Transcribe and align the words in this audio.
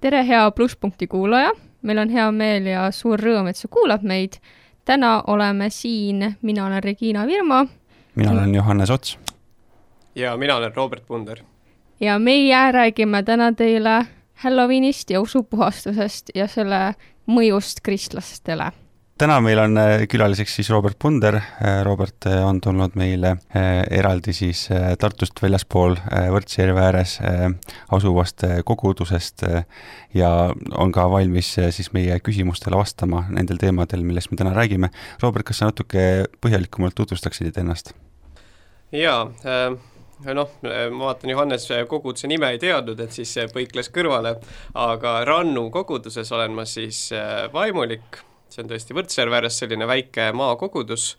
tere, 0.00 0.26
hea 0.26 0.50
plusspunkti 0.50 1.06
kuulaja, 1.06 1.50
meil 1.82 1.98
on 1.98 2.08
hea 2.08 2.30
meel 2.32 2.66
ja 2.70 2.86
suur 2.94 3.20
rõõm, 3.20 3.48
et 3.50 3.56
sa 3.56 3.68
kuulad 3.68 4.02
meid. 4.02 4.38
täna 4.84 5.22
oleme 5.26 5.70
siin, 5.70 6.36
mina 6.42 6.66
olen 6.66 6.82
Regina 6.82 7.26
Virmo 7.26 7.66
mina 8.18 8.32
olen 8.32 8.54
Johannes 8.54 8.90
Ots. 8.90 9.18
ja 10.14 10.36
mina 10.36 10.56
olen 10.56 10.76
Robert 10.76 11.06
Punder. 11.06 11.38
Ja 12.00 12.18
meie 12.18 12.72
räägime 12.72 13.22
täna 13.22 13.52
teile 13.52 14.06
Halloweenist 14.42 15.10
ja 15.10 15.20
usupuhastusest 15.20 16.30
ja 16.34 16.46
selle 16.48 16.92
mõjust 17.26 17.82
kristlastele 17.82 18.70
täna 19.18 19.38
meil 19.42 19.58
on 19.58 19.78
äh, 19.80 20.04
külaliseks 20.10 20.54
siis 20.58 20.70
Robert 20.70 20.98
Punder. 20.98 21.38
Äh, 21.38 21.80
Robert 21.86 22.26
äh, 22.26 22.38
on 22.46 22.60
tulnud 22.62 22.94
meile 22.98 23.34
eraldi 23.90 24.32
siis 24.36 24.66
Tartust 25.00 25.42
väljaspool 25.42 25.96
Võrtsjärve 26.34 26.82
ääres 26.82 27.16
asuvast 27.94 28.44
kogudusest 28.66 29.44
ja 30.14 30.30
on 30.78 30.92
ka 30.94 31.08
valmis 31.10 31.50
siis 31.74 31.90
meie 31.96 32.18
küsimustele 32.22 32.78
vastama 32.78 33.24
nendel 33.34 33.58
teemadel, 33.60 34.04
millest 34.06 34.30
me 34.30 34.38
täna 34.40 34.54
räägime. 34.56 34.92
Robert, 35.22 35.46
kas 35.48 35.62
sa 35.62 35.70
natuke 35.72 36.28
põhjalikumalt 36.42 36.96
tutvustaksid 36.98 37.58
ennast? 37.58 37.94
jaa 38.92 39.24
äh 39.44 39.97
noh, 40.26 40.54
ma 40.62 41.04
vaatan, 41.04 41.30
Johannes 41.30 41.68
koguduse 41.88 42.30
nime 42.30 42.50
ei 42.54 42.62
teadnud, 42.62 43.00
et 43.00 43.14
siis 43.14 43.34
põikles 43.54 43.92
kõrvale, 43.94 44.36
aga 44.74 45.18
Rannu 45.28 45.68
koguduses 45.74 46.32
olen 46.32 46.56
ma 46.56 46.66
siis 46.68 47.08
vaimulik. 47.52 48.22
See 48.48 48.62
on 48.64 48.70
tõesti 48.70 48.96
Võrtsjärve 48.96 49.36
ääres 49.36 49.58
selline 49.60 49.86
väike 49.86 50.30
maakogudus 50.32 51.10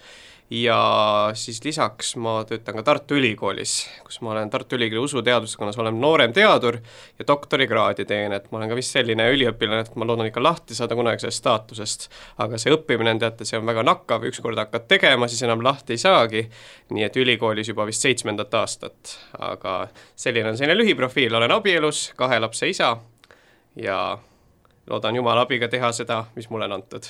ja 0.50 1.32
siis 1.34 1.64
lisaks 1.64 2.16
ma 2.16 2.44
töötan 2.46 2.76
ka 2.80 2.84
Tartu 2.84 3.16
Ülikoolis, 3.20 3.74
kus 4.04 4.22
ma 4.26 4.32
olen 4.32 4.50
Tartu 4.50 4.76
Ülikooli 4.76 5.04
usuteaduskonnas, 5.04 5.78
olen 5.78 6.02
noorem 6.02 6.34
teadur 6.34 6.80
ja 7.20 7.28
doktorikraadi 7.28 8.06
teen, 8.06 8.34
et 8.34 8.52
ma 8.52 8.58
olen 8.58 8.72
ka 8.72 8.78
vist 8.80 8.96
selline 8.98 9.28
üliõpilane, 9.34 9.86
et 9.86 9.96
ma 9.96 10.08
loodan 10.10 10.30
ikka 10.32 10.44
lahti 10.44 10.76
saada 10.76 10.98
kunagi 10.98 11.22
sellest 11.22 11.44
staatusest. 11.44 12.10
aga 12.38 12.58
see 12.58 12.74
õppimine, 12.74 13.14
teate, 13.22 13.46
see 13.46 13.60
on 13.60 13.70
väga 13.70 13.84
nakkav, 13.86 14.26
ükskord 14.32 14.58
hakkad 14.58 14.88
tegema, 14.90 15.28
siis 15.28 15.46
enam 15.46 15.62
lahti 15.64 15.94
ei 15.94 16.02
saagi, 16.02 16.44
nii 16.90 17.06
et 17.06 17.22
ülikoolis 17.22 17.70
juba 17.70 17.86
vist 17.86 18.02
seitsmendat 18.02 18.54
aastat, 18.54 19.16
aga 19.38 19.80
selline 20.16 20.50
on 20.50 20.58
selline 20.58 20.82
lühiprofiil, 20.82 21.36
olen 21.36 21.54
abielus, 21.54 22.10
kahe 22.18 22.42
lapse 22.42 22.70
isa 22.70 22.96
ja 23.78 24.18
loodan 24.90 25.16
Jumala 25.16 25.46
abiga 25.46 25.70
teha 25.70 25.92
seda, 25.94 26.24
mis 26.36 26.50
mulle 26.50 26.66
on 26.66 26.80
antud. 26.82 27.06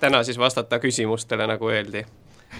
täna 0.00 0.22
siis 0.22 0.38
vastata 0.38 0.78
küsimustele, 0.78 1.46
nagu 1.46 1.68
öeldi. 1.68 2.06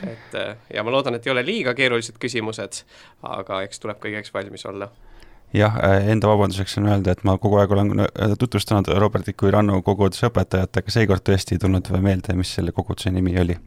Et 0.06 0.34
äh, 0.34 0.56
ja 0.74 0.84
ma 0.84 0.92
loodan, 0.92 1.16
et 1.16 1.26
ei 1.26 1.32
ole 1.32 1.44
liiga 1.46 1.74
keerulised 1.78 2.18
küsimused, 2.22 2.82
aga 3.28 3.62
eks 3.66 3.82
tuleb 3.82 4.00
kõigeks 4.02 4.34
valmis 4.34 4.66
olla 4.68 4.88
jah, 5.56 5.76
äh, 5.84 6.08
enda 6.12 6.30
vabanduseks 6.30 6.78
on 6.80 6.88
öelda, 6.92 7.16
et 7.16 7.24
ma 7.28 7.36
kogu 7.40 7.60
aeg 7.60 7.74
olen 7.76 8.04
äh, 8.06 8.36
tutvustanud 8.38 8.88
Robertit 8.98 9.36
kui 9.40 9.52
Rannu 9.52 9.82
koguduse 9.86 10.28
õpetajat, 10.30 10.80
aga 10.80 10.96
seekord 10.96 11.26
tõesti 11.28 11.56
ei 11.56 11.62
tulnud 11.62 11.92
meelde, 12.00 12.36
mis 12.38 12.54
selle 12.56 12.72
koguduse 12.72 13.12
nimi 13.12 13.36
oli. 13.40 13.58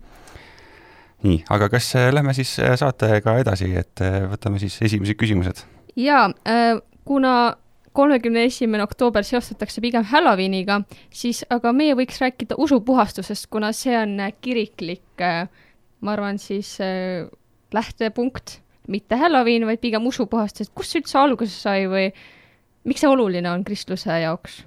nii, 1.26 1.44
aga 1.50 1.70
kas 1.74 1.94
lähme 2.12 2.34
siis 2.38 2.58
saatega 2.60 3.38
edasi, 3.42 3.72
et 3.80 4.02
võtame 4.30 4.60
siis 4.62 4.78
esimesed 4.82 5.18
küsimused? 5.18 5.64
jaa, 5.96 6.28
kuna 7.06 7.36
kolmekümne 7.96 8.44
esimene 8.50 8.84
oktoober 8.84 9.24
seostatakse 9.24 9.82
pigem 9.82 10.04
Halloweeniga, 10.10 10.82
siis 11.14 11.44
aga 11.54 11.72
meie 11.76 11.96
võiks 11.98 12.20
rääkida 12.22 12.58
usupuhastusest, 12.62 13.48
kuna 13.52 13.72
see 13.76 13.96
on 13.98 14.18
kiriklik, 14.44 15.08
äh, 15.24 15.48
ma 16.06 16.14
arvan 16.14 16.40
siis 16.42 16.76
äh, 16.84 17.26
lähtepunkt, 17.74 18.60
mitte 18.88 19.18
Halloween, 19.18 19.66
vaid 19.66 19.82
pigem 19.82 20.06
usupuhastus, 20.08 20.70
et 20.70 20.78
kust 20.78 20.94
see 20.94 21.02
üldse 21.02 21.20
alguse 21.20 21.56
sai 21.56 21.90
või 21.90 22.08
miks 22.86 23.02
see 23.02 23.10
oluline 23.10 23.50
on 23.52 23.66
kristluse 23.66 24.22
jaoks? 24.22 24.62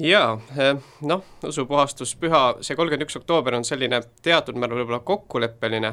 jaa, 0.00 0.38
äh, 0.58 0.72
noh, 1.06 1.24
usupuhastuspüha, 1.46 2.44
see 2.64 2.78
kolmkümmend 2.78 3.06
üks 3.06 3.18
oktoober 3.20 3.58
on 3.58 3.66
selline 3.68 4.02
teatud 4.24 4.58
määral 4.58 4.80
võib-olla 4.80 5.02
kokkuleppeline, 5.04 5.92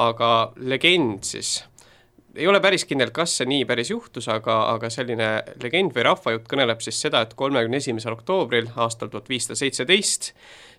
aga 0.00 0.30
legend 0.70 1.26
siis 1.26 1.58
ei 2.38 2.46
ole 2.46 2.60
päris 2.62 2.84
kindel, 2.86 3.10
kas 3.14 3.32
see 3.40 3.48
nii 3.50 3.64
päris 3.66 3.90
juhtus, 3.90 4.28
aga, 4.30 4.60
aga 4.76 4.90
selline 4.92 5.30
legend 5.62 5.94
või 5.96 6.04
rahvajutt 6.06 6.46
kõneleb 6.50 6.82
siis 6.84 7.00
seda, 7.02 7.24
et 7.26 7.34
kolmekümne 7.38 7.80
esimesel 7.82 8.14
oktoobril 8.14 8.70
aastal 8.78 9.10
tuhat 9.10 9.28
viissada 9.28 9.58
seitseteist 9.58 10.30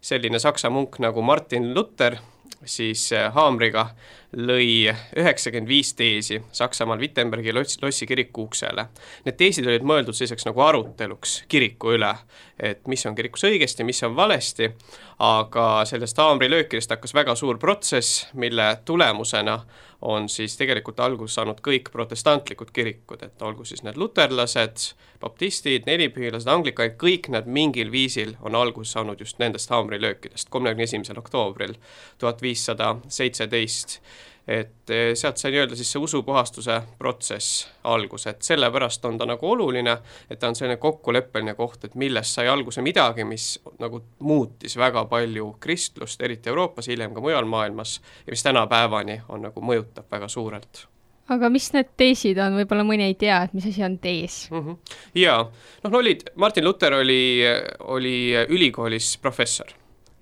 selline 0.02 0.40
saksa 0.40 0.72
munk 0.72 1.00
nagu 1.04 1.22
Martin 1.22 1.74
Luther 1.76 2.18
siis 2.66 3.08
äh, 3.14 3.30
haamriga 3.34 3.90
lõi 4.38 4.88
üheksakümmend 5.18 5.68
viis 5.68 5.94
teesi 5.98 6.40
Saksamaal 6.56 7.02
Wittenbergi 7.02 7.54
loss, 7.54 7.80
lossi 7.82 8.08
kiriku 8.08 8.46
uksele. 8.48 8.86
Need 9.26 9.38
teesid 9.40 9.68
olid 9.68 9.84
mõeldud 9.88 10.16
selliseks 10.16 10.48
nagu 10.48 10.64
aruteluks 10.64 11.42
kiriku 11.52 11.96
üle, 11.98 12.14
et 12.60 12.88
mis 12.92 13.04
on 13.10 13.18
kirikus 13.18 13.44
õigesti, 13.50 13.84
mis 13.88 14.00
on 14.08 14.16
valesti, 14.16 14.72
aga 15.20 15.68
sellest 15.90 16.22
haamrilöökidest 16.22 16.96
hakkas 16.96 17.16
väga 17.18 17.36
suur 17.36 17.60
protsess, 17.60 18.28
mille 18.40 18.78
tulemusena 18.86 19.60
on 20.02 20.30
siis 20.30 20.56
tegelikult 20.58 21.00
alguse 21.00 21.38
saanud 21.38 21.62
kõik 21.62 21.92
protestantlikud 21.94 22.72
kirikud, 22.74 23.22
et 23.24 23.42
olgu 23.46 23.66
siis 23.66 23.84
need 23.86 24.00
luterlased, 24.02 24.88
baptistid, 25.22 25.86
nelipühilased, 25.86 26.50
anglikanid, 26.50 26.98
kõik 27.02 27.30
nad 27.34 27.46
mingil 27.46 27.92
viisil 27.94 28.34
on 28.42 28.58
alguse 28.58 28.96
saanud 28.98 29.22
just 29.22 29.38
nendest 29.40 29.70
haamrilöökidest, 29.70 30.50
kolmekümne 30.50 30.90
esimesel 30.90 31.22
oktoobril 31.22 31.78
tuhat 32.18 32.42
viissada 32.42 32.96
seitseteist 33.08 34.00
et 34.48 34.90
eh, 34.90 35.12
sealt 35.16 35.38
sai 35.38 35.52
nii-öelda 35.54 35.78
siis 35.78 35.92
see 35.94 36.02
usupuhastuse 36.02 36.80
protsess 36.98 37.68
alguse, 37.84 38.30
et 38.30 38.42
sellepärast 38.46 39.06
on 39.06 39.18
ta 39.18 39.28
nagu 39.30 39.52
oluline, 39.52 39.98
et 40.30 40.40
ta 40.40 40.50
on 40.50 40.58
selline 40.58 40.80
kokkuleppeline 40.82 41.56
koht, 41.56 41.86
et 41.86 41.96
millest 41.96 42.38
sai 42.38 42.50
alguse 42.50 42.82
midagi, 42.82 43.26
mis 43.28 43.54
nagu 43.80 44.02
muutis 44.20 44.78
väga 44.78 45.06
palju 45.12 45.56
kristlust, 45.60 46.22
eriti 46.22 46.50
Euroopas, 46.50 46.90
hiljem 46.90 47.14
ka 47.14 47.22
mujal 47.22 47.46
maailmas, 47.46 48.00
ja 48.26 48.34
mis 48.34 48.44
tänapäevani 48.44 49.22
on 49.30 49.46
nagu, 49.50 49.62
mõjutab 49.62 50.10
väga 50.12 50.30
suurelt 50.32 50.88
aga 51.32 51.50
mis 51.54 51.70
need 51.72 51.92
teesid 52.00 52.40
on, 52.44 52.58
võib-olla 52.60 52.84
mõni 52.84 53.06
ei 53.08 53.16
tea, 53.20 53.44
et 53.46 53.54
mis 53.56 53.68
asi 53.70 53.84
on 53.86 53.98
tees 54.02 54.48
mm? 54.52 54.64
-hmm. 54.66 54.96
jaa, 55.22 55.46
noh, 55.84 56.00
olid, 56.02 56.26
Martin 56.36 56.66
Luther 56.66 56.98
oli, 56.98 57.40
oli 57.80 58.34
ülikoolis 58.50 59.18
professor 59.22 59.72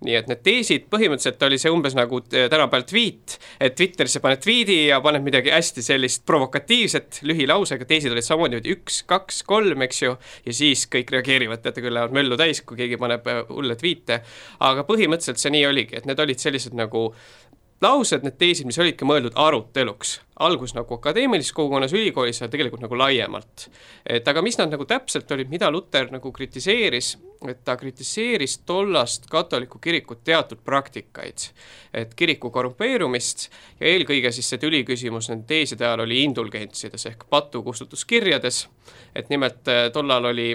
nii 0.05 0.15
et 0.15 0.29
need 0.31 0.41
teesid, 0.45 0.85
põhimõtteliselt 0.91 1.41
oli 1.43 1.59
see 1.59 1.71
umbes 1.73 1.95
nagu 1.97 2.21
eh, 2.31 2.47
tänapäeval 2.51 2.85
tweet, 2.87 3.35
et 3.59 3.75
Twitterisse 3.75 4.21
paned 4.23 4.39
tweet'i 4.43 4.77
ja 4.89 5.01
paned 5.03 5.25
midagi 5.25 5.51
hästi 5.51 5.83
sellist 5.83 6.23
provokatiivset 6.29 7.21
lühilausega, 7.27 7.87
teesid 7.89 8.15
olid 8.15 8.27
samamoodi 8.27 8.75
üks, 8.77 9.01
kaks, 9.09 9.41
kolm, 9.49 9.83
eks 9.87 10.01
ju, 10.05 10.15
ja 10.45 10.55
siis 10.55 10.85
kõik 10.91 11.11
reageerivad, 11.17 11.63
teate 11.63 11.83
küll, 11.83 11.95
lähevad 11.95 12.15
möllu 12.15 12.39
täis, 12.39 12.63
kui 12.63 12.79
keegi 12.79 12.99
paneb 13.01 13.27
eh, 13.27 13.43
hulle 13.51 13.75
tweet'e, 13.79 14.21
aga 14.69 14.87
põhimõtteliselt 14.87 15.43
see 15.43 15.53
nii 15.57 15.67
oligi, 15.67 15.99
et 15.99 16.07
need 16.07 16.23
olid 16.23 16.47
sellised 16.47 16.77
nagu 16.79 17.09
laused, 17.81 18.23
need 18.23 18.35
teesid, 18.39 18.67
mis 18.67 18.79
olidki 18.79 19.07
mõeldud 19.07 19.35
aruteluks, 19.39 20.17
algus 20.43 20.73
nagu 20.75 20.97
akadeemilises 20.97 21.53
kogukonnas 21.55 21.93
ülikoolis, 21.95 22.41
aga 22.41 22.51
tegelikult 22.51 22.83
nagu 22.83 22.97
laiemalt. 22.99 23.69
et 24.05 24.27
aga 24.27 24.41
mis 24.41 24.57
nad 24.59 24.71
nagu 24.71 24.85
täpselt 24.85 25.31
olid, 25.31 25.49
mida 25.49 25.71
Luter 25.71 26.11
nagu 26.11 26.31
kritiseeris, 26.31 27.17
et 27.47 27.63
ta 27.63 27.77
kritiseeris 27.77 28.57
tollast 28.67 29.29
katoliku 29.31 29.79
kirikut 29.79 30.23
teatud 30.23 30.59
praktikaid, 30.65 31.49
et 31.93 32.13
kiriku 32.15 32.51
korrumpeerumist 32.51 33.49
ja 33.79 33.87
eelkõige 33.87 34.31
siis 34.31 34.49
see 34.49 34.59
tüliküsimus 34.59 35.29
nende 35.31 35.47
teeside 35.47 35.87
ajal 35.87 36.03
oli 36.07 36.23
indulgentsides 36.23 37.05
ehk 37.05 37.29
patukustutuskirjades, 37.29 38.67
et 39.15 39.29
nimelt 39.29 39.67
eh, 39.67 39.87
tollal 39.93 40.31
oli 40.33 40.51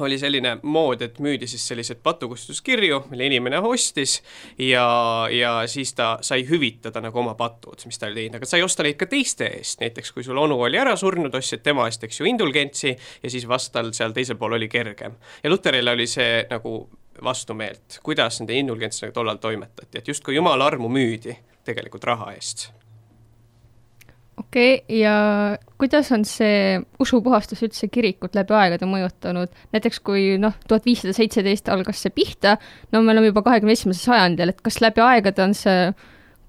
oli 0.00 0.18
selline 0.18 0.56
mood, 0.62 1.02
et 1.04 1.18
müüdi 1.22 1.46
siis 1.50 1.64
selliseid 1.68 2.00
patukustuskirju, 2.02 3.02
mille 3.10 3.26
inimene 3.28 3.58
ostis 3.58 4.18
ja, 4.58 4.86
ja 5.30 5.52
siis 5.66 5.94
ta 5.94 6.14
sai 6.24 6.46
hüvitada 6.48 7.02
nagu 7.04 7.18
oma 7.20 7.34
patud, 7.38 7.84
mis 7.86 8.00
ta 8.00 8.08
oli 8.08 8.22
teinud, 8.22 8.38
aga 8.40 8.48
sai 8.48 8.64
osta 8.64 8.86
neid 8.86 8.98
ka 9.00 9.08
teiste 9.10 9.50
eest, 9.58 9.80
näiteks 9.84 10.12
kui 10.16 10.24
sul 10.26 10.40
onu 10.40 10.58
oli 10.64 10.80
ära 10.80 10.96
surnud, 10.96 11.34
ostsid 11.34 11.64
tema 11.64 11.86
eest, 11.90 12.04
eks 12.08 12.22
ju, 12.22 12.28
indulgentsi 12.30 12.94
ja 12.94 13.30
siis 13.30 13.48
vastal 13.48 13.92
seal 13.96 14.16
teisel 14.16 14.40
pool 14.40 14.56
oli 14.58 14.68
kergem. 14.72 15.16
ja 15.42 15.50
Luterile 15.50 15.92
oli 15.92 16.06
see 16.06 16.46
nagu 16.50 16.76
vastumeelt, 17.24 18.00
kuidas 18.02 18.40
nende 18.40 18.56
indulgentsidega 18.58 19.12
tollal 19.12 19.40
toimetati, 19.42 19.98
et 19.98 20.08
justkui 20.08 20.38
jumala 20.40 20.72
armu 20.72 20.88
müüdi 20.88 21.36
tegelikult 21.64 22.04
raha 22.08 22.32
eest 22.32 22.70
okei 24.42 24.74
okay,, 24.74 24.98
ja 25.00 25.14
kuidas 25.80 26.12
on 26.14 26.26
see 26.28 26.78
usupuhastus 27.02 27.62
üldse 27.66 27.88
kirikut 27.92 28.36
läbi 28.38 28.54
aegade 28.58 28.88
mõjutanud, 28.88 29.52
näiteks 29.74 30.02
kui 30.04 30.36
noh, 30.42 30.56
tuhat 30.68 30.86
viissada 30.88 31.14
seitseteist 31.16 31.70
algas 31.72 32.02
see 32.04 32.14
pihta, 32.14 32.58
no 32.92 33.02
me 33.02 33.14
oleme 33.14 33.32
juba 33.32 33.44
kahekümne 33.46 33.76
esimesel 33.78 34.12
sajandil, 34.12 34.52
et 34.52 34.64
kas 34.64 34.82
läbi 34.84 35.04
aegade 35.04 35.44
on 35.44 35.56
see 35.58 35.92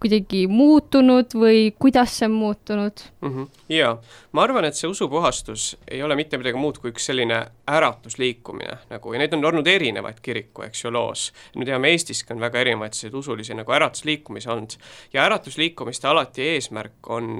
kuidagi 0.04 0.48
muutunud 0.52 1.32
või 1.38 1.70
kuidas 1.80 2.18
see 2.20 2.28
on 2.28 2.36
muutunud 2.36 3.04
mm? 3.22 3.30
-hmm. 3.30 3.48
jaa, 3.72 3.94
ma 4.36 4.44
arvan, 4.44 4.68
et 4.68 4.76
see 4.76 4.90
usupuhastus 4.92 5.78
ei 5.88 6.04
ole 6.04 6.18
mitte 6.20 6.38
midagi 6.38 6.60
muud 6.60 6.82
kui 6.84 6.92
üks 6.92 7.08
selline 7.08 7.40
äratusliikumine 7.72 8.78
nagu 8.90 9.14
ja 9.14 9.22
neid 9.22 9.34
on 9.38 9.46
olnud 9.52 9.68
erinevaid 9.68 10.20
kiriku, 10.22 10.68
eks 10.68 10.84
ju, 10.84 10.92
loos. 10.92 11.32
me 11.56 11.66
teame, 11.66 11.94
Eestiski 11.96 12.36
on 12.36 12.44
väga 12.44 12.60
erinevaid 12.66 12.94
selliseid 12.94 13.20
usulisi 13.20 13.56
nagu 13.56 13.72
äratusliikumisi 13.72 14.50
olnud 14.50 14.76
ja 15.14 15.24
äratusliikumiste 15.26 16.08
alati 16.08 16.50
eesmärk 16.56 17.08
on 17.08 17.40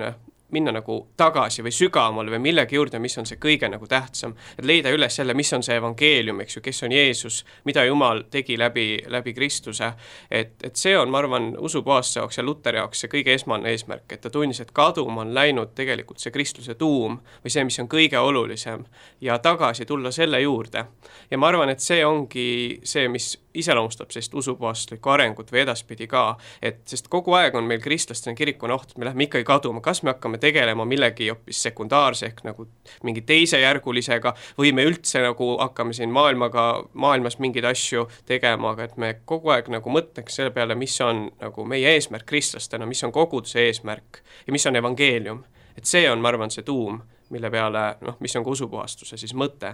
minna 0.54 0.72
nagu 0.72 1.00
tagasi 1.18 1.64
või 1.66 1.74
sügavamale 1.74 2.32
või 2.36 2.40
millegi 2.48 2.78
juurde, 2.78 3.00
mis 3.02 3.18
on 3.18 3.28
see 3.28 3.40
kõige 3.42 3.70
nagu 3.70 3.88
tähtsam. 3.90 4.36
et 4.58 4.66
leida 4.66 4.92
üles 4.94 5.20
jälle, 5.20 5.34
mis 5.34 5.54
on 5.54 5.64
see 5.64 5.76
evangeelium, 5.78 6.42
eks 6.42 6.58
ju, 6.58 6.62
kes 6.62 6.84
on 6.84 6.92
Jeesus, 6.92 7.44
mida 7.66 7.86
Jumal 7.86 8.24
tegi 8.32 8.58
läbi, 8.58 9.04
läbi 9.08 9.34
Kristuse. 9.34 9.94
et, 10.32 10.56
et 10.64 10.76
see 10.76 10.98
on, 10.98 11.10
ma 11.10 11.18
arvan, 11.18 11.54
usupuhastuse 11.60 12.20
jaoks 12.20 12.38
ja 12.38 12.44
Luteri 12.44 12.78
jaoks 12.78 13.04
see 13.04 13.12
kõige 13.12 13.34
esmane 13.34 13.70
eesmärk, 13.70 14.12
et 14.12 14.22
ta 14.22 14.30
tundis, 14.30 14.60
et 14.62 14.72
kaduma 14.72 15.22
on 15.22 15.34
läinud 15.34 15.74
tegelikult 15.76 16.20
see 16.20 16.32
Kristuse 16.32 16.76
tuum 16.76 17.20
või 17.44 17.54
see, 17.54 17.64
mis 17.64 17.80
on 17.80 17.90
kõige 17.90 18.20
olulisem 18.20 18.86
ja 19.22 19.38
tagasi 19.40 19.86
tulla 19.86 20.12
selle 20.12 20.42
juurde. 20.42 20.86
ja 21.32 21.38
ma 21.38 21.48
arvan, 21.48 21.70
et 21.70 21.80
see 21.80 22.06
ongi 22.06 22.80
see, 22.84 23.08
mis 23.10 23.34
iseloomustab 23.54 24.12
sellist 24.12 24.34
usupuhastuslikku 24.34 25.10
arengut 25.10 25.52
või 25.54 25.62
edaspidi 25.64 26.08
ka, 26.10 26.24
et 26.62 26.82
sest 26.90 27.08
kogu 27.14 27.36
aeg 27.38 27.56
on 27.56 27.68
meil 27.70 27.82
kristlastena 27.84 28.36
kirikuna 28.36 28.78
oht, 28.78 28.92
et 28.92 28.98
me 28.98 29.08
läheme 29.08 29.28
ikkagi 29.28 29.46
kaduma, 29.48 29.82
kas 29.82 30.04
me 30.04 30.14
hakkame 30.14 30.40
tegelema 30.42 30.86
millegi 30.86 31.30
hoopis 31.30 31.62
sekundaarse 31.68 32.30
ehk 32.32 32.44
nagu 32.48 32.68
mingi 33.04 33.22
teisejärgulisega 33.30 34.34
või 34.58 34.74
me 34.76 34.88
üldse 34.90 35.22
nagu 35.24 35.54
hakkame 35.62 35.94
siin 35.94 36.12
maailmaga, 36.14 36.68
maailmas 36.94 37.40
mingeid 37.44 37.68
asju 37.70 38.08
tegema, 38.30 38.74
aga 38.74 38.90
et 38.90 38.98
me 38.98 39.14
kogu 39.26 39.54
aeg 39.54 39.70
nagu 39.74 39.94
mõtleks 39.94 40.40
selle 40.40 40.54
peale, 40.56 40.76
mis 40.76 40.98
on 41.02 41.28
nagu 41.42 41.66
meie 41.70 41.96
eesmärk 41.96 42.26
kristlastena, 42.30 42.90
mis 42.90 43.04
on 43.04 43.14
koguduse 43.14 43.68
eesmärk 43.68 44.24
ja 44.48 44.54
mis 44.54 44.66
on 44.68 44.76
evangeelium. 44.76 45.44
et 45.78 45.86
see 45.90 46.10
on, 46.10 46.22
ma 46.22 46.30
arvan, 46.30 46.52
see 46.54 46.64
tuum, 46.64 47.02
mille 47.34 47.50
peale 47.50 47.96
noh, 48.02 48.18
mis 48.20 48.36
on 48.36 48.44
ka 48.46 48.54
usupuhastuse 48.54 49.18
siis 49.18 49.34
mõte 49.34 49.74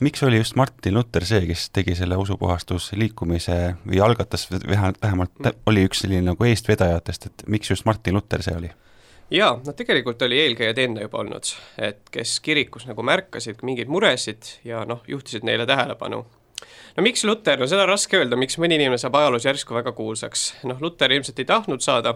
miks 0.00 0.22
oli 0.22 0.36
just 0.36 0.56
Martin 0.56 0.94
Luther 0.94 1.24
see, 1.24 1.46
kes 1.46 1.68
tegi 1.74 1.94
selle 1.98 2.16
usupuhastusliikumise 2.16 3.58
või 3.86 4.02
algatas 4.04 4.48
vähemalt, 4.50 5.00
vähemalt 5.02 5.50
oli 5.66 5.86
üks 5.88 6.04
selline 6.04 6.30
nagu 6.30 6.44
eestvedajatest, 6.44 7.26
et 7.26 7.46
miks 7.46 7.70
just 7.70 7.86
Martin 7.88 8.14
Luther 8.18 8.42
see 8.42 8.56
oli? 8.56 8.70
jaa, 9.30 9.58
no 9.66 9.72
tegelikult 9.76 10.22
oli 10.22 10.40
eelkäijad 10.40 10.78
enne 10.78 11.04
juba 11.04 11.20
olnud, 11.20 11.52
et 11.78 12.10
kes 12.12 12.38
kirikus 12.40 12.86
nagu 12.88 13.02
märkasid 13.04 13.60
mingeid 13.62 13.90
muresid 13.92 14.54
ja 14.64 14.84
noh, 14.88 15.02
juhtisid 15.08 15.44
neile 15.44 15.66
tähelepanu 15.66 16.24
no 16.96 17.02
miks 17.06 17.24
Luter, 17.24 17.58
no 17.60 17.68
seda 17.70 17.84
on 17.84 17.92
raske 17.92 18.18
öelda, 18.18 18.38
miks 18.40 18.58
mõni 18.60 18.78
inimene 18.78 18.98
saab 19.00 19.16
ajaloos 19.18 19.46
järsku 19.46 19.76
väga 19.76 19.92
kuulsaks, 19.96 20.48
noh, 20.68 20.80
Luter 20.82 21.12
ilmselt 21.14 21.38
ei 21.38 21.48
tahtnud 21.48 21.84
saada, 21.84 22.14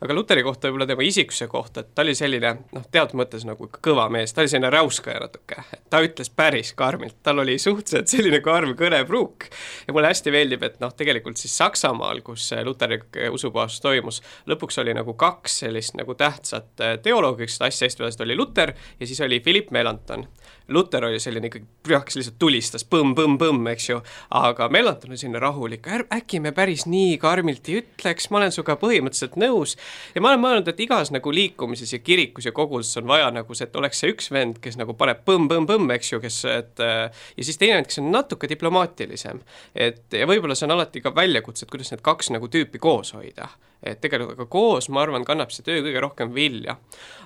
aga 0.00 0.14
Luteri 0.16 0.42
kohta 0.46 0.68
võib-olla 0.68 0.86
tema 0.88 1.04
isiksuse 1.04 1.48
kohta, 1.50 1.82
et 1.82 1.90
ta 1.94 2.04
oli 2.04 2.14
selline 2.16 2.52
noh, 2.72 2.84
teatud 2.92 3.18
mõttes 3.20 3.44
nagu 3.48 3.68
kõva 3.82 4.06
mees, 4.12 4.32
ta 4.32 4.44
oli 4.44 4.52
selline 4.52 4.70
räuskaja 4.72 5.20
natuke, 5.24 5.64
ta 5.92 6.00
ütles 6.04 6.32
päris 6.32 6.72
karmilt, 6.78 7.18
tal 7.26 7.42
oli 7.42 7.58
suhteliselt 7.60 8.12
selline 8.12 8.40
karm 8.44 8.72
kõnepruuk. 8.78 9.48
Ja 9.86 9.94
mulle 9.96 10.12
hästi 10.12 10.32
meeldib, 10.34 10.64
et 10.66 10.78
noh, 10.82 10.94
tegelikult 10.96 11.40
siis 11.40 11.56
Saksamaal, 11.60 12.22
kus 12.24 12.48
Luteri 12.64 13.00
usupuhastus 13.30 13.84
toimus, 13.84 14.22
lõpuks 14.50 14.80
oli 14.80 14.94
nagu 14.96 15.14
kaks 15.18 15.60
sellist 15.64 15.98
nagu 15.98 16.16
tähtsat 16.18 16.70
teoloogi, 17.04 17.48
kes 17.48 17.58
seda 17.58 17.70
asja. 17.70 17.90
Hästi 17.90 18.04
vedas, 18.04 18.20
oli 18.24 18.36
Luter 18.38 18.74
ja 19.00 19.08
siis 19.08 19.20
oli 19.24 19.40
Philipp 19.44 19.72
Melanchthon 19.74 20.26
Luter 20.70 21.04
oli 21.04 21.18
selline 21.20 21.48
ikkagi 21.50 21.66
pühaks, 21.86 22.14
lihtsalt 22.18 22.36
tulistas 22.38 22.84
põmm-põmm-põmm, 22.86 23.66
eks 23.72 23.88
ju, 23.88 23.98
aga 24.38 24.68
Melanchthon 24.70 25.10
oli 25.10 25.20
selline 25.20 25.40
rahulik, 25.42 25.88
äkki 26.14 26.40
me 26.42 26.52
päris 26.54 26.84
nii 26.86 27.16
karmilt 27.22 27.68
ei 27.70 27.80
ütleks, 27.80 28.28
ma 28.30 28.38
olen 28.40 28.54
sinuga 28.54 28.76
põhimõtteliselt 28.80 29.38
nõus. 29.40 29.76
ja 30.14 30.22
ma 30.22 30.30
olen 30.30 30.44
mõelnud, 30.44 30.70
et 30.70 30.82
igas 30.86 31.10
nagu 31.14 31.32
liikumises 31.34 31.94
ja 31.96 31.98
kirikus 31.98 32.46
ja 32.46 32.52
koguduses 32.54 33.00
on 33.02 33.08
vaja 33.10 33.32
nagu 33.34 33.54
see, 33.54 33.66
et 33.66 33.76
oleks 33.76 34.02
see 34.02 34.12
üks 34.14 34.30
vend, 34.30 34.60
kes 34.62 34.78
nagu 34.78 34.94
paneb 34.98 35.24
põmm-põmm-põmm, 35.26 35.90
eks 35.96 36.12
ju, 36.12 36.20
kes, 36.22 36.42
et 36.50 36.84
ja 36.84 37.48
siis 37.48 37.58
teine 37.58 37.80
vend, 37.80 37.90
kes 37.90 38.02
on 38.02 38.12
natuke 38.14 38.50
diplomaatilisem. 38.50 39.42
et 39.74 40.06
ja 40.14 40.30
võib-olla 40.30 40.54
see 40.54 40.70
on 40.70 40.78
alati 40.78 41.02
ka 41.02 41.14
väljakutse, 41.14 41.66
et 41.66 41.74
kuidas 41.74 41.90
need 41.90 42.06
kaks 42.06 42.30
nagu 42.30 42.48
tüüpi 42.52 42.78
koos 42.78 43.14
hoida 43.18 43.50
et 43.82 44.00
tegelikult 44.00 44.36
aga 44.36 44.46
koos, 44.50 44.88
ma 44.92 45.04
arvan, 45.04 45.24
kannab 45.24 45.52
see 45.54 45.64
töö 45.64 45.80
kõige 45.84 46.02
rohkem 46.04 46.32
vilja. 46.34 46.76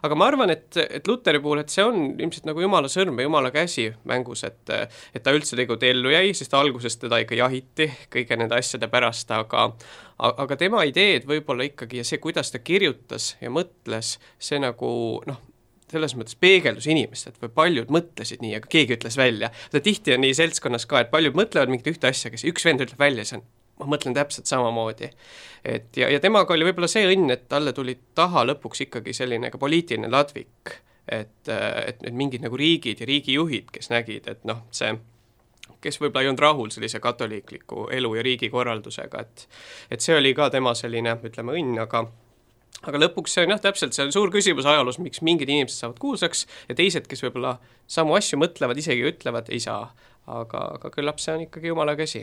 aga 0.06 0.18
ma 0.18 0.28
arvan, 0.30 0.52
et, 0.54 0.76
et 0.84 1.08
Luteri 1.08 1.40
puhul, 1.42 1.64
et 1.64 1.72
see 1.72 1.84
on 1.84 2.12
ilmselt 2.14 2.46
nagu 2.48 2.62
jumala 2.62 2.90
sõrm 2.90 3.18
ja 3.18 3.28
jumala 3.28 3.50
käsi 3.54 3.88
mängus, 4.10 4.44
et 4.46 4.74
et 4.74 5.22
ta 5.22 5.34
üldse 5.34 5.56
tegelikult 5.56 5.86
ellu 5.88 6.12
jäi, 6.14 6.34
sest 6.36 6.54
alguses 6.54 6.98
teda 7.00 7.18
ikka 7.24 7.38
jahiti 7.38 7.88
kõige 8.12 8.38
nende 8.38 8.58
asjade 8.58 8.88
pärast, 8.92 9.30
aga 9.34 9.70
aga 10.18 10.56
tema 10.60 10.84
ideed 10.86 11.26
võib-olla 11.26 11.66
ikkagi 11.66 12.02
ja 12.02 12.06
see, 12.06 12.22
kuidas 12.22 12.54
ta 12.54 12.62
kirjutas 12.62 13.34
ja 13.42 13.50
mõtles, 13.50 14.16
see 14.38 14.60
nagu 14.62 14.92
noh, 15.26 15.42
selles 15.90 16.14
mõttes 16.18 16.38
peegeldus 16.40 16.86
inimestelt 16.90 17.40
või 17.42 17.50
paljud 17.54 17.90
mõtlesid 17.92 18.42
nii, 18.44 18.54
aga 18.58 18.70
keegi 18.70 18.96
ütles 18.96 19.18
välja. 19.18 19.50
tihti 19.74 20.14
on 20.14 20.24
nii 20.24 20.34
seltskonnas 20.38 20.86
ka, 20.90 21.04
et 21.04 21.12
paljud 21.12 21.36
mõtlevad 21.38 21.72
mingit 21.72 21.92
ühte 21.94 22.10
asja, 22.10 22.32
kes 22.32 22.46
üks 22.50 22.66
vend 22.66 22.84
ütleb 22.84 23.00
välja, 23.00 23.26
see 23.26 23.40
on 23.40 23.46
ma 23.80 23.88
mõtlen 23.90 24.14
täpselt 24.14 24.46
samamoodi. 24.46 25.10
et 25.64 25.96
ja, 25.96 26.08
ja 26.10 26.20
temaga 26.20 26.54
oli 26.54 26.66
võib-olla 26.68 26.88
see 26.90 27.06
õnn, 27.10 27.30
et 27.34 27.48
talle 27.48 27.72
tuli 27.72 27.96
taha 28.14 28.44
lõpuks 28.46 28.86
ikkagi 28.86 29.14
selline 29.16 29.50
ka 29.50 29.58
poliitiline 29.58 30.10
ladvik, 30.10 30.76
et, 31.08 31.48
et 31.48 32.02
need 32.04 32.14
mingid 32.14 32.44
nagu 32.44 32.56
riigid 32.56 33.02
ja 33.02 33.08
riigijuhid, 33.08 33.72
kes 33.74 33.90
nägid, 33.92 34.28
et 34.30 34.44
noh, 34.48 34.64
see 34.74 34.94
kes 35.84 35.98
võib-olla 36.00 36.24
ei 36.24 36.30
olnud 36.30 36.40
rahul 36.40 36.70
sellise 36.72 37.00
katoliikliku 37.00 37.88
elu 37.92 38.14
ja 38.16 38.22
riigikorraldusega, 38.24 39.24
et 39.24 39.48
et 39.92 40.04
see 40.04 40.16
oli 40.16 40.34
ka 40.36 40.48
tema 40.54 40.74
selline, 40.78 41.16
ütleme, 41.28 41.56
õnn, 41.58 41.80
aga 41.82 42.06
aga 42.84 43.00
lõpuks 43.00 43.36
see 43.36 43.44
on 43.44 43.54
jah, 43.54 43.60
täpselt, 43.64 43.96
see 43.96 44.04
on 44.06 44.12
suur 44.12 44.32
küsimus 44.32 44.68
ajaloos, 44.68 45.00
miks 45.00 45.22
mingid 45.24 45.50
inimesed 45.50 45.80
saavad 45.80 46.00
kuulsaks 46.02 46.46
ja 46.68 46.76
teised, 46.78 47.08
kes 47.08 47.24
võib-olla 47.24 47.56
samu 47.90 48.16
asju 48.18 48.40
mõtlevad, 48.40 48.80
isegi 48.80 49.06
ütlevad, 49.08 49.50
ei 49.52 49.60
saa. 49.60 49.92
aga, 50.24 50.60
aga 50.78 50.88
küllap 50.88 51.18
see 51.20 51.34
on 51.36 51.42
ikkagi 51.44 51.68
jumala 51.68 51.92
käsi 51.96 52.22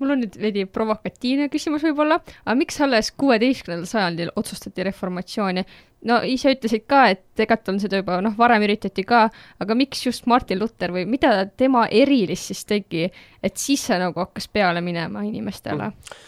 mul 0.00 0.14
on 0.14 0.22
nüüd 0.24 0.36
veidi 0.40 0.64
provokatiivne 0.66 1.48
küsimus 1.52 1.84
võib-olla, 1.86 2.18
aga 2.44 2.56
miks 2.58 2.80
alles 2.82 3.12
kuueteistkümnendal 3.20 3.88
sajandil 3.90 4.32
otsustati 4.36 4.86
reformatsiooni? 4.88 5.64
no 6.08 6.18
ise 6.26 6.50
ütlesid 6.56 6.86
ka, 6.90 7.04
et 7.14 7.22
tegelikult 7.38 7.74
on 7.74 7.78
seda 7.82 8.00
juba 8.00 8.18
noh, 8.24 8.34
varem 8.38 8.64
üritati 8.66 9.04
ka, 9.06 9.28
aga 9.62 9.76
miks 9.78 10.02
just 10.06 10.26
Martin 10.30 10.58
Luther 10.58 10.94
või 10.94 11.06
mida 11.06 11.46
tema 11.46 11.86
erilist 11.86 12.50
siis 12.50 12.64
tegi, 12.66 13.06
et 13.42 13.62
siis 13.62 13.86
see 13.86 14.00
nagu 14.02 14.18
hakkas 14.24 14.48
peale 14.50 14.82
minema 14.84 15.22
inimestele 15.28 15.92
mm.? 15.92 16.20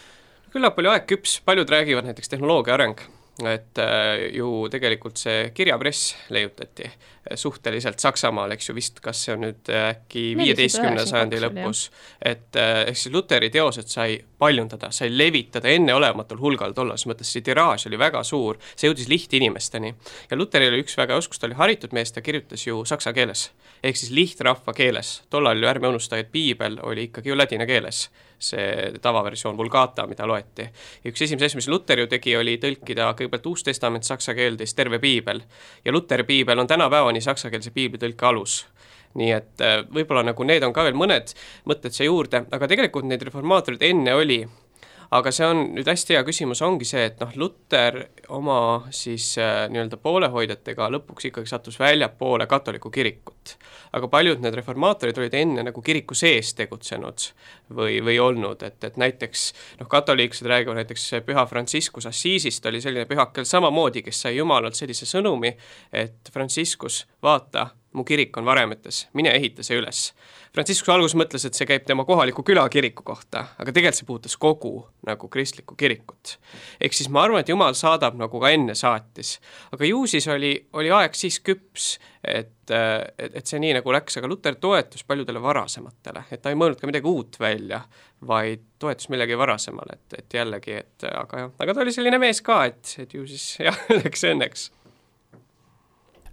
küllap 0.55 0.79
oli 0.79 0.93
aeg 0.93 1.09
küps, 1.11 1.41
paljud 1.43 1.71
räägivad 1.71 2.07
näiteks 2.07 2.31
tehnoloogia 2.31 2.77
areng 2.79 3.03
et 3.43 3.79
äh, 3.83 4.29
ju 4.37 4.69
tegelikult 4.71 5.19
see 5.19 5.49
kirjapress 5.55 6.15
leiutati 6.35 6.87
äh, 6.87 7.35
suhteliselt 7.35 7.99
Saksamaal, 7.99 8.55
eks 8.55 8.69
ju, 8.69 8.77
vist 8.77 9.01
kas 9.03 9.25
see 9.27 9.35
on 9.35 9.43
nüüd 9.49 9.71
äh, 9.75 9.89
äkki 9.97 10.23
viieteistkümnenda 10.39 11.07
sajandi 11.09 11.41
lõpus, 11.43 11.89
et 12.23 12.55
ehk 12.55 13.01
siis 13.01 13.15
Luteri 13.15 13.51
teosed 13.55 13.91
sai 13.91 14.21
paljundada, 14.45 14.91
sai 14.93 15.09
levitada 15.13 15.73
enneolematul 15.73 16.41
hulgal 16.43 16.75
tolles 16.77 17.07
mõttes, 17.09 17.31
see 17.33 17.45
tiraaž 17.45 17.89
oli 17.89 18.01
väga 18.01 18.21
suur, 18.27 18.61
see 18.75 18.91
jõudis 18.91 19.09
lihtinimesteni. 19.13 19.95
ja 20.31 20.37
Luteril 20.37 20.75
oli 20.75 20.85
üks 20.85 20.99
väga 21.01 21.17
oskus, 21.21 21.41
ta 21.41 21.49
oli 21.49 21.57
haritud 21.61 21.97
mees, 21.97 22.13
ta 22.13 22.21
kirjutas 22.25 22.67
ju 22.67 22.85
saksa 22.85 23.15
keeles, 23.17 23.49
ehk 23.83 23.97
siis 24.01 24.13
lihtrahva 24.13 24.77
keeles, 24.77 25.17
tollal 25.31 25.63
ju 25.63 25.71
ärme 25.71 25.89
unusta, 25.89 26.21
et 26.21 26.33
piibel 26.33 26.79
oli 26.83 27.09
ikkagi 27.09 27.33
ju 27.33 27.39
ladina 27.41 27.67
keeles 27.67 28.09
see 28.45 28.93
tavaversioon 29.01 29.57
Vulgata, 29.57 30.07
mida 30.11 30.27
loeti. 30.29 30.67
ja 31.05 31.11
üks 31.11 31.23
esimesi 31.25 31.49
asju, 31.49 31.61
mis 31.63 31.69
Luter 31.71 32.03
ju 32.03 32.09
tegi, 32.11 32.37
oli 32.37 32.59
tõlkida 32.61 33.13
kõigepealt 33.17 33.47
Uus 33.49 33.65
Testament 33.65 34.05
saksa 34.05 34.35
keelde, 34.37 34.67
siis 34.67 34.77
terve 34.77 34.99
piibel. 35.01 35.41
ja 35.85 35.93
Luteri 35.93 36.27
piibel 36.29 36.59
on 36.59 36.69
tänapäevani 36.69 37.23
saksakeelse 37.25 37.71
piiblitõlke 37.71 38.27
alus 38.27 38.65
nii 39.21 39.31
et 39.37 39.65
äh, 39.65 39.81
võib-olla 39.95 40.25
nagu 40.31 40.47
need 40.49 40.67
on 40.67 40.75
ka 40.75 40.87
veel 40.87 40.99
mõned 40.99 41.35
mõtted 41.71 41.95
siia 41.95 42.11
juurde, 42.11 42.45
aga 42.51 42.71
tegelikult 42.71 43.09
neid 43.09 43.23
reformaatoreid 43.27 43.87
enne 43.91 44.15
oli 44.19 44.43
aga 45.15 45.33
see 45.35 45.47
on 45.47 45.61
nüüd 45.77 45.89
hästi 45.89 46.17
hea 46.17 46.23
küsimus, 46.27 46.63
ongi 46.65 46.87
see, 46.89 47.05
et 47.11 47.21
noh, 47.23 47.33
Luter 47.39 48.01
oma 48.35 48.57
siis 48.95 49.35
äh, 49.39 49.67
nii-öelda 49.71 49.99
poolehoidjatega 50.03 50.89
lõpuks 50.97 51.29
ikkagi 51.29 51.51
sattus 51.51 51.79
väljapoole 51.81 52.49
katoliku 52.51 52.91
kirikut. 52.95 53.57
aga 53.95 54.09
paljud 54.11 54.41
need 54.43 54.57
reformaatorid 54.59 55.19
olid 55.21 55.35
enne 55.39 55.63
nagu 55.69 55.83
kiriku 55.83 56.17
sees 56.19 56.51
tegutsenud 56.59 57.29
või, 57.79 58.01
või 58.03 58.17
olnud, 58.19 58.63
et, 58.67 58.83
et 58.85 58.97
näiteks 58.99 59.45
noh, 59.79 59.89
katoliiklased 59.91 60.51
räägivad 60.51 60.81
näiteks 60.81 61.07
püha 61.27 61.47
Franciscus 61.47 62.09
Assisist 62.11 62.67
oli 62.67 62.83
selline 62.83 63.07
pühakel 63.07 63.47
samamoodi, 63.47 64.03
kes 64.03 64.25
sai 64.27 64.41
Jumalalt 64.41 64.75
sellise 64.75 65.07
sõnumi, 65.07 65.55
et 65.93 66.33
Franciscus, 66.35 67.05
vaata, 67.23 67.69
mu 67.95 68.05
kirik 68.05 68.37
on 68.37 68.47
varemetes, 68.47 69.07
mine 69.15 69.33
ehita 69.39 69.65
see 69.67 69.79
üles. 69.79 70.09
Franciscus 70.55 70.91
alguses 70.93 71.17
mõtles, 71.19 71.45
et 71.47 71.57
see 71.59 71.67
käib 71.67 71.87
tema 71.87 72.05
kohaliku 72.07 72.45
küla 72.47 72.63
kiriku 72.71 73.03
kohta, 73.07 73.45
aga 73.59 73.73
tegelikult 73.75 73.99
see 73.99 74.09
puudutas 74.09 74.37
kogu 74.39 74.73
nagu 75.07 75.29
kristlikku 75.31 75.75
kirikut. 75.79 76.37
ehk 76.81 76.95
siis 76.95 77.09
ma 77.11 77.25
arvan, 77.27 77.43
et 77.43 77.51
Jumal 77.51 77.75
saadab 77.79 78.19
nagu 78.19 78.41
ka 78.41 78.51
enne 78.55 78.75
saatis. 78.79 79.39
aga 79.73 79.87
ju 79.87 80.05
siis 80.11 80.29
oli, 80.29 80.53
oli 80.73 80.91
aeg 80.91 81.15
siis 81.19 81.41
küps, 81.41 81.99
et, 82.23 82.71
et, 82.71 83.35
et 83.41 83.47
see 83.47 83.63
nii 83.63 83.75
nagu 83.79 83.95
läks, 83.95 84.19
aga 84.19 84.31
Luter 84.31 84.59
toetus 84.59 85.05
paljudele 85.05 85.43
varasematele, 85.43 86.27
et 86.31 86.43
ta 86.43 86.51
ei 86.51 86.59
mõelnud 86.59 86.81
ka 86.81 86.91
midagi 86.91 87.11
uut 87.11 87.39
välja, 87.41 87.83
vaid 88.27 88.63
toetus 88.79 89.11
millegi 89.11 89.39
varasemale, 89.39 89.99
et, 89.99 90.23
et 90.23 90.39
jällegi, 90.41 90.79
et 90.83 91.11
aga 91.11 91.45
jah, 91.45 91.53
aga 91.59 91.75
ta 91.75 91.87
oli 91.87 91.95
selline 91.95 92.19
mees 92.23 92.43
ka, 92.43 92.65
et, 92.71 92.97
et 93.03 93.15
ju 93.15 93.27
siis 93.27 93.61
jah, 93.69 93.87
läks 94.03 94.27
õnneks 94.31 94.71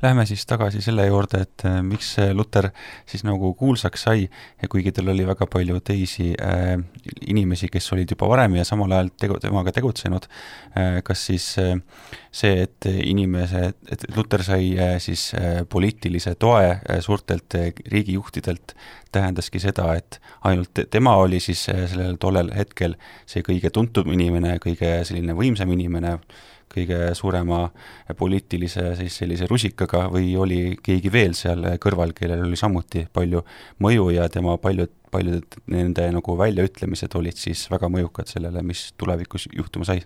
Lähme 0.01 0.25
siis 0.25 0.45
tagasi 0.49 0.81
selle 0.81 1.05
juurde, 1.05 1.43
et 1.45 1.65
äh, 1.69 1.81
miks 1.85 2.15
Luter 2.33 2.71
siis 3.09 3.25
nagu 3.27 3.53
kuulsaks 3.57 4.07
sai 4.07 4.27
kuigi 4.69 4.91
tal 4.95 5.11
oli 5.13 5.25
väga 5.27 5.47
palju 5.51 5.79
teisi 5.85 6.31
äh, 6.41 6.75
inimesi, 7.27 7.69
kes 7.71 7.91
olid 7.95 8.11
juba 8.13 8.29
varem 8.31 8.55
ja 8.59 8.65
samal 8.67 8.91
ajal 8.95 9.11
tegu-, 9.21 9.39
temaga 9.41 9.73
tegutsenud 9.75 10.27
äh,, 10.77 10.99
kas 11.05 11.25
siis 11.29 11.47
äh, 11.61 11.75
see, 12.31 12.65
et 12.65 12.87
inimesed, 12.87 13.77
et 13.91 14.05
Luter 14.15 14.43
sai 14.45 14.71
äh, 14.77 14.95
siis 15.03 15.31
äh, 15.35 15.61
poliitilise 15.69 16.35
toe 16.39 16.63
äh, 16.71 17.01
suurtelt 17.03 17.55
äh, 17.59 17.71
riigijuhtidelt, 17.91 18.75
tähendaski 19.11 19.59
seda, 19.59 19.89
et 19.99 20.21
ainult 20.47 20.85
tema 20.91 21.17
oli 21.19 21.41
siis 21.43 21.67
äh, 21.69 21.83
sellel 21.91 22.17
tollel 22.21 22.53
hetkel 22.55 22.95
see 23.29 23.43
kõige 23.45 23.73
tuntum 23.75 24.11
inimene, 24.15 24.57
kõige 24.63 25.01
selline 25.07 25.35
võimsam 25.37 25.71
inimene, 25.75 26.17
kõige 26.73 26.99
suurema 27.17 27.61
poliitilise 28.17 28.95
siis 28.99 29.19
sellise 29.21 29.47
rusikaga 29.49 30.07
või 30.13 30.33
oli 30.39 30.61
keegi 30.83 31.13
veel 31.13 31.35
seal 31.37 31.65
kõrval, 31.81 32.15
kellel 32.17 32.45
oli 32.47 32.59
samuti 32.59 33.05
palju 33.13 33.43
mõju 33.83 34.09
ja 34.15 34.27
tema 34.31 34.57
paljud, 34.61 34.91
paljud 35.11 35.61
nende 35.71 36.09
nagu 36.15 36.37
väljaütlemised 36.37 37.15
olid 37.19 37.39
siis 37.39 37.67
väga 37.71 37.91
mõjukad 37.91 38.31
sellele, 38.31 38.63
mis 38.65 38.91
tulevikus 38.97 39.49
juhtuma 39.55 39.87
sai? 39.87 40.05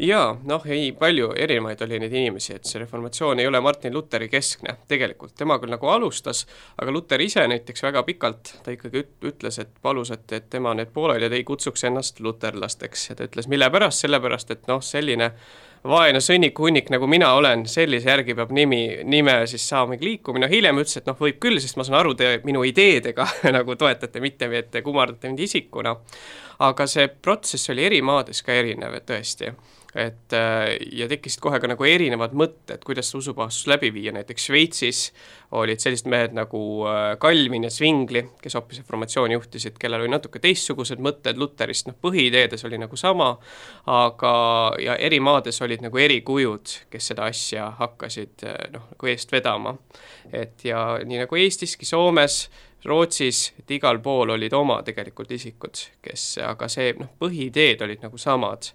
jaa, 0.00 0.32
noh 0.48 0.64
ei, 0.68 0.90
palju 0.96 1.30
erinevaid 1.36 1.82
oli 1.84 1.98
neid 2.00 2.14
inimesi, 2.14 2.54
et 2.56 2.68
see 2.68 2.80
reformatsioon 2.82 3.40
ei 3.42 3.48
ole 3.48 3.60
Martin 3.60 3.94
Luteri 3.94 4.28
keskne 4.32 4.76
tegelikult, 4.88 5.34
tema 5.38 5.58
küll 5.60 5.72
nagu 5.74 5.90
alustas, 5.92 6.46
aga 6.80 6.94
Luter 6.94 7.20
ise 7.20 7.44
näiteks 7.50 7.84
väga 7.84 8.02
pikalt, 8.08 8.54
ta 8.64 8.74
ikkagi 8.74 9.04
üt-, 9.04 9.16
ütles, 9.32 9.60
et 9.62 9.72
palus, 9.82 10.12
et, 10.14 10.26
et 10.36 10.48
tema 10.50 10.74
need 10.78 10.92
poolelijad 10.94 11.36
ei 11.36 11.44
kutsuks 11.48 11.84
ennast 11.88 12.20
luterlasteks 12.24 13.10
ja 13.10 13.18
ta 13.18 13.28
ütles, 13.28 13.50
mille 13.50 13.70
pärast, 13.72 14.06
sellepärast 14.06 14.56
et 14.56 14.70
noh, 14.70 14.82
selline 14.84 15.32
vaene 15.88 16.20
sõnnikuhunnik, 16.20 16.90
nagu 16.92 17.08
mina 17.08 17.30
olen, 17.36 17.64
sellise 17.70 18.10
järgi 18.10 18.34
peab 18.36 18.52
nimi, 18.52 18.82
nime 19.08 19.38
siis 19.50 19.64
saamegi 19.68 20.06
liikumine, 20.06 20.48
hiljem 20.50 20.82
ütles, 20.82 20.98
et 21.00 21.08
noh, 21.08 21.16
võib 21.16 21.40
küll, 21.40 21.60
sest 21.62 21.78
ma 21.80 21.86
saan 21.86 22.00
aru, 22.02 22.14
te 22.18 22.34
minu 22.44 22.64
ideedega 22.68 23.26
nagu 23.56 23.76
toetate, 23.80 24.20
mitte 24.20 24.50
et 24.58 24.70
te 24.70 24.84
kummardate 24.86 25.30
mind 25.30 25.46
isikuna. 25.46 25.96
aga 26.60 26.86
see 26.86 27.08
protsess 27.08 27.70
oli 27.72 27.84
eri 27.88 28.02
maades 28.04 28.42
ka 28.44 28.52
erinev, 28.52 28.94
et 28.98 29.06
tõesti 29.08 29.54
et 29.94 30.32
äh, 30.32 30.76
ja 30.92 31.08
tekkisid 31.10 31.42
kohe 31.42 31.58
ka 31.60 31.68
nagu 31.70 31.84
erinevad 31.86 32.34
mõtted, 32.38 32.82
kuidas 32.86 33.10
seda 33.10 33.22
usupuhastust 33.24 33.70
läbi 33.70 33.90
viia, 33.94 34.12
näiteks 34.14 34.46
Šveitsis 34.46 35.00
olid 35.58 35.82
sellised 35.82 36.06
mehed 36.10 36.36
nagu 36.36 36.60
äh, 36.86 37.16
ja 37.66 37.70
Zwingli, 37.74 38.22
kes 38.42 38.54
hoopis 38.54 38.82
reformatsiooni 38.84 39.34
juhtisid, 39.34 39.78
kellel 39.82 40.04
oli 40.04 40.12
natuke 40.12 40.38
teistsugused 40.38 41.02
mõtted 41.02 41.40
Luterist, 41.40 41.88
noh 41.90 41.98
põhiideedes 42.02 42.64
oli 42.68 42.78
nagu 42.78 42.96
sama, 42.96 43.32
aga 43.90 44.32
ja 44.78 44.96
eri 44.96 45.20
maades 45.20 45.58
olid 45.62 45.82
nagu 45.82 45.98
erikujud, 45.98 46.76
kes 46.90 47.10
seda 47.12 47.26
asja 47.30 47.72
hakkasid 47.80 48.46
äh, 48.46 48.58
noh, 48.76 48.86
nagu 48.94 49.10
eest 49.10 49.32
vedama. 49.34 49.74
et 50.32 50.64
ja 50.64 51.00
nii 51.04 51.24
nagu 51.24 51.36
Eestiski, 51.36 51.84
Soomes, 51.84 52.44
Rootsis, 52.84 53.52
et 53.60 53.70
igal 53.76 53.98
pool 54.00 54.32
olid 54.32 54.54
oma 54.56 54.78
tegelikult 54.84 55.32
isikud, 55.36 55.82
kes, 56.00 56.38
aga 56.46 56.68
see 56.72 56.94
noh, 56.96 57.10
põhiideed 57.20 57.82
olid 57.84 58.04
nagu 58.06 58.18
samad. 58.18 58.70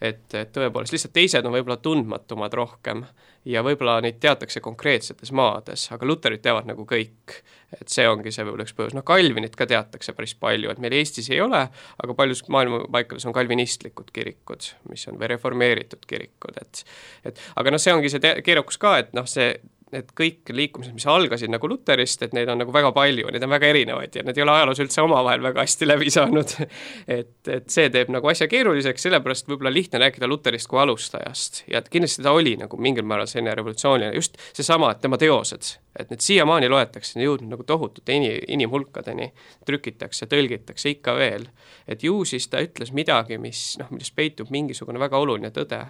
et, 0.00 0.22
et 0.32 0.52
tõepoolest, 0.52 0.94
lihtsalt 0.94 1.12
teised 1.12 1.44
on 1.44 1.52
võib-olla 1.52 1.76
tundmatumad 1.76 2.54
rohkem 2.56 3.02
ja 3.44 3.60
võib-olla 3.64 3.98
neid 4.00 4.16
teatakse 4.20 4.62
konkreetsetes 4.64 5.32
maades, 5.36 5.86
aga 5.92 6.08
luterit 6.08 6.40
teavad 6.42 6.68
nagu 6.68 6.86
kõik. 6.88 7.42
et 7.70 7.92
see 7.92 8.08
ongi 8.08 8.32
see 8.32 8.46
võib-olla 8.46 8.64
üks 8.64 8.74
põhjus, 8.74 8.94
noh 8.96 9.04
Calvinit 9.06 9.54
ka 9.56 9.66
teatakse 9.68 10.12
päris 10.16 10.32
palju, 10.34 10.72
et 10.72 10.80
meil 10.82 10.96
Eestis 10.98 11.28
ei 11.30 11.40
ole, 11.40 11.60
aga 12.02 12.16
paljus 12.16 12.42
maailma 12.48 12.80
paikades 12.90 13.26
on 13.28 13.36
kalvinistlikud 13.36 14.08
kirikud, 14.12 14.72
mis 14.88 15.04
on, 15.06 15.20
või 15.20 15.30
reformeeritud 15.34 16.08
kirikud, 16.08 16.56
et 16.64 16.82
et 17.28 17.44
aga 17.60 17.76
noh, 17.76 17.82
see 17.82 17.92
ongi 17.92 18.10
see 18.10 18.34
keerukus 18.42 18.80
ka, 18.80 18.96
et 19.04 19.12
noh, 19.14 19.28
see 19.28 19.52
need 19.94 20.12
kõik 20.16 20.50
liikumised, 20.54 20.94
mis 20.94 21.06
algasid 21.10 21.50
nagu 21.52 21.68
Luterist, 21.70 22.22
et 22.22 22.34
neid 22.36 22.50
on 22.52 22.60
nagu 22.62 22.72
väga 22.74 22.92
palju, 22.94 23.30
neid 23.32 23.44
on 23.46 23.52
väga 23.52 23.70
erinevaid 23.72 24.16
ja 24.18 24.24
need 24.26 24.38
ei 24.38 24.44
ole 24.44 24.54
ajaloos 24.54 24.82
üldse 24.84 25.02
omavahel 25.02 25.42
väga 25.44 25.64
hästi 25.64 25.88
läbi 25.88 26.12
saanud. 26.14 26.54
Et, 27.10 27.48
et 27.50 27.66
see 27.72 27.88
teeb 27.92 28.10
nagu 28.12 28.28
asja 28.30 28.46
keeruliseks, 28.50 29.02
sellepärast 29.02 29.48
võib-olla 29.48 29.72
lihtne 29.72 29.98
rääkida 30.02 30.28
Luterist 30.30 30.68
kui 30.70 30.78
alustajast. 30.80 31.62
Ja 31.70 31.80
kindlasti 31.82 32.22
ta 32.22 32.32
oli 32.36 32.52
nagu 32.60 32.78
mingil 32.80 33.06
määral 33.08 33.28
selline 33.30 33.54
revolutsiooniline, 33.58 34.14
just 34.14 34.38
seesama, 34.56 34.92
et 34.94 35.00
tema 35.02 35.18
teosed, 35.20 35.72
et 35.98 36.12
need 36.12 36.22
siiamaani 36.24 36.70
loetakse, 36.70 37.18
jõudnud 37.20 37.54
nagu 37.56 37.66
tohutute 37.66 38.14
ini-, 38.14 38.36
inimhulkadeni, 38.54 39.30
trükitakse, 39.66 40.28
tõlgitakse 40.30 40.94
ikka 40.94 41.16
veel. 41.18 41.48
et 41.88 42.04
ju 42.06 42.22
siis 42.28 42.46
ta 42.48 42.62
ütles 42.62 42.92
midagi, 42.94 43.38
mis 43.42 43.74
noh, 43.80 43.90
milles 43.90 44.12
peitub 44.14 44.52
mingisugune 44.54 45.00
väga 45.02 45.18
oluline 45.18 45.50
tõde 45.54 45.82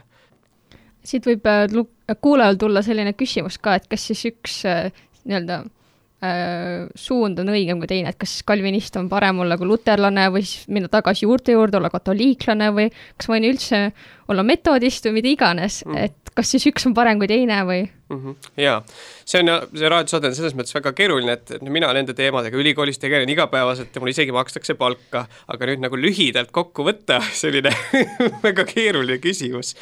siit 1.04 1.26
võib 1.26 1.47
äh, 1.49 1.66
kuulajal 2.21 2.59
tulla 2.61 2.83
selline 2.83 3.12
küsimus 3.19 3.59
ka, 3.59 3.78
et 3.80 3.87
kas 3.90 4.09
siis 4.11 4.25
üks 4.33 4.62
äh, 4.69 4.90
nii-öelda 5.25 5.62
suund 6.20 7.38
on 7.40 7.48
õigem 7.48 7.78
kui 7.80 7.88
teine, 7.88 8.10
et 8.12 8.18
kas 8.20 8.42
kalvinist 8.44 8.96
on 9.00 9.08
parem 9.08 9.38
olla 9.40 9.56
kui 9.56 9.68
luterlane 9.68 10.26
või 10.34 10.42
siis 10.44 10.68
minna 10.68 10.90
tagasi 10.92 11.24
juurte 11.24 11.54
juurde, 11.54 11.78
olla 11.78 11.88
katoliiklane 11.92 12.68
või 12.76 12.90
kas 12.92 13.30
ma 13.30 13.38
võin 13.38 13.46
üldse 13.48 13.80
olla 14.28 14.44
metodist 14.44 15.08
või 15.08 15.16
mida 15.20 15.32
iganes 15.32 15.80
mm., 15.86 15.96
et 15.96 16.20
kas 16.36 16.52
siis 16.52 16.66
üks 16.70 16.86
on 16.88 16.94
parem 16.94 17.18
kui 17.20 17.28
teine 17.30 17.56
või 17.66 17.80
mm? 17.86 18.18
-hmm. 18.20 18.36
jaa, 18.60 18.76
see 19.24 19.40
on, 19.42 19.50
see 19.72 19.90
raadiosaade 19.90 20.30
on 20.30 20.36
selles 20.36 20.54
mõttes 20.58 20.76
väga 20.76 20.92
keeruline, 20.96 21.38
et 21.38 21.56
no 21.64 21.72
mina 21.72 21.90
nende 21.96 22.14
teemadega 22.16 22.60
ülikoolis 22.60 23.00
tegelen 23.02 23.28
igapäevaselt 23.32 23.94
ja 23.94 24.02
mulle 24.02 24.14
isegi 24.14 24.34
makstakse 24.36 24.76
palka, 24.80 25.26
aga 25.48 25.70
nüüd 25.70 25.84
nagu 25.86 25.98
lühidalt 25.98 26.52
kokku 26.54 26.86
võtta, 26.86 27.20
selline 27.42 27.72
väga 28.46 28.68
keeruline 28.68 29.18
küsimus. 29.24 29.74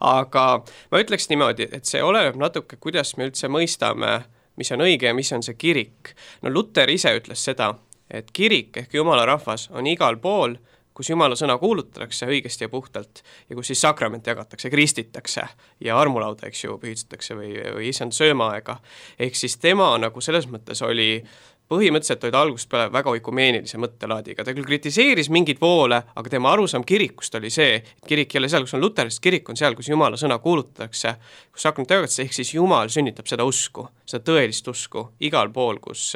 aga 0.00 0.46
ma 0.90 1.00
ütleks 1.00 1.30
niimoodi, 1.30 1.70
et 1.72 1.86
see 1.88 2.02
oleneb 2.02 2.36
natuke, 2.40 2.76
kuidas 2.76 3.16
me 3.16 3.30
üldse 3.30 3.48
mõistame 3.48 4.24
mis 4.56 4.72
on 4.72 4.84
õige 4.84 5.10
ja 5.10 5.14
mis 5.14 5.32
on 5.32 5.42
see 5.42 5.56
kirik. 5.58 6.14
no 6.42 6.52
Luter 6.52 6.90
ise 6.90 7.14
ütles 7.18 7.44
seda, 7.44 7.74
et 8.10 8.30
kirik 8.32 8.76
ehk 8.84 8.94
jumala 8.94 9.26
rahvas 9.26 9.68
on 9.72 9.86
igal 9.86 10.16
pool, 10.22 10.56
kus 10.94 11.10
jumala 11.10 11.34
sõna 11.34 11.56
kuulutatakse 11.58 12.28
õigesti 12.30 12.68
ja 12.68 12.70
puhtalt 12.70 13.24
ja 13.48 13.56
kus 13.56 13.72
siis 13.72 13.80
sakramente 13.82 14.30
jagatakse, 14.30 14.70
kristitakse 14.70 15.42
ja 15.82 15.98
armulauda, 15.98 16.46
eks 16.46 16.64
ju, 16.64 16.78
pühitsetakse 16.78 17.34
või, 17.34 17.50
või 17.74 17.90
issand 17.90 18.14
söömaaega. 18.14 18.78
ehk 19.18 19.34
siis 19.34 19.56
tema 19.58 19.90
nagu 19.98 20.20
selles 20.22 20.46
mõttes 20.46 20.82
oli 20.86 21.24
põhimõtteliselt 21.70 22.26
olid 22.26 22.36
algusest 22.38 22.68
peale 22.70 22.92
väga 22.92 23.12
oikumeenilise 23.14 23.78
mõttelaadiga, 23.80 24.44
ta 24.44 24.54
küll 24.56 24.66
kritiseeris 24.68 25.30
mingeid 25.32 25.60
voole, 25.62 26.00
aga 26.14 26.32
tema 26.32 26.52
arusaam 26.52 26.84
kirikust 26.86 27.34
oli 27.38 27.50
see, 27.52 27.80
et 27.80 28.08
kirik 28.08 28.34
ei 28.34 28.42
ole 28.42 28.50
seal, 28.52 28.66
kus 28.66 28.76
on 28.76 28.84
luterlast, 28.84 29.22
kirik 29.24 29.48
on 29.48 29.58
seal, 29.58 29.76
kus 29.78 29.88
jumala 29.88 30.20
sõna 30.20 30.38
kuulutatakse, 30.44 31.14
kus 31.52 31.66
sakrament 31.66 31.96
jagatakse, 31.96 32.22
ehk 32.26 32.36
siis 32.36 32.54
jumal 32.56 32.92
sünnitab 32.92 33.30
seda 33.30 33.46
usku, 33.48 33.88
seda 34.04 34.24
tõelist 34.28 34.68
usku 34.70 35.08
igal 35.24 35.52
pool, 35.54 35.80
kus, 35.84 36.12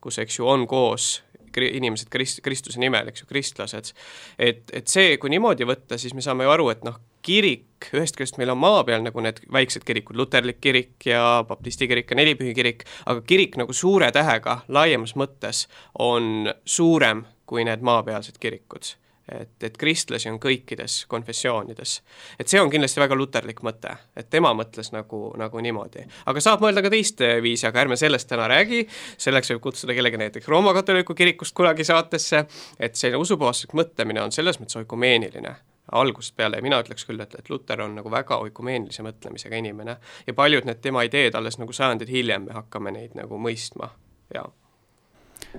kus 0.00 0.20
eks 0.24 0.40
ju 0.40 0.48
on 0.48 0.66
koos 0.70 1.18
inimesed 1.58 2.08
krist-, 2.12 2.42
Kristuse 2.44 2.80
nimel, 2.80 3.08
eks 3.10 3.24
ju, 3.24 3.28
kristlased. 3.28 3.92
et, 4.38 4.62
et 4.72 4.88
see, 4.88 5.16
kui 5.18 5.30
niimoodi 5.32 5.66
võtta, 5.68 5.98
siis 5.98 6.14
me 6.14 6.22
saame 6.24 6.46
ju 6.46 6.52
aru, 6.52 6.68
et 6.70 6.84
noh, 6.86 7.00
kirik, 7.22 7.88
ühest 7.94 8.18
küljest 8.18 8.38
meil 8.40 8.52
on 8.54 8.60
maa 8.62 8.84
peal 8.86 9.02
nagu 9.04 9.22
need 9.24 9.40
väiksed 9.52 9.84
kirikud, 9.86 10.18
luterlik 10.18 10.60
kirik 10.60 11.08
ja 11.08 11.44
baptisti 11.48 11.88
kirik 11.90 12.10
ja 12.10 12.18
nelipühi 12.18 12.54
kirik, 12.56 12.86
aga 13.06 13.22
kirik 13.26 13.58
nagu 13.60 13.72
suure 13.72 14.10
tähega 14.14 14.60
laiemas 14.68 15.14
mõttes 15.18 15.66
on 15.98 16.48
suurem 16.64 17.26
kui 17.48 17.64
need 17.64 17.84
maapealsed 17.84 18.40
kirikud 18.40 18.94
et, 19.28 19.50
et 19.62 19.76
kristlasi 19.78 20.30
on 20.30 20.38
kõikides 20.40 21.02
konfessioonides. 21.08 22.00
et 22.40 22.48
see 22.48 22.60
on 22.60 22.70
kindlasti 22.72 23.00
väga 23.00 23.16
luterlik 23.18 23.60
mõte, 23.66 23.92
et 24.16 24.30
tema 24.30 24.54
mõtles 24.56 24.92
nagu, 24.94 25.32
nagu 25.38 25.60
niimoodi. 25.64 26.06
aga 26.26 26.40
saab 26.40 26.64
mõelda 26.64 26.82
ka 26.84 26.92
teist 26.92 27.22
viisi, 27.42 27.66
aga 27.68 27.84
ärme 27.84 27.96
sellest 28.00 28.28
täna 28.28 28.48
räägi, 28.48 28.86
selleks 29.16 29.52
võib 29.52 29.64
kutsuda 29.68 29.96
kellegi 29.96 30.20
näiteks 30.24 30.48
Rooma 30.48 30.74
katoliku 30.74 31.14
kirikust 31.14 31.54
kunagi 31.54 31.84
saatesse, 31.84 32.46
et 32.78 32.96
selline 32.96 33.20
usupuhastuslik 33.20 33.76
mõtlemine 33.76 34.24
on 34.24 34.32
selles 34.32 34.60
mõttes 34.60 34.80
oikumeeniline 34.80 35.56
algusest 35.92 36.36
peale 36.36 36.60
ja 36.60 36.64
mina 36.64 36.80
ütleks 36.82 37.06
küll, 37.08 37.20
et, 37.20 37.34
et 37.38 37.50
Luter 37.50 37.80
on 37.84 37.96
nagu 37.98 38.10
väga 38.12 38.40
oikumeenilise 38.44 39.04
mõtlemisega 39.06 39.58
inimene 39.58 39.98
ja 40.26 40.34
paljud 40.34 40.68
need 40.68 40.82
tema 40.84 41.04
ideed 41.08 41.34
alles 41.38 41.58
nagu 41.58 41.72
sajandid 41.72 42.10
hiljem 42.12 42.48
me 42.48 42.56
hakkame 42.56 42.94
neid 42.94 43.18
nagu 43.18 43.40
mõistma, 43.40 43.92
jaa 44.34 44.48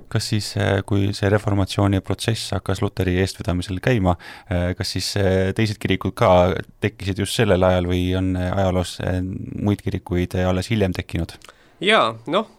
kas 0.07 0.29
siis, 0.31 0.51
äh, 0.57 0.79
kui 0.85 1.09
see 1.17 1.29
reformatsiooni 1.31 2.01
protsess 2.05 2.53
hakkas 2.55 2.81
Luteri 2.83 3.15
eestvedamisel 3.23 3.79
käima, 3.83 4.15
äh, 4.51 4.69
kas 4.77 4.93
siis 4.95 5.11
äh, 5.17 5.49
teised 5.57 5.79
kirikud 5.81 6.15
ka 6.17 6.31
tekkisid 6.83 7.23
just 7.23 7.37
sellel 7.39 7.63
ajal 7.65 7.89
või 7.89 8.03
on 8.17 8.35
ajaloos 8.39 8.97
muid 9.63 9.81
kirikuid 9.85 10.37
alles 10.45 10.69
hiljem 10.71 10.95
tekkinud? 10.95 11.37
jaa, 11.79 12.11
noh, 12.27 12.49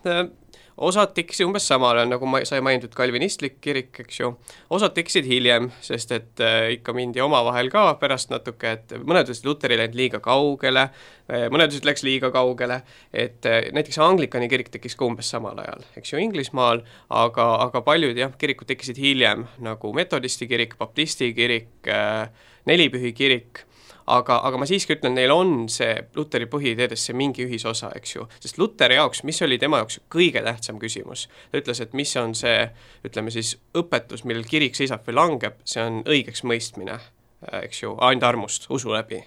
osad 0.76 1.14
tekkisid 1.16 1.46
umbes 1.46 1.66
samal 1.68 1.98
ajal, 1.98 2.10
nagu 2.10 2.28
ma, 2.28 2.40
sai 2.48 2.60
mainitud 2.64 2.92
kalvinistlik 2.96 3.58
kirik, 3.64 3.92
eks 4.04 4.20
ju, 4.20 4.32
osad 4.72 4.94
tekkisid 4.96 5.28
hiljem, 5.28 5.70
sest 5.84 6.12
et 6.16 6.42
äh, 6.44 6.72
ikka 6.76 6.94
mindi 6.96 7.22
omavahel 7.24 7.70
ka 7.72 7.86
pärast 8.00 8.32
natuke, 8.32 8.74
et 8.78 8.94
mõned 8.98 9.28
ütlesid, 9.28 9.46
Luter 9.48 9.74
ei 9.74 9.80
läinud 9.82 9.98
liiga 9.98 10.20
kaugele 10.24 10.86
äh,, 10.88 11.46
mõned 11.52 11.70
ütlesid, 11.70 11.88
läks 11.88 12.04
liiga 12.06 12.32
kaugele, 12.34 12.82
et 13.12 13.48
äh, 13.48 13.70
näiteks 13.76 14.00
anglikani 14.04 14.50
kirik 14.52 14.70
tekkis 14.74 14.98
ka 14.98 15.08
umbes 15.08 15.30
samal 15.32 15.58
ajal, 15.62 15.86
eks 16.00 16.14
ju, 16.14 16.20
Inglismaal, 16.20 16.84
aga, 17.22 17.48
aga 17.66 17.84
paljud 17.86 18.18
jah, 18.18 18.34
kirikud 18.40 18.70
tekkisid 18.70 19.00
hiljem, 19.00 19.48
nagu 19.64 19.94
metodisti 19.96 20.48
kirik, 20.50 20.78
baptisti 20.80 21.32
kirik 21.36 21.90
äh,, 21.90 22.28
nelipühi 22.68 23.12
kirik 23.16 23.64
aga, 24.06 24.40
aga 24.46 24.60
ma 24.60 24.68
siiski 24.68 24.96
ütlen, 24.96 25.14
neil 25.18 25.32
on 25.34 25.66
see 25.72 25.92
Luteri 26.16 26.48
põhiideedesse 26.50 27.14
mingi 27.16 27.46
ühisosa, 27.46 27.92
eks 27.96 28.14
ju, 28.16 28.28
sest 28.40 28.60
Luteri 28.60 28.98
jaoks, 28.98 29.24
mis 29.28 29.40
oli 29.46 29.58
tema 29.60 29.82
jaoks 29.82 30.00
kõige 30.12 30.44
tähtsam 30.46 30.78
küsimus, 30.82 31.26
ta 31.50 31.60
ütles, 31.60 31.82
et 31.84 31.96
mis 31.96 32.14
on 32.20 32.34
see, 32.38 32.68
ütleme 33.06 33.34
siis, 33.34 33.56
õpetus, 33.76 34.24
millel 34.28 34.46
kirik 34.48 34.78
seisab 34.78 35.06
või 35.08 35.18
langeb, 35.18 35.60
see 35.64 35.82
on 35.84 36.02
õigeks 36.08 36.44
mõistmine, 36.46 37.00
eks 37.62 37.84
ju, 37.84 37.96
ainult 38.00 38.28
armust, 38.32 38.70
usu 38.70 38.92
läbi 38.94 39.22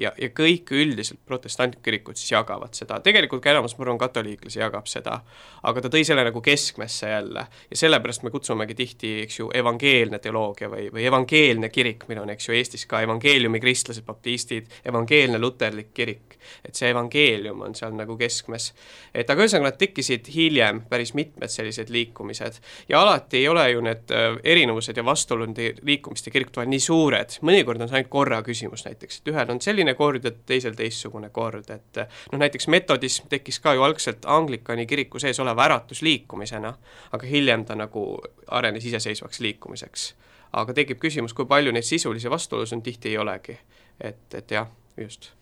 ja, 0.00 0.12
ja 0.18 0.28
kõik 0.34 0.72
üldiselt 0.74 1.20
protestantkirikud 1.26 2.18
siis 2.18 2.32
jagavad 2.32 2.74
seda, 2.76 2.98
tegelikult 3.04 3.42
ka 3.44 3.52
enamus, 3.52 3.76
ma 3.78 3.86
arvan, 3.86 4.00
katoliiklasi 4.00 4.60
jagab 4.60 4.88
seda, 4.90 5.20
aga 5.62 5.84
ta 5.84 5.90
tõi 5.92 6.04
selle 6.06 6.24
nagu 6.26 6.42
keskmesse 6.44 7.10
jälle. 7.10 7.46
Ja 7.70 7.78
sellepärast 7.78 8.24
me 8.24 8.32
kutsumegi 8.34 8.76
tihti, 8.78 9.12
eks 9.24 9.38
ju, 9.40 9.50
evangeelne 9.54 10.18
teoloogia 10.22 10.70
või, 10.72 10.88
või 10.94 11.06
evangeelne 11.08 11.70
kirik, 11.74 12.08
meil 12.08 12.22
on, 12.24 12.32
eks 12.34 12.48
ju, 12.48 12.56
Eestis 12.58 12.86
ka. 12.90 13.02
Evangeeliumi 13.04 13.60
kristlased, 13.60 14.04
baptistid, 14.06 14.70
evangeelne 14.86 15.38
luterlik 15.38 15.92
kirik, 15.94 16.38
et 16.64 16.74
see 16.76 16.90
evangeelium 16.92 17.62
on 17.66 17.74
seal 17.76 17.94
nagu 17.96 18.16
keskmes. 18.18 18.72
et 19.14 19.30
aga 19.30 19.44
ühesõnaga, 19.44 19.70
nad 19.70 19.78
tekkisid 19.80 20.28
hiljem, 20.34 20.82
päris 20.90 21.14
mitmed 21.14 21.50
sellised 21.52 21.90
liikumised. 21.92 22.60
Ja 22.88 23.02
alati 23.02 23.42
ei 23.42 23.48
ole 23.48 23.68
ju 23.70 23.80
need 23.84 24.10
äh, 24.14 24.38
erinevused 24.44 24.96
ja 24.96 25.04
vastuolud 25.04 25.58
liikumiste 25.82 26.30
kirikute 26.30 26.60
vahel 26.60 26.72
nii 26.72 26.82
suured, 26.82 27.38
mõnikord 27.42 27.82
on 27.82 27.90
see 27.90 28.00
ainult 28.00 28.12
korra 28.12 28.40
küsimus 28.46 28.84
näiteks, 28.86 29.20
et 29.20 29.32
ühel 29.32 29.52
on 29.54 29.60
selline 29.64 29.83
selline 29.84 29.94
kord 29.94 30.24
ja 30.24 30.30
teisel 30.46 30.74
teistsugune 30.74 31.30
kord, 31.30 31.68
et 31.70 32.00
noh, 32.32 32.38
näiteks 32.40 32.68
metodism 32.72 33.28
tekkis 33.28 33.60
ka 33.60 33.74
ju 33.74 33.82
algselt 33.82 34.24
Anglikani 34.26 34.86
kiriku 34.86 35.18
sees 35.18 35.40
oleva 35.40 35.64
äratusliikumisena, 35.64 36.74
aga 37.12 37.26
hiljem 37.26 37.64
ta 37.64 37.74
nagu 37.74 38.20
arenes 38.48 38.84
iseseisvaks 38.84 39.40
liikumiseks. 39.40 40.14
aga 40.52 40.72
tekib 40.72 41.00
küsimus, 41.02 41.32
kui 41.34 41.46
palju 41.46 41.72
neid 41.72 41.84
sisulisi 41.84 42.30
vastuolusid 42.30 42.76
on, 42.76 42.82
tihti 42.82 43.08
ei 43.08 43.18
olegi. 43.18 43.58
et, 44.00 44.34
et 44.34 44.50
jah, 44.50 44.68
just 44.96 45.32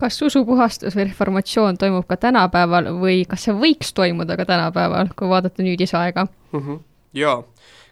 kas 0.00 0.22
usupuhastus 0.22 0.96
või 0.96 1.06
reformatsioon 1.08 1.78
toimub 1.78 2.06
ka 2.06 2.16
tänapäeval 2.16 2.92
või 3.00 3.24
kas 3.24 3.46
see 3.46 3.54
võiks 3.54 3.94
toimuda 3.94 4.36
ka 4.36 4.44
tänapäeval, 4.44 5.08
kui 5.16 5.28
vaadata 5.28 5.62
nüüdisaega 5.62 6.26
mm? 6.52 6.60
-hmm. 6.60 6.80
jaa, 7.14 7.42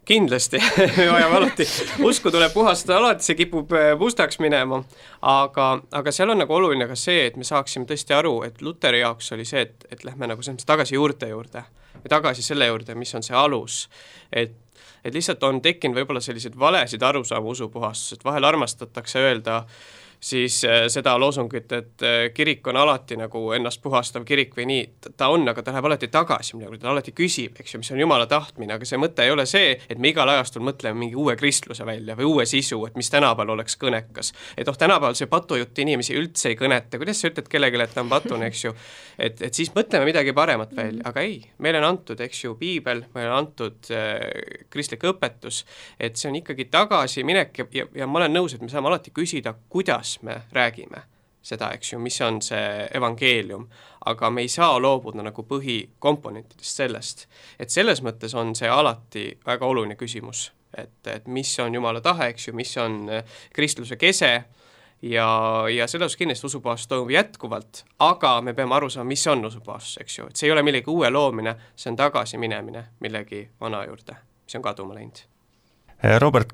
kindlasti. 0.04 0.60
Me 0.96 1.06
vajame 1.12 1.36
alati, 1.36 1.66
usku 2.04 2.32
tuleb 2.34 2.52
puhastada, 2.54 2.98
alati 2.98 3.28
see 3.28 3.38
kipub 3.38 3.72
äh, 3.76 3.92
mustaks 3.98 4.40
minema, 4.42 4.82
aga, 5.20 5.68
aga 5.92 6.14
seal 6.14 6.34
on 6.34 6.42
nagu 6.44 6.56
oluline 6.56 6.88
ka 6.90 6.98
see, 6.98 7.26
et 7.28 7.38
me 7.40 7.46
saaksime 7.46 7.88
tõesti 7.90 8.16
aru, 8.16 8.36
et 8.46 8.62
Luteri 8.62 9.02
jaoks 9.04 9.32
oli 9.36 9.46
see, 9.48 9.64
et, 9.68 9.88
et 9.90 10.04
lähme 10.04 10.28
nagu 10.30 10.42
selles 10.42 10.58
mõttes 10.58 10.70
tagasi 10.70 10.98
juurte 10.98 11.30
juurde. 11.32 11.64
Või 11.94 12.12
tagasi 12.12 12.44
selle 12.44 12.68
juurde, 12.68 12.96
mis 12.98 13.14
on 13.16 13.24
see 13.26 13.36
alus, 13.38 13.86
et 14.32 14.60
et 15.04 15.12
lihtsalt 15.12 15.42
on 15.44 15.58
tekkinud 15.60 15.98
võib-olla 15.98 16.20
selliseid 16.24 16.54
valesid 16.56 17.02
arusaamu 17.04 17.50
usupuhastusest, 17.52 18.22
vahel 18.24 18.46
armastatakse 18.48 19.20
öelda 19.20 19.58
äh, 19.58 19.74
siis 20.24 20.64
äh, 20.64 20.86
seda 20.88 21.18
loosungit, 21.20 21.72
et 21.72 22.02
äh, 22.02 22.30
kirik 22.34 22.66
on 22.66 22.78
alati 22.80 23.16
nagu 23.20 23.40
ennast 23.52 23.82
puhastav 23.84 24.24
kirik 24.24 24.54
või 24.56 24.64
nii, 24.70 24.84
ta 25.20 25.28
on, 25.32 25.44
aga 25.50 25.62
ta 25.62 25.74
läheb 25.74 25.88
alati 25.90 26.08
tagasi 26.12 26.56
midagi, 26.56 26.78
ta 26.80 26.88
alati 26.94 27.12
küsib, 27.16 27.58
eks 27.60 27.74
ju, 27.74 27.80
mis 27.82 27.90
on 27.92 28.00
Jumala 28.00 28.24
tahtmine, 28.30 28.78
aga 28.78 28.88
see 28.88 29.00
mõte 29.00 29.26
ei 29.26 29.34
ole 29.34 29.44
see, 29.48 29.74
et 29.76 30.00
me 30.00 30.14
igal 30.14 30.32
ajastul 30.32 30.64
mõtleme 30.64 30.96
mingi 31.02 31.18
uue 31.20 31.36
kristluse 31.36 31.84
välja 31.84 32.16
või 32.16 32.28
uue 32.30 32.46
sisu, 32.48 32.78
et 32.88 32.96
mis 32.96 33.12
tänapäeval 33.12 33.52
oleks 33.56 33.76
kõnekas. 33.80 34.32
et 34.56 34.66
noh, 34.66 34.78
tänapäeval 34.80 35.18
see 35.18 35.28
patujutt 35.28 35.82
inimesi 35.84 36.16
üldse 36.16 36.54
ei 36.54 36.56
kõneta, 36.56 36.96
kuidas 37.02 37.20
sa 37.20 37.28
ütled 37.28 37.50
kellelegi, 37.52 37.82
et 37.84 37.92
ta 37.92 38.00
on 38.00 38.08
patune, 38.08 38.48
eks 38.48 38.64
ju, 38.64 38.72
et, 39.18 39.44
et 39.44 39.60
siis 39.60 39.74
mõtleme 39.76 40.08
midagi 40.08 40.32
paremat 40.32 40.72
välja, 40.76 41.04
aga 41.04 41.20
ei, 41.20 41.42
meile 41.58 41.82
on 41.82 41.90
antud, 41.90 42.24
eks 42.24 42.46
ju, 42.46 42.56
piibel, 42.56 43.04
meile 43.12 43.28
on 43.34 43.42
antud 43.42 43.92
äh, 43.92 44.64
kristlik 44.72 45.04
õpetus, 45.04 45.66
et 46.00 46.16
see 46.16 46.32
on 46.32 46.40
ikkagi 46.40 46.70
tagasiminek 46.72 47.60
ja, 47.60 47.70
ja, 47.82 47.88
ja 48.00 48.08
ma 48.08 48.22
olen 48.22 48.38
nõus, 48.40 48.56
et 48.56 48.64
me 48.64 48.72
saame 48.72 48.88
alati 48.88 49.12
küsida, 49.12 49.52
kuidas 49.68 50.13
kuidas 50.14 50.22
me 50.22 50.42
räägime. 50.52 51.02
Seda, 51.42 51.70
eks 51.70 51.92
ju, 51.92 51.98
mis 51.98 52.20
on 52.20 52.40
see 52.42 52.88
evangeelium, 52.94 53.66
aga 54.06 54.30
me 54.30 54.40
ei 54.40 54.48
saa 54.48 54.78
loobuda 54.80 55.22
nagu 55.22 55.42
põhikomponentidest 55.42 56.76
sellest. 56.76 57.26
et 57.58 57.70
selles 57.70 58.00
mõttes 58.02 58.34
on 58.34 58.54
see 58.54 58.68
alati 58.68 59.38
väga 59.46 59.66
oluline 59.66 59.94
küsimus, 59.94 60.52
et, 60.76 61.06
et 61.06 61.26
mis 61.26 61.58
on 61.60 61.74
Jumala 61.74 62.00
tahe, 62.00 62.28
eks 62.32 62.48
ju, 62.48 62.54
mis 62.54 62.76
on 62.76 63.10
eh, 63.10 63.24
kristluse 63.52 63.96
kese. 63.96 64.44
Ja, 65.02 65.64
ja 65.68 65.86
selles 65.86 66.06
osas 66.06 66.16
kindlasti 66.16 66.46
usupuhastus 66.46 66.88
toimub 66.88 67.10
jätkuvalt, 67.10 67.84
aga 67.98 68.40
me 68.40 68.54
peame 68.54 68.74
aru 68.74 68.88
saama, 68.88 69.08
mis 69.08 69.26
on 69.26 69.44
usupuhastus, 69.44 69.98
eks 70.00 70.18
ju, 70.18 70.30
et 70.30 70.36
see 70.36 70.48
ei 70.48 70.52
ole 70.52 70.62
millegi 70.62 70.88
uue 70.88 71.10
loomine, 71.10 71.54
see 71.76 71.90
on 71.92 71.96
tagasiminemine 72.00 72.86
millegi 73.04 73.44
vana 73.60 73.84
juurde, 73.84 74.16
mis 74.46 74.56
on 74.56 74.64
kaduma 74.64 74.96
läinud 74.96 75.26
Robert, 76.20 76.52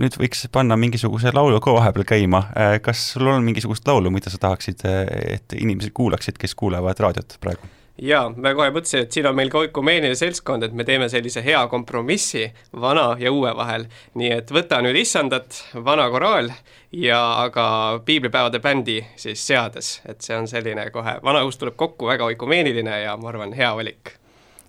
nüüd 0.00 0.14
võiks 0.16 0.46
panna 0.52 0.76
mingisuguse 0.80 1.28
laulu 1.36 1.60
ka 1.60 1.74
vahepeal 1.76 2.06
käima. 2.08 2.46
Eh, 2.56 2.76
kas 2.80 3.02
sul 3.12 3.28
on 3.28 3.44
mingisugust 3.44 3.84
laulu, 3.88 4.12
mida 4.14 4.32
sa 4.32 4.40
tahaksid, 4.40 4.84
eh, 4.88 5.34
et 5.36 5.56
inimesed 5.58 5.92
kuulaksid, 5.92 6.38
kes 6.40 6.54
kuulavad 6.54 7.00
raadiot 7.04 7.36
praegu? 7.40 7.72
jaa, 7.96 8.28
ma 8.28 8.52
kohe 8.52 8.68
mõtlesin, 8.74 9.06
et 9.06 9.12
siin 9.12 9.26
on 9.28 9.36
meil 9.36 9.50
ka 9.52 9.62
ökumeeniline 9.64 10.16
seltskond, 10.18 10.66
et 10.66 10.74
me 10.76 10.84
teeme 10.84 11.08
sellise 11.08 11.40
hea 11.44 11.62
kompromissi 11.72 12.44
vana 12.80 13.06
ja 13.20 13.32
uue 13.32 13.52
vahel. 13.56 13.86
nii 14.14 14.32
et 14.36 14.52
võta 14.52 14.82
nüüd 14.84 14.98
issandat, 15.00 15.62
vana 15.74 16.08
koraal 16.12 16.50
ja 16.92 17.20
aga 17.46 17.66
piiblipäevade 18.04 18.60
bändi 18.60 19.00
siis 19.16 19.46
seades, 19.46 20.00
et 20.04 20.20
see 20.20 20.36
on 20.36 20.48
selline 20.48 20.90
kohe, 20.90 21.18
vana 21.24 21.44
uus 21.44 21.56
tuleb 21.56 21.76
kokku, 21.76 22.06
väga 22.12 22.28
ökumeeniline 22.36 23.00
ja 23.06 23.16
ma 23.16 23.32
arvan, 23.32 23.56
hea 23.56 23.74
valik. 23.76 24.16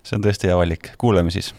see 0.02 0.16
on 0.16 0.24
tõesti 0.24 0.48
hea 0.48 0.56
valik, 0.56 0.94
kuulame 0.96 1.30
siis 1.34 1.52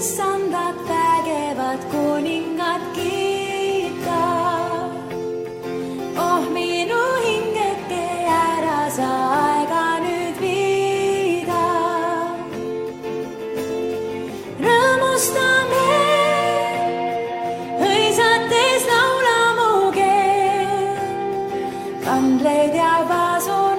issandad 0.00 0.76
vägevad 0.88 1.80
kuningad 1.92 2.82
kiita. 2.96 4.24
oh 6.16 6.42
minu 6.54 7.02
hinge, 7.24 7.70
tee 7.88 8.20
ära 8.36 8.80
sa 8.96 9.10
aega 9.40 9.84
nüüd 10.04 10.36
viida. 10.44 11.64
rõõmustame, 14.64 15.88
hõisates 17.82 18.86
laula 18.92 19.40
mu 19.58 19.72
keel, 19.98 20.96
kandleid 22.06 22.80
ja 22.82 22.94
vasu. 23.12 23.69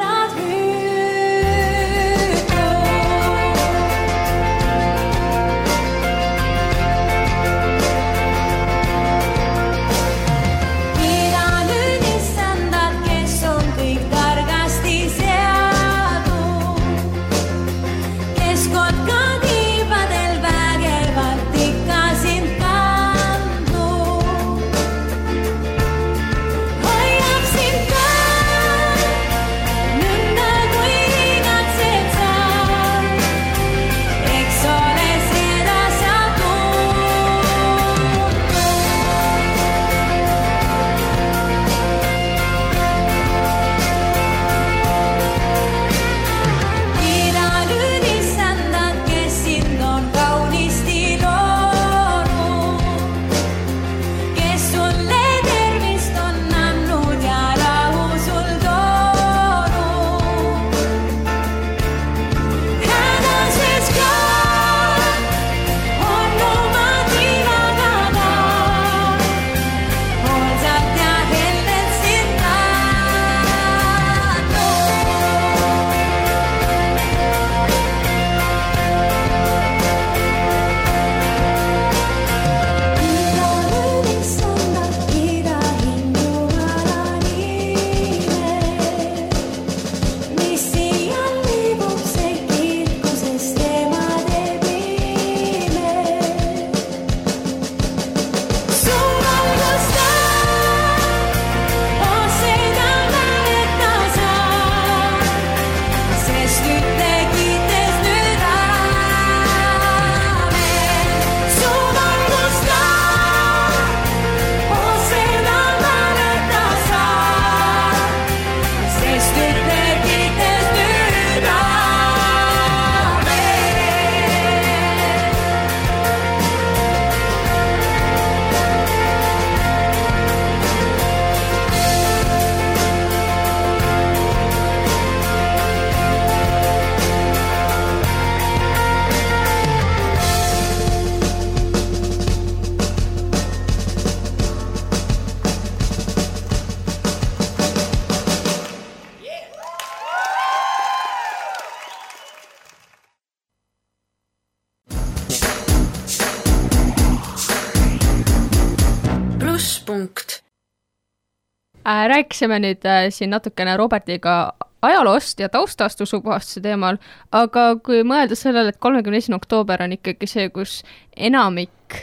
Rääkisime 162.08 162.60
nüüd 162.64 162.86
äh, 162.88 163.10
siin 163.14 163.30
natukene 163.34 163.78
Robertiga 163.78 164.54
ajaloost 164.82 165.40
ja 165.40 165.50
taustast 165.50 166.02
usupuhastuse 166.02 166.62
teemal, 166.62 166.98
aga 167.32 167.76
kui 167.86 168.02
mõelda 168.08 168.36
sellele, 168.38 168.74
et 168.74 168.82
kolmekümne 168.82 169.22
esimene 169.22 169.42
oktoober 169.42 169.84
on 169.86 169.94
ikkagi 169.98 170.30
see, 170.30 170.48
kus 170.54 170.82
enamik 171.16 172.00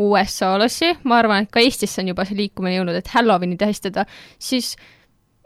USA-lasi, 0.00 0.94
ma 1.04 1.20
arvan, 1.20 1.44
et 1.44 1.52
ka 1.54 1.62
Eestisse 1.62 2.00
on 2.02 2.10
juba 2.10 2.24
see 2.26 2.38
liikumine 2.38 2.78
jõudnud, 2.78 2.96
et 2.98 3.12
Halloweeni 3.12 3.58
tähistada, 3.60 4.06
siis 4.42 4.72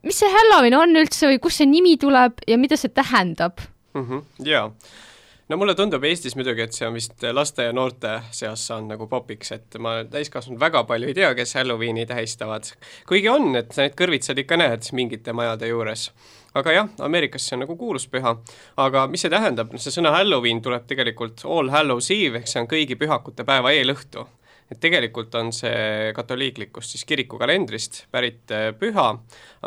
mis 0.06 0.20
see 0.22 0.30
Halloween 0.32 0.78
on 0.78 0.94
üldse 1.02 1.28
või 1.28 1.42
kust 1.42 1.60
see 1.60 1.68
nimi 1.68 1.96
tuleb 2.00 2.40
ja 2.48 2.56
mida 2.60 2.78
see 2.78 2.94
tähendab 2.94 3.60
mm? 3.94 4.04
-hmm, 4.04 4.24
jaa 4.46 4.70
no 5.48 5.56
mulle 5.56 5.74
tundub 5.74 6.04
Eestis 6.04 6.36
muidugi, 6.36 6.64
et 6.64 6.76
see 6.76 6.86
on 6.88 6.96
vist 6.96 7.24
laste 7.32 7.64
ja 7.68 7.74
noorte 7.74 8.18
seas 8.36 8.66
saanud 8.68 8.94
nagu 8.94 9.08
popiks, 9.10 9.52
et 9.56 9.78
ma 9.82 9.98
täiskasvanud 10.10 10.60
väga 10.60 10.84
palju 10.88 11.08
ei 11.08 11.16
tea, 11.16 11.30
kes 11.38 11.54
Halloweeni 11.58 12.06
tähistavad. 12.06 12.72
kuigi 13.08 13.28
on, 13.32 13.54
et 13.56 13.76
need 13.76 13.96
kõrvitsad 13.98 14.42
ikka 14.44 14.60
näed 14.60 14.90
mingite 14.92 15.32
majade 15.32 15.70
juures. 15.72 16.10
aga 16.54 16.72
jah, 16.72 16.88
Ameerikas 17.00 17.48
see 17.48 17.56
on 17.56 17.64
nagu 17.64 17.76
kuulus 17.76 18.08
püha. 18.08 18.36
aga 18.76 19.06
mis 19.06 19.24
see 19.24 19.32
tähendab, 19.32 19.76
see 19.76 19.94
sõna 19.94 20.12
Halloween 20.16 20.62
tuleb 20.62 20.86
tegelikult 20.86 21.44
All 21.44 21.70
Hallows 21.70 22.10
Eve, 22.10 22.42
ehk 22.42 22.48
see 22.48 22.60
on 22.60 22.68
kõigi 22.68 22.98
pühakute 23.00 23.44
päeva 23.44 23.72
eelõhtu 23.72 24.26
et 24.70 24.80
tegelikult 24.80 25.34
on 25.34 25.52
see 25.52 26.12
katoliiklikust 26.14 26.90
siis 26.90 27.04
kirikukalendrist 27.08 28.04
pärit 28.12 28.52
äh, 28.52 28.68
püha, 28.78 29.08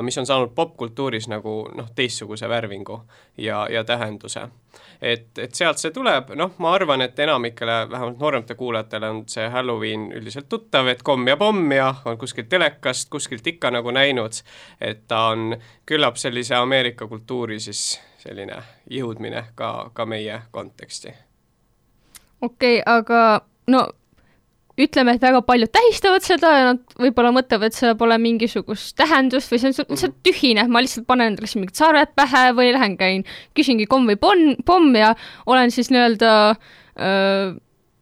mis 0.02 0.18
on 0.18 0.26
saanud 0.26 0.54
popkultuuris 0.56 1.28
nagu 1.32 1.56
noh, 1.76 1.90
teistsuguse 1.96 2.50
värvingu 2.50 3.02
ja, 3.38 3.68
ja 3.70 3.84
tähenduse. 3.84 4.48
et, 5.02 5.38
et 5.38 5.56
sealt 5.56 5.82
see 5.82 5.92
tuleb, 5.92 6.30
noh, 6.38 6.54
ma 6.62 6.74
arvan, 6.78 7.02
et 7.02 7.20
enamikele, 7.20 7.90
vähemalt 7.90 8.20
nooremate 8.20 8.56
kuulajatele 8.56 9.10
on 9.10 9.24
see 9.28 9.50
Halloween 9.50 10.12
üldiselt 10.14 10.50
tuttav, 10.50 10.88
et 10.88 11.02
komm 11.04 11.28
ja 11.28 11.38
pomm 11.38 11.72
ja 11.72 11.96
on 12.06 12.18
kuskilt 12.18 12.50
telekast, 12.50 13.10
kuskilt 13.10 13.48
ikka 13.48 13.72
nagu 13.72 13.92
näinud, 13.92 14.44
et 14.82 15.08
ta 15.08 15.26
on 15.34 15.58
küllap 15.86 16.22
sellise 16.22 16.56
Ameerika 16.56 17.08
kultuuri 17.08 17.60
siis 17.60 18.00
selline 18.22 18.62
jõudmine 18.90 19.48
ka, 19.56 19.90
ka 19.94 20.06
meie 20.06 20.42
konteksti. 20.52 21.16
okei 22.42 22.80
okay,, 22.80 22.84
aga 22.86 23.42
no 23.68 23.88
ütleme, 24.80 25.16
et 25.16 25.24
väga 25.24 25.42
paljud 25.46 25.72
tähistavad 25.74 26.24
seda 26.26 26.52
ja 26.56 26.68
nad 26.72 26.96
võib-olla 27.00 27.34
mõtlevad, 27.36 27.72
et 27.72 27.78
sellel 27.78 27.98
pole 28.00 28.18
mingisugust 28.22 28.96
tähendust 29.00 29.52
või 29.52 29.60
see 29.62 29.72
on 29.72 29.76
lihtsalt 29.76 30.16
mhm. 30.16 30.22
tühine, 30.28 30.68
ma 30.72 30.84
lihtsalt 30.84 31.08
panen 31.10 31.34
endale 31.34 31.52
mingid 31.60 31.76
sarved 31.80 32.14
pähe 32.16 32.46
või 32.58 32.72
lähen 32.76 32.96
käin, 33.00 33.26
küsingi 33.58 33.90
komm 33.92 34.08
või 34.12 34.20
pomm, 34.22 34.56
pomm 34.66 34.96
ja 34.96 35.14
olen 35.50 35.74
siis 35.74 35.92
nii-öelda 35.92 36.32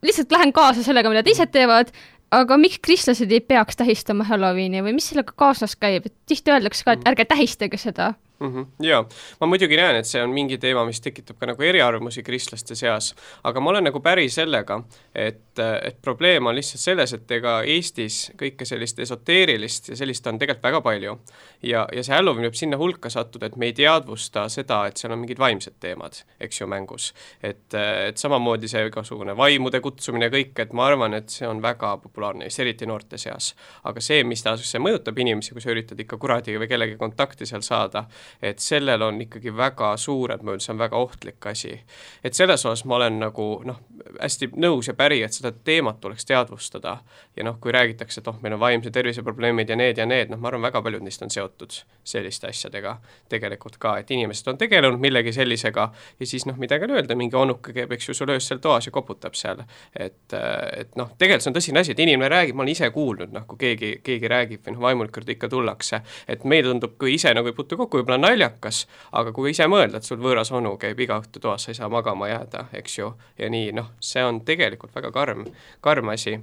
lihtsalt 0.06 0.32
lähen 0.32 0.54
kaasa 0.56 0.86
sellega, 0.86 1.12
mida 1.12 1.26
teised 1.26 1.52
teevad, 1.54 1.92
aga 2.36 2.58
miks 2.62 2.80
kristlased 2.86 3.32
ei 3.34 3.42
peaks 3.42 3.80
tähistama 3.80 4.28
Halloweeni 4.30 4.84
või 4.86 4.96
mis 4.98 5.10
sellega 5.12 5.34
kaasas 5.38 5.76
käib, 5.80 6.06
et 6.06 6.16
tihti 6.30 6.54
öeldakse 6.54 6.86
ka, 6.86 6.98
et 6.98 7.08
ärge 7.10 7.26
tähistage 7.30 7.80
seda 7.82 8.14
mm. 8.40 8.54
-hmm. 8.54 8.66
jaa, 8.80 9.06
ma 9.40 9.48
muidugi 9.48 9.78
näen, 9.78 9.96
et 9.96 10.08
see 10.08 10.22
on 10.24 10.30
mingi 10.34 10.58
teema, 10.58 10.86
mis 10.86 11.02
tekitab 11.02 11.38
ka 11.40 11.50
nagu 11.50 11.64
eriarvamusi 11.64 12.24
kristlaste 12.24 12.76
seas, 12.76 13.14
aga 13.44 13.60
ma 13.60 13.70
olen 13.70 13.84
nagu 13.90 14.00
päri 14.00 14.30
sellega, 14.30 14.82
et, 15.16 15.60
et 15.60 16.02
probleem 16.02 16.46
on 16.46 16.56
lihtsalt 16.56 16.82
selles, 16.82 17.14
et 17.14 17.32
ega 17.40 17.60
Eestis 17.64 18.32
kõike 18.40 18.66
sellist 18.66 19.00
esoteerilist 19.00 19.90
ja 19.90 20.00
sellist 20.00 20.28
on 20.28 20.40
tegelikult 20.40 20.64
väga 20.64 20.82
palju. 20.82 21.20
ja, 21.64 21.88
ja 21.94 22.04
see 22.04 22.16
Halloween 22.16 22.48
võib 22.50 22.58
sinna 22.58 22.78
hulka 22.78 23.10
sattuda, 23.10 23.46
et 23.46 23.56
me 23.56 23.66
ei 23.66 23.74
teadvusta 23.74 24.48
seda, 24.50 24.86
et 24.88 24.98
seal 24.98 25.14
on 25.14 25.20
mingid 25.20 25.40
vaimsed 25.40 25.80
teemad, 25.80 26.24
eks 26.40 26.62
ju, 26.62 26.68
mängus. 26.68 27.14
et, 27.44 27.74
et 27.74 28.18
samamoodi 28.18 28.68
see 28.68 28.86
igasugune 28.88 29.36
vaimude 29.38 29.80
kutsumine 29.82 30.30
ja 30.30 30.34
kõik, 30.34 30.56
et 30.60 30.74
ma 30.74 30.88
arvan, 30.88 31.14
et 31.14 31.30
see 31.30 31.48
on 31.48 31.62
väga 31.62 31.98
populaarne, 31.98 32.48
eriti 32.60 32.86
noorte 32.86 33.18
seas. 33.18 33.54
aga 33.84 34.02
see, 34.02 34.24
mis 34.24 34.44
ta, 34.44 34.56
see 34.58 34.82
mõjutab 34.84 35.20
inimesi, 35.20 35.54
kui 35.56 35.62
sa 35.62 35.72
üritad 35.72 36.00
ikka 36.00 36.18
kuradi 36.18 36.58
või 36.60 36.68
kellegi 36.68 36.98
kontakti 37.00 37.46
seal 37.46 37.62
saada, 37.66 38.06
et 38.42 38.60
sellel 38.60 39.02
on 39.02 39.22
ikkagi 39.22 39.54
väga 39.56 39.94
suured 39.98 40.44
mõjud, 40.46 40.64
see 40.64 40.74
on 40.74 40.82
väga 40.82 40.98
ohtlik 40.98 41.46
asi. 41.52 41.80
et 42.24 42.34
selles 42.34 42.66
osas 42.66 42.86
ma 42.86 42.96
olen 42.96 43.20
nagu 43.20 43.50
noh, 43.66 43.80
hästi 44.20 44.52
nõus 44.58 44.88
ja 44.88 44.94
päri, 44.98 45.22
et 45.24 45.34
seda 45.34 45.52
teemat 45.52 46.00
tuleks 46.02 46.26
teadvustada 46.26 46.98
ja 47.36 47.44
noh, 47.44 47.60
kui 47.62 47.72
räägitakse, 47.72 48.22
et 48.22 48.28
oh, 48.28 48.38
meil 48.42 48.56
on 48.56 48.60
vaimse 48.60 48.92
tervise 48.92 49.24
probleemid 49.24 49.70
ja 49.70 49.76
need 49.80 49.98
ja 49.98 50.06
need, 50.06 50.32
noh, 50.32 50.40
ma 50.40 50.52
arvan, 50.52 50.66
väga 50.68 50.82
paljud 50.86 51.04
neist 51.06 51.24
on 51.26 51.32
seotud 51.34 51.76
selliste 52.04 52.50
asjadega 52.50 52.98
tegelikult 53.30 53.78
ka, 53.82 53.98
et 54.02 54.12
inimesed 54.12 54.48
on 54.52 54.58
tegelenud 54.60 55.00
millegi 55.02 55.34
sellisega 55.36 55.90
ja 56.20 56.30
siis 56.30 56.46
noh, 56.50 56.58
midagi 56.60 56.88
ei 56.88 56.98
öelda, 57.00 57.18
mingi 57.20 57.38
onuke 57.38 57.74
käib, 57.76 57.92
eks 57.96 58.10
ju, 58.10 58.18
sul 58.18 58.34
öösel 58.34 58.62
toas 58.64 58.88
ja 58.88 58.94
koputab 58.96 59.38
seal. 59.38 59.64
et, 59.96 60.34
et 60.78 60.96
noh, 61.00 61.12
tegelikult 61.18 61.46
see 61.46 61.52
on 61.52 61.58
tõsine 61.58 61.84
asi, 61.84 61.94
et 61.96 62.04
inimene 62.04 62.30
räägib, 62.32 62.58
ma 62.58 62.66
olen 62.66 62.74
ise 62.74 62.90
kuulnud, 62.96 63.34
noh, 63.36 63.46
kui 63.50 63.60
keegi, 63.66 63.92
keegi 64.06 64.32
räägib 64.32 64.66
või 64.66 64.76
noh, 64.76 64.84
vaimulikult 64.88 65.30
ikka 65.36 65.50
tullakse, 65.52 66.02
et 66.28 66.44
meile 66.50 66.72
tundub, 66.72 66.96
kui 67.00 67.16
ise 67.16 67.34
nagu 67.36 67.50
ei 67.50 67.58
puutu 67.58 67.78
kokku, 67.80 68.02
võib-olla 68.02 68.19
naljakas, 68.22 68.84
aga 69.12 69.34
kui 69.36 69.54
ise 69.54 69.68
mõelda, 69.72 70.00
et 70.00 70.08
sul 70.08 70.20
võõras 70.22 70.52
onu 70.56 70.76
käib 70.82 71.00
iga 71.04 71.20
õhtu 71.22 71.42
toas, 71.44 71.66
sa 71.66 71.72
ei 71.72 71.78
saa 71.78 71.90
magama 71.92 72.30
jääda, 72.30 72.66
eks 72.80 72.98
ju, 73.00 73.12
ja 73.40 73.50
nii, 73.52 73.72
noh, 73.78 73.94
see 74.04 74.24
on 74.26 74.42
tegelikult 74.48 74.96
väga 74.96 75.12
karm, 75.16 75.46
karm 75.86 76.14
asi. 76.14 76.38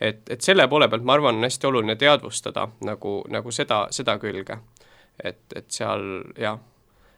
et, 0.00 0.24
et 0.30 0.40
selle 0.44 0.68
poole 0.68 0.88
pealt 0.88 1.04
ma 1.04 1.18
arvan, 1.18 1.38
on 1.38 1.48
hästi 1.48 1.70
oluline 1.70 1.96
teadvustada 1.96 2.68
nagu, 2.88 3.20
nagu 3.28 3.54
seda, 3.54 3.86
seda 3.90 4.18
külge. 4.18 4.58
et, 5.24 5.44
et 5.56 5.70
seal 5.70 6.08
jah, 6.38 6.58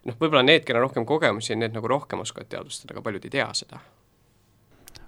noh, 0.04 0.20
võib-olla 0.20 0.42
need, 0.42 0.64
kellel 0.64 0.84
on 0.84 0.88
rohkem 0.88 1.06
kogemusi, 1.06 1.56
need 1.56 1.76
nagu 1.76 1.88
rohkem 1.88 2.20
oskavad 2.20 2.48
teadvustada, 2.48 2.94
aga 2.94 3.04
paljud 3.04 3.24
ei 3.24 3.38
tea 3.38 3.48
seda 3.54 3.80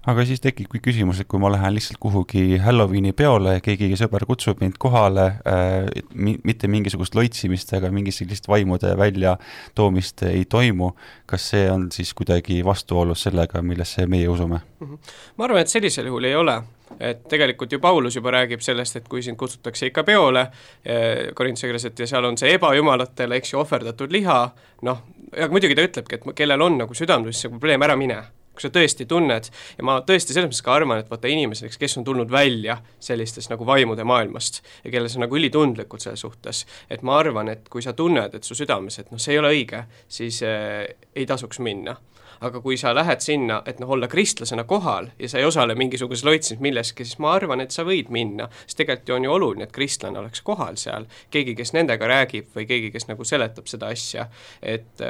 aga 0.09 0.25
siis 0.27 0.41
tekibki 0.43 0.81
küsimus, 0.83 1.21
et 1.21 1.29
kui 1.31 1.39
ma 1.39 1.51
lähen 1.53 1.75
lihtsalt 1.75 1.99
kuhugi 2.03 2.57
Halloweeni 2.63 3.13
peole, 3.15 3.55
keegi 3.63 3.93
sõber 3.99 4.25
kutsub 4.27 4.59
mind 4.63 4.75
kohale 4.81 5.27
äh,, 5.47 5.87
mitte 6.13 6.67
mingisugust 6.71 7.15
loitsimist 7.15 7.71
ega 7.77 7.91
mingit 7.93 8.17
sellist 8.17 8.49
vaimude 8.51 8.93
väljatoomist 8.99 10.25
ei 10.27 10.43
toimu, 10.49 10.91
kas 11.29 11.47
see 11.53 11.69
on 11.71 11.87
siis 11.95 12.13
kuidagi 12.17 12.59
vastuolus 12.65 13.23
sellega, 13.29 13.63
millesse 13.63 14.07
meie 14.07 14.27
usume? 14.27 14.59
-hmm. 14.79 15.15
ma 15.37 15.47
arvan, 15.47 15.61
et 15.63 15.71
sellisel 15.71 16.11
juhul 16.11 16.29
ei 16.29 16.35
ole 16.35 16.61
et 16.99 17.23
tegelikult 17.29 17.71
ju 17.71 17.79
Paulus 17.79 18.15
juba 18.15 18.31
räägib 18.31 18.61
sellest, 18.61 18.95
et 18.95 19.07
kui 19.09 19.23
sind 19.23 19.37
kutsutakse 19.37 19.87
ikka 19.89 20.03
peole 20.03 20.47
eh, 20.85 21.33
Korintuse 21.33 21.67
kirjas, 21.67 21.85
et 21.85 21.99
ja 21.99 22.07
seal 22.07 22.25
on 22.25 22.37
see 22.37 22.53
ebajumalatele, 22.53 23.39
eks 23.39 23.53
ju, 23.53 23.59
ohverdatud 23.59 24.11
liha, 24.11 24.39
noh, 24.81 25.03
aga 25.33 25.49
muidugi 25.49 25.75
ta 25.75 25.87
ütlebki, 25.87 26.19
et 26.19 26.35
kellel 26.35 26.61
on 26.61 26.77
nagu 26.83 26.93
südamelis 26.93 27.41
see 27.41 27.49
probleem, 27.49 27.81
ära 27.81 27.95
mine 27.97 28.21
kui 28.53 28.63
sa 28.63 28.71
tõesti 28.73 29.07
tunned 29.09 29.49
ja 29.77 29.85
ma 29.85 29.99
tõesti 30.05 30.35
selles 30.35 30.49
mõttes 30.49 30.63
ka 30.65 30.75
arvan, 30.77 31.01
et 31.01 31.11
vaata 31.11 31.31
inimesed, 31.31 31.73
kes 31.79 31.97
on 31.99 32.07
tulnud 32.07 32.31
välja 32.31 32.77
sellistest 33.03 33.51
nagu 33.53 33.65
vaimude 33.67 34.05
maailmast 34.07 34.61
ja 34.85 34.93
kelles 34.93 35.17
on 35.17 35.25
nagu 35.25 35.37
ülitundlikud 35.39 36.03
selle 36.03 36.19
suhtes, 36.19 36.63
et 36.89 37.03
ma 37.05 37.17
arvan, 37.19 37.49
et 37.53 37.69
kui 37.69 37.83
sa 37.85 37.95
tunned, 37.97 38.37
et 38.37 38.47
su 38.47 38.57
südames, 38.57 38.99
et 38.99 39.11
noh, 39.11 39.21
see 39.21 39.35
ei 39.35 39.41
ole 39.41 39.53
õige, 39.55 39.85
siis 40.07 40.41
äh, 40.47 40.85
ei 41.15 41.27
tasuks 41.29 41.61
minna 41.63 41.97
aga 42.41 42.61
kui 42.61 42.77
sa 42.77 42.93
lähed 42.95 43.21
sinna, 43.23 43.61
et 43.65 43.79
noh, 43.79 43.89
olla 43.95 44.07
kristlasena 44.07 44.63
kohal 44.63 45.09
ja 45.19 45.29
sa 45.29 45.39
ei 45.39 45.45
osale 45.45 45.75
mingisuguses 45.75 46.25
loitsis 46.25 46.59
milleski, 46.59 47.05
siis 47.05 47.19
ma 47.23 47.33
arvan, 47.37 47.61
et 47.61 47.71
sa 47.71 47.85
võid 47.87 48.09
minna, 48.13 48.49
sest 48.65 48.79
tegelikult 48.81 49.09
ju 49.09 49.15
on 49.15 49.27
ju 49.27 49.33
oluline, 49.33 49.67
et 49.67 49.75
kristlane 49.75 50.19
oleks 50.19 50.41
kohal 50.41 50.77
seal, 50.79 51.07
keegi, 51.33 51.55
kes 51.59 51.73
nendega 51.73 52.07
räägib 52.09 52.49
või 52.55 52.67
keegi, 52.69 52.91
kes 52.93 53.07
nagu 53.09 53.27
seletab 53.27 53.69
seda 53.71 53.91
asja, 53.93 54.27
et 54.61 55.03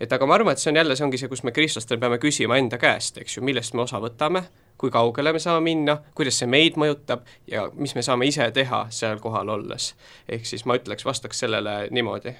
et 0.00 0.12
aga 0.12 0.26
ma 0.26 0.38
arvan, 0.38 0.52
et 0.52 0.62
see 0.62 0.72
on 0.72 0.80
jälle, 0.80 0.96
see 0.96 1.06
ongi 1.06 1.20
see, 1.20 1.30
kus 1.30 1.44
me 1.46 1.52
kristlastena 1.54 2.00
peame 2.00 2.18
küsima 2.22 2.58
enda 2.58 2.78
käest, 2.80 3.18
eks 3.18 3.38
ju, 3.38 3.44
millest 3.44 3.74
me 3.74 3.84
osa 3.86 4.00
võtame, 4.02 4.44
kui 4.78 4.90
kaugele 4.94 5.32
me 5.34 5.42
saame 5.42 5.64
minna, 5.64 5.98
kuidas 6.14 6.38
see 6.38 6.50
meid 6.50 6.78
mõjutab 6.78 7.26
ja 7.50 7.66
mis 7.74 7.96
me 7.98 8.04
saame 8.06 8.28
ise 8.30 8.50
teha 8.54 8.86
seal 8.94 9.18
kohal 9.22 9.50
olles. 9.56 9.94
ehk 10.28 10.46
siis 10.46 10.64
ma 10.64 10.78
ütleks, 10.78 11.04
vastaks 11.04 11.44
sellele 11.44 11.88
niimoodi 11.90 12.36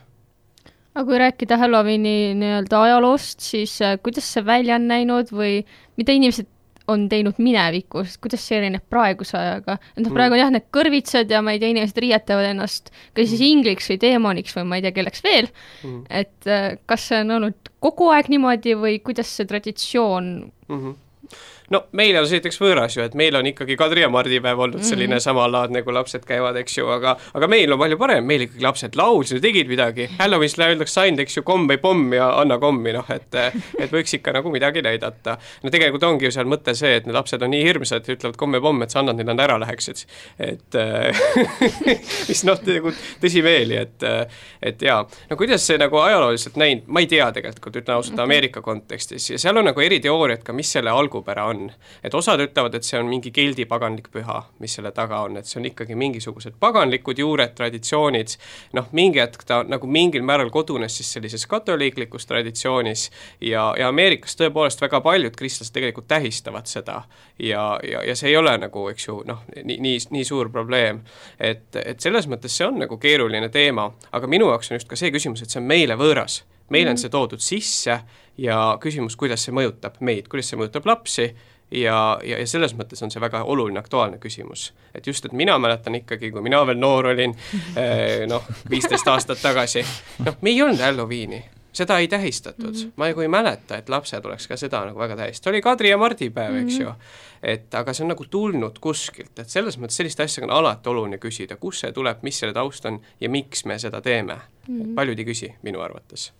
aga 0.98 1.06
kui 1.06 1.18
rääkida 1.22 1.58
Halloweeni 1.60 2.34
nii-öelda 2.38 2.82
ajaloost, 2.88 3.42
siis 3.44 3.76
äh, 3.86 3.98
kuidas 4.02 4.26
see 4.34 4.44
välja 4.46 4.78
on 4.78 4.88
näinud 4.90 5.30
või 5.30 5.60
mida 6.00 6.16
inimesed 6.16 6.48
on 6.88 7.04
teinud 7.10 7.36
minevikus, 7.42 8.16
kuidas 8.18 8.42
see 8.48 8.58
erineb 8.62 8.84
praeguse 8.90 9.36
ajaga, 9.38 9.76
et 9.92 10.02
noh, 10.02 10.12
praegu 10.14 10.34
on 10.34 10.40
jah, 10.40 10.52
need 10.54 10.68
kõrvitsad 10.74 11.30
ja 11.30 11.42
ma 11.44 11.52
ei 11.54 11.60
tea, 11.60 11.72
inimesed 11.74 12.00
riietavad 12.00 12.48
ennast 12.48 12.88
kas 13.12 13.28
siis 13.28 13.42
mm. 13.42 13.50
ingliks 13.52 13.90
või 13.92 13.98
teemoniks 14.04 14.56
või 14.56 14.70
ma 14.70 14.78
ei 14.78 14.86
tea, 14.86 14.94
kelleks 14.96 15.24
veel. 15.26 15.50
Mm., 15.84 16.06
et 16.22 16.48
äh, 16.48 16.70
kas 16.88 17.10
see 17.10 17.20
on 17.26 17.36
olnud 17.36 17.74
kogu 17.84 18.08
aeg 18.14 18.32
niimoodi 18.32 18.74
või 18.80 18.96
kuidas 19.04 19.30
see 19.36 19.46
traditsioon 19.48 20.32
mm 20.48 20.80
-hmm 20.80 20.96
no 21.70 21.82
meile 21.92 22.22
on 22.22 22.28
see 22.28 22.38
näiteks 22.38 22.60
võõras 22.62 22.96
ju, 22.96 23.04
et 23.04 23.14
meil 23.18 23.36
on 23.36 23.46
ikkagi 23.50 23.76
Kadri 23.78 24.04
ja 24.04 24.08
Mardi 24.12 24.40
päev 24.44 24.60
olnud 24.64 24.82
selline 24.82 25.14
mm 25.14 25.18
-hmm. 25.18 25.24
samalaadne, 25.24 25.82
kui 25.82 25.92
lapsed 25.92 26.24
käivad, 26.28 26.56
eks 26.56 26.78
ju, 26.78 26.88
aga 26.92 27.16
aga 27.34 27.48
meil 27.48 27.72
on 27.72 27.78
palju 27.78 27.98
parem, 27.98 28.24
meil 28.24 28.46
ikkagi 28.46 28.64
lapsed 28.64 28.96
laulsid 28.96 29.38
ja 29.38 29.42
tegid 29.42 29.68
midagi, 29.68 30.08
Halloween'is 30.18 30.58
öeldakse 30.58 31.00
ainult, 31.00 31.20
eks 31.26 31.36
ju, 31.36 31.42
komm 31.42 31.68
või 31.68 31.78
pomm 31.82 32.12
ja 32.12 32.30
anna 32.40 32.58
kommi, 32.58 32.92
noh 32.92 33.10
et 33.14 33.34
et 33.78 33.92
võiks 33.92 34.14
ikka 34.14 34.32
nagu 34.32 34.50
midagi 34.50 34.82
näidata. 34.82 35.38
no 35.62 35.70
tegelikult 35.70 36.02
ongi 36.02 36.24
ju 36.24 36.30
seal 36.30 36.46
mõte 36.46 36.74
see, 36.74 36.96
et 36.96 37.06
need 37.06 37.16
lapsed 37.16 37.42
on 37.42 37.50
nii 37.50 37.64
hirmsad, 37.64 38.08
ütlevad 38.08 38.36
komm 38.36 38.54
ja 38.54 38.60
pomm, 38.60 38.82
et 38.82 38.90
sa 38.90 39.00
annad 39.00 39.16
neile, 39.16 39.34
nad 39.34 39.44
ära 39.44 39.58
läheksid. 39.60 40.04
et 40.38 40.78
mis 42.30 42.44
noh, 42.44 42.60
nagu 42.66 42.92
tõsimeeli, 43.20 43.76
et 43.82 44.08
et 44.62 44.82
jaa, 44.82 45.04
no 45.30 45.36
kuidas 45.36 45.66
see 45.66 45.78
nagu 45.78 46.00
ajalooliselt 46.00 46.56
näinud, 46.56 46.86
ma 46.86 47.00
ei 47.00 47.06
tea 47.10 47.30
tegelikult, 47.32 47.76
ütlen 47.76 47.98
ausalt, 47.98 48.18
Ameerika 48.18 48.62
kontekstis 48.62 49.30
ja 49.30 49.38
seal 49.38 49.56
on 49.60 49.68
nagu 49.68 49.80
eri 49.84 50.00
teooriad 50.00 50.42
ka, 50.46 50.52
mis 50.56 50.72
selle 50.72 50.90
algupära 50.90 51.48
on 51.50 51.57
on. 51.58 51.68
et 52.04 52.14
osad 52.14 52.40
ütlevad, 52.40 52.74
et 52.78 52.86
see 52.86 52.98
on 52.98 53.08
mingi 53.10 53.32
keldi 53.34 53.66
paganlik 53.68 54.08
püha, 54.14 54.38
mis 54.62 54.74
selle 54.78 54.92
taga 54.96 55.20
on, 55.26 55.36
et 55.40 55.46
see 55.48 55.58
on 55.60 55.66
ikkagi 55.68 55.96
mingisugused 55.98 56.56
paganlikud 56.60 57.18
juured, 57.18 57.54
traditsioonid, 57.58 58.36
noh, 58.78 58.88
mingi 58.96 59.22
hetk 59.22 59.44
ta 59.48 59.62
nagu 59.66 59.90
mingil 59.90 60.24
määral 60.26 60.50
kodunes 60.54 60.96
siis 60.98 61.12
sellises 61.16 61.46
katoliiklikus 61.50 62.26
traditsioonis 62.30 63.08
ja, 63.40 63.72
ja 63.78 63.88
Ameerikas 63.88 64.36
tõepoolest 64.38 64.82
väga 64.84 65.00
paljud 65.04 65.36
kristlased 65.36 65.74
tegelikult 65.74 66.08
tähistavad 66.08 66.68
seda 66.70 67.02
ja, 67.38 67.64
ja, 67.82 68.04
ja 68.06 68.16
see 68.18 68.32
ei 68.32 68.36
ole 68.36 68.54
nagu, 68.58 68.88
eks 68.92 69.08
ju, 69.08 69.20
noh, 69.28 69.42
nii, 69.56 69.78
nii, 69.84 69.98
nii 70.14 70.24
suur 70.28 70.50
probleem. 70.54 71.02
et, 71.38 71.68
et 71.76 72.00
selles 72.00 72.28
mõttes 72.30 72.54
see 72.54 72.66
on 72.66 72.78
nagu 72.84 72.98
keeruline 73.00 73.48
teema, 73.54 73.90
aga 74.12 74.30
minu 74.30 74.50
jaoks 74.52 74.72
on 74.72 74.80
just 74.80 74.88
ka 74.88 74.98
see 74.98 75.12
küsimus, 75.14 75.42
et 75.42 75.50
see 75.50 75.60
on 75.62 75.68
meile 75.68 75.98
võõras. 75.98 76.42
meile 76.70 76.90
on 76.90 76.96
Mhm. 76.96 77.00
see 77.00 77.10
toodud 77.10 77.40
sisse 77.40 78.00
ja 78.38 78.78
küsimus, 78.80 79.16
kuidas 79.16 79.44
see 79.44 79.54
mõjutab 79.54 80.00
meid, 80.00 80.28
kuidas 80.28 80.50
see 80.50 80.58
mõjutab 80.58 80.86
lapsi 80.86 81.34
ja, 81.70 82.18
ja, 82.24 82.38
ja 82.38 82.46
selles 82.46 82.74
mõttes 82.76 83.02
on 83.04 83.12
see 83.12 83.20
väga 83.20 83.42
oluline, 83.44 83.78
aktuaalne 83.78 84.18
küsimus. 84.18 84.72
et 84.94 85.06
just, 85.06 85.24
et 85.24 85.32
mina 85.32 85.58
mäletan 85.58 85.94
ikkagi, 85.94 86.30
kui 86.30 86.42
mina 86.42 86.64
veel 86.66 86.78
noor 86.78 87.12
olin, 87.12 87.34
noh, 88.32 88.48
viisteist 88.70 89.08
aastat 89.08 89.42
tagasi, 89.42 89.84
noh, 90.24 90.36
me 90.40 90.50
ei 90.50 90.62
olnud 90.62 90.82
Halloweeni, 90.82 91.44
seda 91.72 91.98
ei 91.98 92.08
tähistatud 92.08 92.74
mm, 92.74 92.80
-hmm. 92.80 92.92
ma 92.96 93.08
nagu 93.08 93.20
ei 93.20 93.28
mäleta, 93.28 93.76
et 93.76 93.88
lapsed 93.88 94.24
oleks 94.24 94.48
ka 94.48 94.56
seda 94.56 94.84
nagu 94.84 94.98
väga 94.98 95.16
tähistanud, 95.16 95.54
oli 95.54 95.62
Kadri 95.62 95.90
ja 95.90 95.98
Mardi 95.98 96.30
päev 96.30 96.52
mm, 96.52 96.58
-hmm. 96.58 96.64
eks 96.64 96.80
ju. 96.80 96.92
et 97.42 97.74
aga 97.74 97.92
see 97.92 98.04
on 98.04 98.08
nagu 98.08 98.24
tulnud 98.24 98.78
kuskilt, 98.80 99.38
et 99.38 99.48
selles 99.48 99.78
mõttes 99.78 100.00
selliste 100.00 100.22
asjadega 100.22 100.52
on 100.52 100.58
alati 100.58 100.88
oluline 100.88 101.18
küsida, 101.18 101.56
kust 101.56 101.80
see 101.80 101.92
tuleb, 101.92 102.18
mis 102.22 102.38
selle 102.38 102.52
taust 102.52 102.86
on 102.86 103.00
ja 103.20 103.28
miks 103.28 103.64
me 103.64 103.78
seda 103.78 104.00
teeme 104.00 104.34
mm. 104.34 104.80
-hmm. 104.80 104.94
paljud 104.94 105.18
ei 105.18 105.24
küsi, 105.24 105.54
minu 105.62 105.80
arvates 105.80 106.32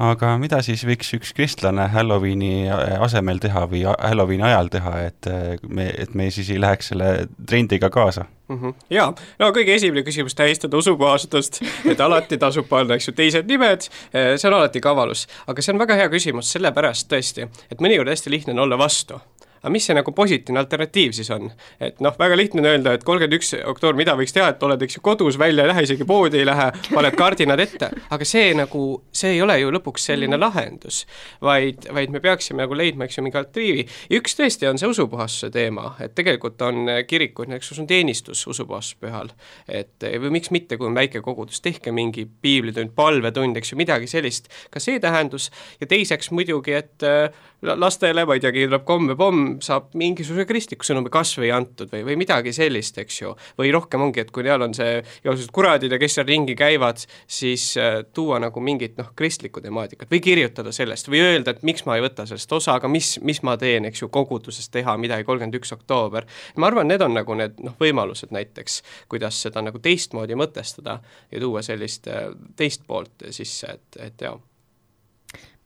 aga 0.00 0.34
mida 0.40 0.60
siis 0.64 0.82
võiks 0.88 1.12
üks 1.16 1.32
kristlane 1.36 1.86
Halloweeni 1.92 2.68
asemel 3.00 3.40
teha 3.42 3.66
või 3.70 3.84
Halloweeni 3.88 4.46
ajal 4.48 4.70
teha, 4.72 4.94
et 5.10 5.30
äh, 5.30 5.56
me, 5.68 5.90
et 5.90 6.14
me 6.16 6.30
siis 6.34 6.50
ei 6.50 6.60
läheks 6.60 6.92
selle 6.92 7.10
trendiga 7.46 7.90
kaasa? 7.90 8.24
mm. 8.48 8.60
-hmm. 8.60 8.74
jaa, 8.90 9.10
no 9.38 9.50
kõige 9.56 9.74
esimene 9.74 10.02
küsimus, 10.06 10.34
tähistada 10.34 10.76
usupuhastust, 10.76 11.60
et 11.84 12.00
alati 12.00 12.38
tasub 12.38 12.68
panna, 12.68 12.94
eks 12.94 13.08
ju, 13.08 13.14
teised 13.14 13.46
nimed, 13.48 13.88
see 14.12 14.48
on 14.48 14.56
alati 14.60 14.80
kavalus. 14.80 15.26
aga 15.46 15.62
see 15.62 15.74
on 15.74 15.82
väga 15.84 15.98
hea 16.00 16.08
küsimus, 16.08 16.52
sellepärast 16.52 17.10
tõesti, 17.12 17.48
et 17.70 17.80
mõnikord 17.80 18.10
hästi 18.10 18.30
lihtne 18.30 18.56
on 18.56 18.66
olla 18.66 18.78
vastu 18.78 19.20
aga 19.60 19.72
mis 19.72 19.86
see 19.88 19.96
nagu 19.96 20.12
positiivne 20.16 20.60
alternatiiv 20.62 21.14
siis 21.16 21.30
on? 21.34 21.50
et 21.80 22.00
noh, 22.04 22.14
väga 22.18 22.36
lihtne 22.38 22.62
on 22.62 22.70
öelda, 22.72 22.94
et 22.96 23.04
kolmkümmend 23.06 23.36
üks 23.38 23.52
oktoober, 23.60 23.98
mida 23.98 24.14
võiks 24.18 24.34
teha, 24.36 24.50
et 24.54 24.62
oled, 24.66 24.82
eks 24.86 24.98
ju, 24.98 25.04
kodus, 25.04 25.38
välja 25.40 25.64
ei 25.64 25.70
lähe, 25.72 25.84
isegi 25.88 26.06
poodi 26.08 26.40
ei 26.40 26.48
lähe, 26.48 26.70
paned 26.90 27.16
kardinad 27.18 27.60
ette, 27.62 27.90
aga 28.10 28.28
see 28.28 28.54
nagu, 28.56 28.84
see 29.12 29.34
ei 29.36 29.42
ole 29.44 29.58
ju 29.60 29.72
lõpuks 29.74 30.06
selline 30.10 30.38
lahendus. 30.40 31.02
vaid, 31.44 31.88
vaid 31.92 32.14
me 32.14 32.22
peaksime 32.24 32.64
nagu 32.64 32.76
leidma, 32.76 33.06
eks 33.06 33.18
ju, 33.18 33.26
mingi 33.26 33.40
alternatiivi. 33.40 33.86
üks 34.20 34.36
tõesti 34.38 34.68
on 34.70 34.80
see 34.80 34.90
usupuhastuse 34.90 35.52
teema, 35.54 35.94
et 36.00 36.14
tegelikult 36.16 36.62
on 36.66 36.88
kirikud, 37.08 37.50
näiteks 37.52 37.82
on 37.82 37.90
teenistus 37.90 38.46
usupuhastuspühal. 38.50 39.32
et 39.68 40.08
või 40.20 40.34
miks 40.38 40.50
mitte, 40.54 40.78
kui 40.80 40.88
on 40.88 40.96
väike 40.96 41.20
kogudus, 41.24 41.60
tehke 41.60 41.92
mingi 41.92 42.26
piiblitund, 42.26 42.94
palvetund, 42.96 43.56
eks 43.60 43.74
ju, 43.74 43.80
midagi 43.80 44.08
sellist, 44.10 44.48
ka 44.70 44.80
see 44.82 45.00
tähendus, 45.02 45.50
ja 45.80 45.88
teiseks 45.90 46.30
muidugi, 46.34 46.74
et 46.78 47.06
äh, 47.06 47.28
lastele, 47.62 48.24
ma 48.26 48.36
ei 48.36 48.42
teagi, 48.42 48.64
tuleb 48.68 48.84
kommepomm, 48.88 49.49
saab 49.64 49.90
mingisuguse 49.98 50.46
kristliku 50.48 50.86
sõnumi 50.86 51.12
kas 51.12 51.32
või 51.38 51.50
antud 51.54 51.90
või, 51.92 52.02
või 52.08 52.16
midagi 52.20 52.52
sellist, 52.56 52.98
eks 53.02 53.20
ju. 53.20 53.34
või 53.58 53.72
rohkem 53.74 54.02
ongi, 54.04 54.24
et 54.24 54.32
kui 54.34 54.44
neil 54.46 54.62
on 54.64 54.74
see 54.76 54.98
igasugused 55.00 55.52
kuradid 55.54 55.92
ja 55.92 56.00
kes 56.00 56.18
seal 56.18 56.28
ringi 56.28 56.56
käivad, 56.58 57.02
siis 57.30 57.70
äh, 57.80 58.00
tuua 58.16 58.40
nagu 58.42 58.62
mingit 58.64 58.98
noh, 59.00 59.12
kristlikku 59.16 59.62
temaatikat 59.64 60.10
või 60.12 60.22
kirjutada 60.24 60.74
sellest 60.74 61.10
või 61.10 61.22
öelda, 61.24 61.54
et 61.54 61.64
miks 61.66 61.86
ma 61.88 61.98
ei 61.98 62.04
võta 62.04 62.26
sellest 62.28 62.52
osa, 62.56 62.76
aga 62.78 62.90
mis, 62.90 63.16
mis 63.26 63.42
ma 63.46 63.56
teen, 63.60 63.88
eks 63.90 64.04
ju, 64.04 64.10
koguduses 64.12 64.70
teha 64.72 64.96
midagi, 65.00 65.26
kolmkümmend 65.28 65.60
üks 65.60 65.74
oktoober. 65.76 66.28
ma 66.56 66.70
arvan, 66.70 66.88
need 66.90 67.02
on 67.04 67.16
nagu 67.16 67.38
need 67.38 67.58
noh, 67.64 67.76
võimalused 67.80 68.34
näiteks, 68.34 68.82
kuidas 69.10 69.40
seda 69.42 69.64
nagu 69.64 69.82
teistmoodi 69.82 70.38
mõtestada 70.38 71.00
ja 71.30 71.42
tuua 71.42 71.64
sellist 71.66 72.08
äh, 72.10 72.30
teist 72.56 72.86
poolt 72.86 73.30
sisse, 73.30 73.78
et, 73.78 74.00
et 74.10 74.26
jaa 74.26 74.38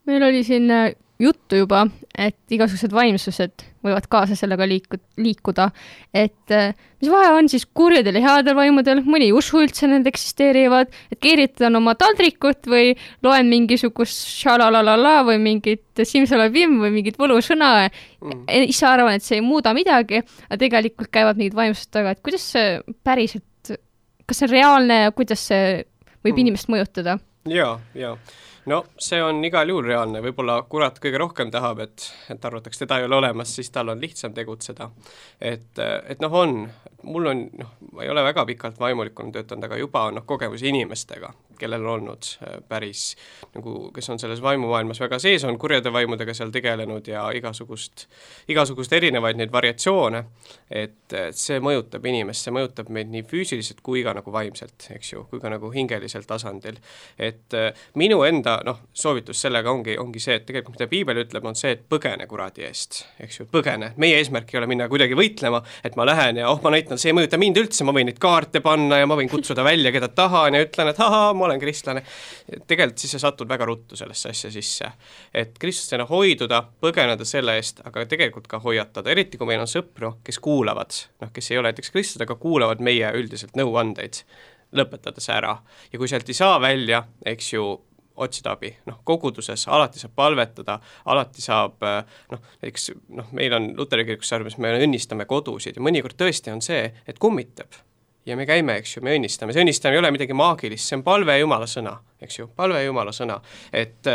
meil 0.09 0.23
oli 0.27 0.45
siin 0.47 0.71
äh, 0.71 0.93
juttu 1.21 1.59
juba, 1.61 1.85
et 2.19 2.37
igasugused 2.53 2.93
vaimsused 2.95 3.62
võivad 3.85 4.07
kaasa 4.11 4.35
sellega 4.38 4.67
liiku-, 4.67 4.99
liikuda, 5.21 5.69
et 6.17 6.55
äh, 6.55 6.73
mis 7.03 7.11
vahe 7.12 7.31
on 7.37 7.49
siis 7.51 7.67
kurjadel 7.77 8.19
ja 8.19 8.25
headel 8.25 8.57
vaimudel, 8.59 9.03
mõni 9.07 9.29
ei 9.29 9.37
usu 9.37 9.62
üldse, 9.62 9.87
need 9.90 10.09
eksisteerivad, 10.11 10.90
et 11.14 11.21
keeritan 11.23 11.79
oma 11.79 11.95
taldrikut 11.99 12.67
või 12.71 12.93
loen 13.25 13.51
mingisugust 13.53 14.27
šalalalala 14.43 15.21
või 15.29 15.38
mingit 15.45 16.05
simsalabim 16.09 16.81
või 16.83 16.97
mingit 16.99 17.19
võlusõna 17.21 17.73
mm., 17.87 18.47
ise 18.67 18.88
arvan, 18.90 19.19
et 19.19 19.27
see 19.27 19.38
ei 19.38 19.45
muuda 19.47 19.75
midagi, 19.77 20.25
aga 20.49 20.61
tegelikult 20.61 21.12
käivad 21.14 21.38
mingid 21.38 21.59
vaimsused 21.59 21.93
taga, 21.95 22.14
et 22.17 22.25
kuidas 22.27 22.49
see 22.57 22.81
päriselt, 23.07 23.77
kas 24.27 24.40
see 24.40 24.49
on 24.51 24.57
reaalne 24.57 25.05
ja 25.07 25.14
kuidas 25.14 25.47
see 25.53 25.85
võib 26.25 26.35
mm. 26.35 26.43
inimest 26.47 26.75
mõjutada? 26.75 27.21
jaa, 27.47 27.77
jaa 27.95 28.17
no 28.70 28.81
see 28.98 29.22
on 29.22 29.42
igal 29.44 29.68
juhul 29.68 29.88
reaalne, 29.88 30.22
võib-olla 30.24 30.61
kurat 30.70 30.98
kõige 31.03 31.20
rohkem 31.20 31.53
tahab, 31.55 31.83
et, 31.85 32.09
et 32.33 32.44
arvatakse, 32.44 32.85
teda 32.85 33.00
ei 33.00 33.09
ole 33.09 33.20
olemas, 33.20 33.55
siis 33.57 33.70
tal 33.74 33.92
on 33.92 34.00
lihtsam 34.00 34.35
tegutseda. 34.37 34.90
et, 35.40 35.83
et 35.83 36.24
noh, 36.24 36.40
on, 36.40 36.57
mul 37.05 37.27
on, 37.31 37.43
noh, 37.59 37.75
ma 37.93 38.05
ei 38.05 38.11
ole 38.12 38.23
väga 38.25 38.45
pikalt 38.47 38.79
vaimulikuna 38.81 39.33
töötanud, 39.33 39.67
aga 39.69 39.79
juba 39.81 40.05
on 40.09 40.19
noh, 40.19 40.27
kogemusi 40.27 40.69
inimestega, 40.71 41.33
kellel 41.59 41.85
on 41.87 41.93
olnud 41.99 42.29
äh, 42.43 42.59
päris 42.69 43.14
nagu, 43.55 43.90
kes 43.95 44.11
on 44.11 44.23
selles 44.23 44.43
vaimumaailmas 44.43 45.01
väga 45.01 45.19
sees, 45.23 45.45
on 45.45 45.59
kurjade 45.59 45.93
vaimudega 45.93 46.35
seal 46.35 46.53
tegelenud 46.55 47.09
ja 47.11 47.27
igasugust, 47.37 48.07
igasugust 48.49 48.93
erinevaid 48.93 49.38
neid 49.40 49.53
variatsioone, 49.55 50.25
et, 50.71 51.17
see 51.35 51.61
mõjutab 51.62 52.05
inimest, 52.09 52.47
see 52.47 52.55
mõjutab 52.55 52.90
meid 52.95 53.11
nii 53.12 53.25
füüsiliselt 53.31 53.83
kui 53.85 54.03
ka 54.07 54.14
nagu 54.17 54.33
vaimselt, 54.35 54.88
eks 54.95 55.12
ju, 55.14 55.25
kui 55.31 55.43
ka 55.43 55.53
nagu 55.53 55.71
hingelisel 55.75 56.27
tasandil. 56.29 56.81
et 57.19 57.55
äh, 57.55 57.87
minu 57.95 58.23
enda 58.27 58.61
noh, 58.67 58.85
soovitus 58.93 59.40
sellega 59.45 59.71
ongi, 59.71 59.99
ongi 59.99 60.23
see, 60.23 60.38
et 60.40 60.47
tegelikult 60.47 60.75
mida 60.75 60.90
piibel 60.90 61.23
ütleb, 61.25 61.45
on 61.47 61.57
see, 61.59 61.75
et 61.77 61.85
põgene 61.88 62.27
kuradi 62.31 62.64
eest, 62.67 63.05
eks 63.21 63.40
ju, 63.40 63.47
põgene. 63.51 63.93
meie 64.01 64.19
eesmärk 64.19 64.53
ei 64.53 64.59
ole 64.61 64.69
minna 64.71 64.88
kuidagi 64.90 65.17
võitlema, 65.19 65.62
et 65.85 65.97
ma 65.97 66.07
lähen 66.09 66.40
ja 66.40 66.51
oh, 66.51 66.61
ma 66.64 66.75
näitan, 66.75 66.93
see 67.00 67.11
ei 67.11 67.16
mõjuta 67.16 67.38
mind 67.40 67.59
üldse, 67.61 67.85
ma 67.87 67.94
võin 67.96 68.09
neid 68.11 68.20
kaarte 68.22 68.62
panna 68.64 69.00
ja 69.00 69.09
ma 69.11 69.16
võin 69.18 69.30
kutsuda 69.30 69.64
välja, 69.66 69.92
keda 69.94 70.09
tahan 70.14 70.59
ja 70.59 70.62
ütlen, 70.64 70.90
et 70.92 71.00
ahaa, 71.00 71.33
ma 71.37 71.48
olen 71.48 71.61
kristlane. 71.62 72.04
tegelikult 72.66 73.02
siis 73.02 73.16
sa 73.16 73.22
satud 73.26 73.48
väga 73.50 73.68
ruttu 73.68 73.96
sellesse 73.98 74.33
asja 74.35 74.50
sisse. 74.54 74.90
et 75.35 75.59
kristlastena 75.59 76.07
hoiduda, 76.11 76.62
põgeneda 76.80 77.26
selle 77.28 77.57
eest, 77.61 77.83
aga 77.85 78.07
tegelikult 78.11 78.48
ka 78.50 78.61
hoiatada, 78.64 79.11
eriti 79.11 79.40
kui 79.40 79.50
meil 79.50 79.62
on 79.64 79.70
sõpru, 79.70 80.16
kes 80.24 80.38
kuulavad, 80.44 80.98
noh, 81.22 81.33
kes 81.33 81.50
ei 81.50 81.61
ole 81.61 81.72
näiteks 81.72 81.94
kristlased, 81.94 82.26
aga 82.26 82.37
kuulavad 82.40 82.83
meie 82.85 83.11
üldiselt 83.18 83.57
nõuandeid 83.59 84.24
lõpetades 84.74 85.28
ära. 85.30 85.57
ja 85.92 85.98
kui 85.98 86.09
sealt 86.11 86.28
ei 86.28 86.37
saa 86.37 86.61
välja, 86.61 87.04
eks 87.24 87.52
ju, 87.52 87.66
otsida 88.16 88.55
abi, 88.55 88.70
noh 88.87 89.00
koguduses 89.05 89.66
alati 89.68 90.03
saab 90.03 90.14
palvetada, 90.16 90.79
alati 91.11 91.42
saab 91.42 91.83
noh, 92.33 92.44
näiteks 92.62 92.90
noh, 93.14 93.33
meil 93.37 93.57
on 93.57 93.72
luteri 93.79 94.07
kirikus 94.09 94.33
arvamus, 94.37 94.59
me 94.59 94.74
õnnistame 94.79 95.27
kodusid 95.31 95.79
ja 95.79 95.85
mõnikord 95.85 96.18
tõesti 96.18 96.53
on 96.55 96.62
see, 96.64 96.87
et 97.07 97.18
kummitab 97.18 97.74
ja 98.26 98.37
me 98.37 98.46
käime, 98.48 98.78
eks 98.80 98.96
ju, 98.96 99.02
me 99.04 99.12
õnnistame, 99.18 99.52
see 99.52 99.62
õnnistamine 99.64 99.98
ei 99.98 100.00
ole 100.00 100.10
midagi 100.14 100.37
maagilist, 100.37 100.88
see 100.88 100.96
on 100.96 101.04
palve 101.04 101.37
Jumala 101.38 101.66
sõna, 101.68 101.92
eks 102.24 102.38
ju, 102.38 102.46
palve 102.56 102.80
Jumala 102.84 103.12
sõna. 103.12 103.37
et, 103.72 104.06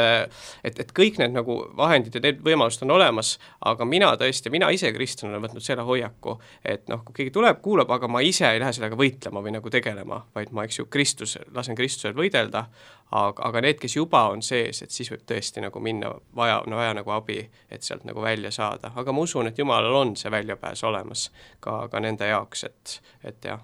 et, 0.63 0.79
et 0.83 0.93
kõik 0.95 1.19
need 1.21 1.35
nagu 1.35 1.59
vahendid 1.77 2.17
ja 2.17 2.23
need 2.23 2.41
võimalused 2.45 2.85
on 2.87 2.95
olemas, 2.97 3.35
aga 3.69 3.85
mina 3.85 4.09
tõesti, 4.17 4.49
mina 4.53 4.71
ise 4.73 4.91
kristlane 4.95 5.35
olen 5.35 5.45
võtnud 5.45 5.65
selle 5.65 5.85
hoiaku, 5.85 6.39
et 6.65 6.89
noh, 6.89 7.03
kui 7.05 7.19
keegi 7.21 7.35
tuleb, 7.37 7.61
kuulab, 7.61 7.91
aga 7.99 8.09
ma 8.09 8.23
ise 8.25 8.49
ei 8.49 8.61
lähe 8.61 8.73
sellega 8.73 8.97
võitlema 8.97 9.45
või 9.45 9.53
nagu 9.59 9.73
tegelema, 9.73 10.23
vaid 10.35 10.53
ma, 10.57 10.65
eks 10.65 10.81
ju, 10.81 10.89
Kristus, 10.89 11.37
lasen 11.53 11.77
Kristusel 11.77 12.17
võidelda, 12.17 12.65
aga, 13.13 13.45
aga 13.45 13.65
need, 13.65 13.77
kes 13.81 13.99
juba 13.99 14.25
on 14.33 14.41
sees, 14.45 14.81
et 14.81 14.93
siis 14.93 15.13
võib 15.13 15.25
tõesti 15.29 15.61
nagu 15.61 15.81
minna 15.85 16.15
vaja, 16.35 16.63
no 16.65 16.81
vaja 16.81 16.97
nagu 16.97 17.13
abi, 17.13 17.43
et 17.69 17.85
sealt 17.85 18.09
nagu 18.09 18.25
välja 18.25 18.51
saada, 18.55 18.93
aga 18.97 19.13
ma 19.13 19.25
usun, 19.25 19.51
et 19.51 19.61
Jumalal 19.61 20.01
on 20.01 20.17
see 20.17 20.33
väljapääs 20.33 20.83
olemas 20.89 21.29
ka, 21.61 21.83
ka 21.91 22.01
nende 22.01 22.33
jaoks, 22.33 22.65
et, 22.65 23.01
et 23.29 23.53
jah 23.53 23.61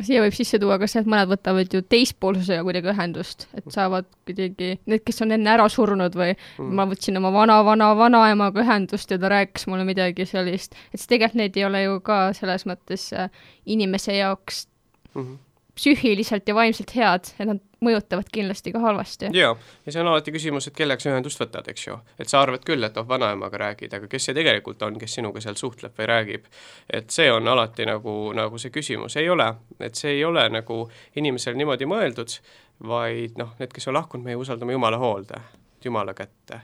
siia 0.00 0.22
võib 0.24 0.34
sisse 0.36 0.58
tuua 0.60 0.78
ka 0.80 0.88
see, 0.88 1.02
et 1.02 1.08
mõned 1.10 1.28
võtavad 1.30 1.74
ju 1.74 1.82
teispoolsusega 1.92 2.64
kuidagi 2.64 2.90
ühendust, 2.94 3.46
et 3.58 3.66
saavad 3.72 4.08
kuidagi, 4.28 4.76
need, 4.88 5.02
kes 5.04 5.20
on 5.24 5.34
enne 5.36 5.52
ära 5.52 5.68
surnud 5.72 6.16
või 6.16 6.32
mm. 6.32 6.70
ma 6.78 6.86
võtsin 6.88 7.20
oma 7.20 7.32
vana-vana-vanaemaga 7.34 8.64
ühendust 8.64 9.12
ja 9.12 9.20
ta 9.20 9.30
rääkis 9.32 9.68
mulle 9.70 9.84
midagi 9.88 10.26
sellist, 10.28 10.76
et 10.90 11.00
siis 11.00 11.10
tegelikult 11.12 11.40
need 11.42 11.58
ei 11.60 11.66
ole 11.68 11.84
ju 11.84 11.98
ka 12.06 12.22
selles 12.36 12.64
mõttes 12.68 13.10
äh, 13.16 13.28
inimese 13.66 14.16
jaoks 14.16 14.64
mm 15.12 15.20
-hmm. 15.20 15.36
psüühiliselt 15.76 16.48
ja 16.48 16.56
vaimselt 16.56 16.96
head, 16.96 17.34
et 17.38 17.52
nad 17.52 17.60
mõjutavad 17.84 18.30
kindlasti 18.32 18.72
ka 18.72 18.82
halvasti. 18.82 19.30
jaa, 19.36 19.52
ja 19.86 19.92
see 19.92 20.00
on 20.02 20.10
alati 20.12 20.34
küsimus, 20.34 20.68
et 20.68 20.76
kellega 20.76 21.02
sa 21.02 21.12
ühendust 21.12 21.40
võtad, 21.42 21.68
eks 21.72 21.86
ju. 21.86 21.98
et 22.18 22.32
sa 22.32 22.42
arvad 22.42 22.64
küll, 22.66 22.84
et 22.84 22.96
oh, 22.96 23.08
vanaemaga 23.08 23.60
räägid, 23.66 23.94
aga 23.98 24.10
kes 24.10 24.28
see 24.28 24.36
tegelikult 24.38 24.82
on, 24.82 24.98
kes 25.00 25.18
sinuga 25.18 25.42
seal 25.44 25.58
suhtleb 25.60 25.96
või 25.98 26.10
räägib. 26.10 26.50
et 26.90 27.10
see 27.10 27.30
on 27.32 27.48
alati 27.48 27.86
nagu, 27.88 28.16
nagu 28.36 28.58
see 28.58 28.74
küsimus, 28.74 29.16
ei 29.20 29.30
ole, 29.30 29.52
et 29.80 29.98
see 29.98 30.16
ei 30.18 30.24
ole 30.24 30.48
nagu 30.48 30.84
inimesel 31.16 31.58
niimoodi 31.58 31.88
mõeldud, 31.90 32.38
vaid 32.88 33.38
noh, 33.38 33.54
need, 33.58 33.72
kes 33.72 33.88
on 33.88 33.98
lahkunud, 34.00 34.24
meie 34.26 34.36
usaldame 34.36 34.72
Jumala 34.72 34.98
hoolde, 34.98 35.40
Jumala 35.84 36.14
kätte 36.14 36.62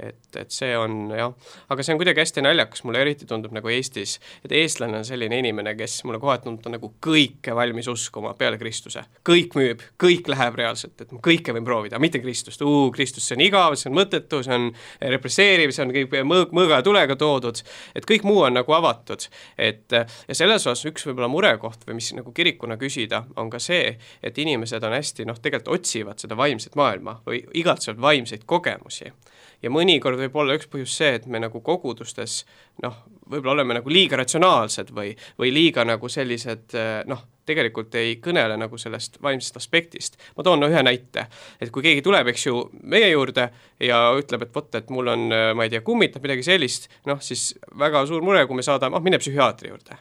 et, 0.00 0.36
et 0.36 0.52
see 0.52 0.74
on 0.76 1.10
jah, 1.16 1.32
aga 1.72 1.84
see 1.84 1.94
on 1.94 2.00
kuidagi 2.00 2.20
hästi 2.20 2.44
naljakas, 2.44 2.82
mulle 2.84 3.00
eriti 3.00 3.26
tundub 3.28 3.54
nagu 3.56 3.70
Eestis, 3.72 4.16
et 4.44 4.52
eestlane 4.52 4.98
on 5.00 5.06
selline 5.08 5.38
inimene, 5.40 5.72
kes 5.78 5.98
mulle 6.04 6.20
kohati 6.20 6.46
tundub, 6.46 6.62
ta 6.64 6.70
on 6.70 6.76
nagu 6.76 6.90
kõike 7.06 7.54
valmis 7.56 7.88
uskuma 7.88 8.34
peale 8.38 8.58
Kristuse. 8.60 9.06
kõik 9.26 9.56
müüb, 9.56 9.84
kõik 10.02 10.28
läheb 10.28 10.58
reaalselt, 10.60 11.00
et 11.00 11.12
ma 11.12 11.20
kõike 11.24 11.54
võin 11.56 11.64
proovida, 11.64 12.00
mitte 12.02 12.20
Kristust, 12.20 12.62
Kristus, 12.92 13.28
see 13.28 13.38
on 13.38 13.44
igav, 13.46 13.76
see 13.80 13.90
on 13.90 13.96
mõttetu, 13.96 14.42
see 14.44 14.54
on 14.54 14.68
represseeriv, 15.00 15.72
see 15.72 15.86
on 15.86 15.94
kõik 15.96 16.18
mõõg, 16.28 16.52
mõõga 16.56 16.80
ja 16.80 16.86
tulega 16.86 17.16
toodud, 17.16 17.62
et 17.96 18.08
kõik 18.08 18.26
muu 18.28 18.44
on 18.44 18.58
nagu 18.60 18.76
avatud. 18.76 19.28
et 19.58 19.92
ja 19.92 20.34
selles 20.34 20.66
osas 20.66 20.84
üks 20.88 21.06
võib-olla 21.06 21.28
murekoht 21.30 21.86
või 21.86 21.98
mis 22.00 22.12
nagu 22.16 22.32
kirikuna 22.32 22.76
küsida, 22.76 23.24
on 23.36 23.50
ka 23.50 23.58
see, 23.62 23.96
et 24.22 24.38
inimesed 24.38 24.84
on 24.84 24.92
hästi 24.92 25.24
noh, 25.24 25.38
tegelikult 25.40 25.80
otsivad 25.80 26.20
seda 26.20 26.36
vaimset 26.36 26.76
maailma 26.76 27.20
või 27.26 27.42
igatsevad 27.54 28.00
vaimseid 28.00 28.44
kogemusi 28.46 29.12
ja 29.62 29.72
mõnikord 29.72 30.18
võib 30.20 30.36
olla 30.42 30.56
üks 30.58 30.68
põhjus 30.70 30.96
see, 30.98 31.14
et 31.20 31.26
me 31.30 31.40
nagu 31.42 31.60
kogudustes 31.64 32.42
noh, 32.84 32.98
võib-olla 33.26 33.58
oleme 33.58 33.78
nagu 33.78 33.92
liiga 33.92 34.18
ratsionaalsed 34.20 34.92
või, 34.94 35.14
või 35.40 35.52
liiga 35.54 35.84
nagu 35.86 36.10
sellised 36.12 36.76
noh, 37.10 37.24
tegelikult 37.46 37.94
ei 37.98 38.16
kõnele 38.22 38.58
nagu 38.58 38.78
sellest 38.80 39.20
vaimsest 39.22 39.56
aspektist. 39.60 40.18
ma 40.36 40.44
toon 40.46 40.60
no, 40.60 40.70
ühe 40.70 40.82
näite, 40.82 41.28
et 41.60 41.70
kui 41.74 41.84
keegi 41.84 42.02
tuleb, 42.04 42.32
eks 42.32 42.48
ju, 42.48 42.64
meie 42.82 43.10
juurde 43.12 43.48
ja 43.80 44.02
ütleb, 44.18 44.46
et 44.46 44.54
vot, 44.54 44.74
et 44.74 44.90
mul 44.90 45.14
on, 45.14 45.28
ma 45.30 45.66
ei 45.66 45.72
tea, 45.72 45.84
kummitab 45.86 46.26
midagi 46.26 46.46
sellist, 46.46 46.90
noh 47.06 47.22
siis 47.22 47.52
väga 47.78 48.06
suur 48.10 48.24
mure, 48.26 48.46
kui 48.46 48.58
me 48.58 48.66
saadame, 48.66 48.98
ah, 48.98 49.04
mine 49.04 49.22
psühhiaatri 49.22 49.72
juurde, 49.72 49.98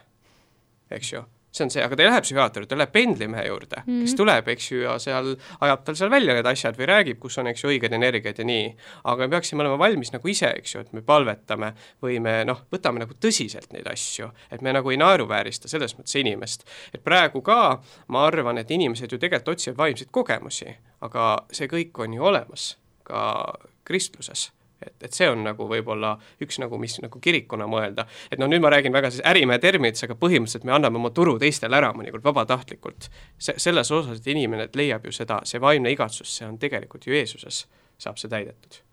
eks 0.98 1.15
ju 1.15 1.26
see 1.56 1.65
on 1.65 1.72
see, 1.72 1.84
aga 1.84 1.96
ta 1.96 2.04
ei 2.04 2.10
lähe 2.10 2.22
psühhiaatri 2.26 2.68
ta 2.70 2.78
läheb 2.78 2.91
pendlimehe 2.91 3.46
juurde 3.48 3.82
mm, 3.82 3.88
-hmm. 3.88 4.02
kes 4.06 4.15
tuleb, 4.20 4.48
eks 4.54 4.72
ju, 4.72 4.82
ja 4.84 4.96
seal 5.00 5.36
ajab 5.68 5.84
tal 5.88 5.98
seal 6.00 6.12
välja 6.12 6.36
need 6.38 6.50
asjad 6.52 6.78
või 6.80 6.89
räägib, 6.91 7.20
kus 7.20 7.38
on, 7.41 7.48
eks 7.52 7.63
ju, 7.63 7.72
õiged 7.72 7.96
energiad 7.96 8.39
ja 8.39 8.46
nii. 8.46 8.65
aga 9.04 9.24
me 9.24 9.30
peaksime 9.36 9.63
olema 9.63 9.80
valmis 9.80 10.12
nagu 10.13 10.28
ise, 10.32 10.52
eks 10.60 10.76
ju, 10.76 10.82
et 10.82 10.94
me 10.94 11.02
palvetame 11.02 11.74
või 12.04 12.20
me 12.20 12.38
noh, 12.46 12.65
võtame 12.72 13.04
nagu 13.04 13.18
tõsiselt 13.28 13.72
neid 13.74 13.88
asju, 13.91 14.32
et 14.52 14.62
me 14.62 14.74
nagu 14.76 14.91
ei 14.91 14.98
naeruväärista 14.98 15.72
selles 15.72 15.96
mõttes 15.98 16.20
inimest. 16.20 16.65
et 16.94 17.04
praegu 17.04 17.41
ka 17.41 17.82
ma 18.08 18.26
arvan, 18.26 18.58
et 18.58 18.72
inimesed 18.72 19.12
ju 19.12 19.18
tegelikult 19.18 19.56
otsivad 19.56 19.78
vaimseid 19.78 20.12
kogemusi, 20.12 20.76
aga 21.02 21.46
see 21.52 21.68
kõik 21.68 22.04
on 22.04 22.13
ju 22.13 22.24
olemas 22.24 22.76
ka 23.04 23.54
kristluses 23.86 24.50
et, 24.82 24.96
et 25.08 25.14
see 25.14 25.28
on 25.32 25.44
nagu 25.46 25.68
võib-olla 25.70 26.16
üks 26.44 26.60
nagu, 26.62 26.80
mis 26.82 26.98
nagu 27.04 27.20
kirikuna 27.22 27.68
mõelda. 27.70 28.08
et 28.32 28.42
noh, 28.42 28.50
nüüd 28.52 28.64
ma 28.64 28.74
räägin 28.74 28.96
väga 28.96 29.12
siis 29.14 29.26
ärimehe 29.28 29.60
terminites, 29.64 30.04
aga 30.08 30.18
põhimõtteliselt 30.20 30.68
me 30.68 30.76
anname 30.78 31.02
oma 31.02 31.12
turu 31.16 31.38
teistele 31.42 31.78
ära 31.78 31.94
mõnikord 31.96 32.26
vabatahtlikult. 32.26 33.10
see, 33.38 33.58
selles 33.58 33.92
osas, 33.92 34.20
et 34.20 34.34
inimene 34.36 34.70
leiab 34.74 35.06
ju 35.06 35.16
seda, 35.16 35.42
see 35.46 35.62
vaimne 35.62 35.94
igatsus, 35.94 36.32
see 36.38 36.48
on 36.48 36.60
tegelikult 36.62 37.08
ju 37.08 37.16
Jeesuses, 37.16 37.66
saab 37.98 38.20
see 38.22 38.32
täidetud 38.32 38.85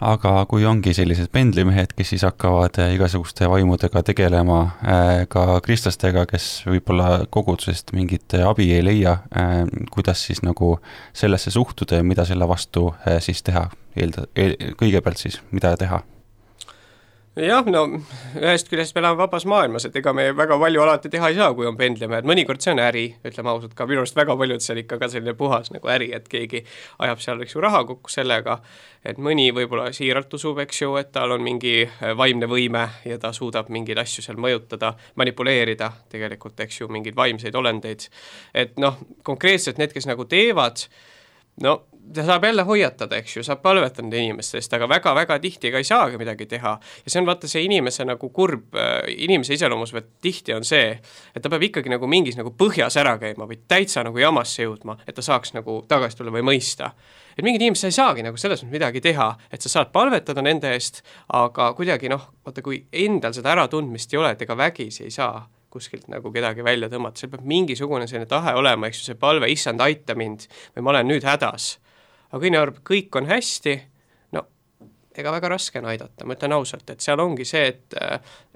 aga 0.00 0.32
kui 0.50 0.64
ongi 0.68 0.92
sellised 0.96 1.30
pendlimehed, 1.34 1.94
kes 1.98 2.12
siis 2.14 2.24
hakkavad 2.26 2.78
eh, 2.82 2.94
igasuguste 2.96 3.48
vaimudega 3.50 4.02
tegelema, 4.06 4.60
eh, 4.82 5.22
ka 5.30 5.60
kristlastega, 5.64 6.26
kes 6.30 6.48
võib-olla 6.68 7.24
kogudusest 7.30 7.94
mingit 7.96 8.38
abi 8.42 8.70
ei 8.76 8.84
leia, 8.84 9.18
kuidas 9.94 10.22
siis 10.28 10.42
nagu 10.46 10.76
sellesse 11.16 11.50
suhtuda 11.54 12.00
ja 12.00 12.06
mida 12.06 12.26
selle 12.28 12.48
vastu 12.48 12.90
siis 13.24 13.42
teha, 13.46 13.68
eelda-, 13.96 14.28
kõigepealt 14.78 15.26
siis, 15.26 15.42
mida 15.52 15.74
teha? 15.80 16.02
Jah, 17.42 17.66
no 17.70 17.84
ühest 18.38 18.68
küljest 18.70 18.94
me 18.96 19.02
elame 19.02 19.18
vabas 19.20 19.44
maailmas, 19.48 19.86
et 19.88 19.96
ega 20.00 20.12
me 20.16 20.28
väga 20.36 20.58
palju 20.60 20.82
alati 20.82 21.10
teha 21.12 21.30
ei 21.30 21.36
saa, 21.38 21.52
kui 21.56 21.66
on 21.68 21.76
pendlimehed, 21.78 22.26
mõnikord 22.28 22.62
see 22.64 22.72
on 22.74 22.82
äri, 22.82 23.04
ütleme 23.26 23.52
ausalt 23.52 23.74
ka, 23.78 23.86
minu 23.88 24.02
arust 24.02 24.16
väga 24.18 24.36
paljud 24.38 24.64
see 24.64 24.74
on 24.74 24.80
ikka 24.82 24.98
ka 25.00 25.10
selline 25.12 25.34
puhas 25.38 25.72
nagu 25.74 25.90
äri, 25.92 26.10
et 26.16 26.28
keegi 26.30 26.64
ajab 27.04 27.22
seal, 27.24 27.42
eks 27.44 27.56
ju, 27.56 27.62
raha 27.64 27.82
kokku 27.88 28.12
sellega, 28.12 28.58
et 29.06 29.20
mõni 29.22 29.48
võib-olla 29.54 29.90
siiralt 29.96 30.34
usub, 30.38 30.58
eks 30.64 30.82
ju, 30.82 30.94
et 31.00 31.12
tal 31.14 31.36
on 31.36 31.44
mingi 31.44 31.76
äh, 31.86 32.14
vaimne 32.18 32.48
võime 32.50 32.86
ja 33.08 33.20
ta 33.22 33.32
suudab 33.36 33.70
mingeid 33.74 34.00
asju 34.02 34.24
seal 34.24 34.40
mõjutada, 34.40 34.94
manipuleerida 35.20 35.92
tegelikult, 36.12 36.58
eks 36.64 36.82
ju, 36.82 36.90
mingeid 36.92 37.18
vaimseid 37.18 37.54
olendeid. 37.58 38.08
et 38.54 38.76
noh, 38.82 38.98
konkreetselt 39.22 39.78
need, 39.78 39.94
kes 39.94 40.08
nagu 40.10 40.26
teevad, 40.28 40.86
no 41.62 41.80
ta 42.14 42.24
saab 42.24 42.44
jälle 42.44 42.62
hoiatada, 42.62 43.16
eks 43.16 43.36
ju, 43.36 43.42
saab 43.46 43.60
palvetada 43.62 44.16
inimeste 44.16 44.58
eest, 44.58 44.72
aga 44.74 44.88
väga-väga 44.88 45.38
tihti 45.42 45.70
ega 45.70 45.80
ei 45.80 45.86
saagi 45.86 46.18
midagi 46.20 46.46
teha. 46.46 46.74
ja 47.04 47.10
see 47.10 47.20
on 47.20 47.26
vaata 47.26 47.48
see 47.48 47.64
inimese 47.64 48.04
nagu 48.08 48.30
kurb, 48.34 48.74
äh, 48.76 49.02
inimese 49.26 49.54
iseloomus 49.58 49.92
või 49.94 50.04
tihti 50.22 50.54
on 50.54 50.64
see, 50.64 50.98
et 51.34 51.42
ta 51.42 51.50
peab 51.50 51.66
ikkagi 51.68 51.92
nagu 51.92 52.06
mingis 52.06 52.38
nagu 52.38 52.54
põhjas 52.56 52.96
ära 53.00 53.16
käima 53.18 53.48
või 53.48 53.60
täitsa 53.68 54.04
nagu 54.06 54.18
jamasse 54.18 54.62
jõudma, 54.62 54.98
et 55.06 55.14
ta 55.14 55.24
saaks 55.24 55.54
nagu 55.56 55.82
tagasi 55.88 56.20
tulla 56.20 56.34
või 56.34 56.46
mõista. 56.52 56.92
et 57.36 57.44
mingid 57.44 57.62
inimesed 57.62 57.90
ei 57.90 57.98
saagi 57.98 58.22
nagu 58.22 58.36
selles 58.36 58.62
mõttes 58.62 58.72
midagi 58.72 59.00
teha, 59.00 59.28
et 59.52 59.62
sa 59.62 59.68
saad 59.68 59.92
palvetada 59.92 60.42
nende 60.42 60.72
eest, 60.72 61.02
aga 61.28 61.72
kuidagi 61.74 62.08
noh, 62.08 62.32
vaata 62.44 62.62
kui 62.62 62.86
endal 62.92 63.32
seda 63.32 63.52
äratundmist 63.52 64.12
ei 64.12 64.18
ole, 64.18 64.32
et 64.32 64.42
ega 64.42 64.56
vägisi 64.56 65.04
ei 65.04 65.10
saa 65.10 65.46
kuskilt 65.70 66.08
nagu 66.08 66.32
kedagi 66.32 66.64
välja 66.64 66.88
tõmmata, 66.88 67.20
seal 67.20 67.32
peab 67.32 67.44
mingisugune 67.48 68.06
selline 68.08 68.28
tahe 68.28 68.54
olema, 68.56 68.88
eks 68.88 69.02
ju, 69.02 69.10
see 69.10 69.20
palve, 69.20 69.50
issand, 69.52 69.82
aita 69.84 70.16
mind 70.18 70.48
või 70.76 70.84
ma 70.86 70.94
olen 70.94 71.10
nüüd 71.12 71.28
hädas. 71.28 71.76
Aga 72.28 72.40
kui 72.40 72.50
inimene 72.50 72.62
arvab, 72.62 72.82
kõik 72.86 73.18
on 73.20 73.28
hästi, 73.30 73.74
no 74.36 74.44
ega 75.18 75.32
väga 75.34 75.50
raske 75.54 75.80
on 75.80 75.88
aidata, 75.90 76.26
ma 76.28 76.36
ütlen 76.36 76.54
ausalt, 76.58 76.88
et 76.92 77.04
seal 77.04 77.20
ongi 77.24 77.46
see, 77.48 77.66
et 77.72 77.98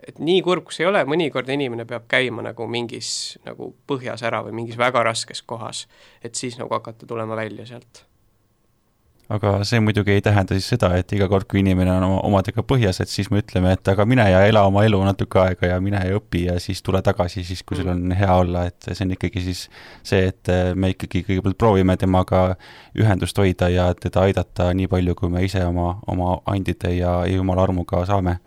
et 0.02 0.22
nii 0.22 0.40
kurb, 0.44 0.66
kui 0.68 0.76
see 0.76 0.86
ei 0.86 0.90
ole, 0.90 1.04
mõnikord 1.08 1.50
inimene 1.52 1.86
peab 1.88 2.08
käima 2.10 2.44
nagu 2.44 2.68
mingis 2.70 3.38
nagu 3.46 3.72
põhjas 3.88 4.24
ära 4.28 4.42
või 4.46 4.56
mingis 4.62 4.78
väga 4.80 5.04
raskes 5.06 5.42
kohas, 5.42 5.86
et 6.22 6.38
siis 6.38 6.58
nagu 6.60 6.74
hakata 6.74 7.06
tulema 7.06 7.38
välja 7.38 7.66
sealt 7.66 8.04
aga 9.32 9.52
see 9.68 9.80
muidugi 9.80 10.12
ei 10.14 10.22
tähenda 10.24 10.56
siis 10.56 10.66
seda, 10.74 10.90
et 10.98 11.12
iga 11.16 11.28
kord, 11.30 11.46
kui 11.50 11.62
inimene 11.62 11.92
on 11.94 12.04
oma, 12.06 12.18
omadega 12.28 12.64
põhjas, 12.68 13.00
et 13.02 13.10
siis 13.10 13.30
me 13.32 13.40
ütleme, 13.42 13.72
et 13.76 13.88
aga 13.92 14.06
mine 14.08 14.26
ja 14.28 14.42
ela 14.48 14.64
oma 14.68 14.84
elu 14.86 15.00
natuke 15.06 15.40
aega 15.42 15.72
ja 15.72 15.80
mine 15.84 16.00
ja 16.08 16.18
õpi 16.18 16.44
ja 16.48 16.56
siis 16.62 16.82
tule 16.84 17.02
tagasi 17.04 17.44
siis, 17.48 17.62
kui 17.66 17.78
sul 17.78 17.90
on 17.92 18.14
hea 18.16 18.32
olla, 18.44 18.66
et 18.70 18.90
see 18.90 19.06
on 19.06 19.14
ikkagi 19.16 19.44
siis 19.46 19.64
see, 20.02 20.26
et 20.32 20.52
me 20.76 20.92
ikkagi 20.92 21.24
kõigepealt 21.28 21.58
proovime 21.60 21.96
temaga 22.00 22.42
ühendust 22.98 23.38
hoida 23.40 23.70
ja 23.72 23.88
teda 23.98 24.26
aidata 24.28 24.72
nii 24.76 24.90
palju, 24.92 25.16
kui 25.18 25.32
me 25.32 25.44
ise 25.46 25.64
oma, 25.66 25.94
oma 26.12 26.36
andide 26.52 26.92
ja, 26.96 27.22
ja 27.26 27.38
jumala 27.38 27.68
armuga 27.68 28.04
saame. 28.08 28.38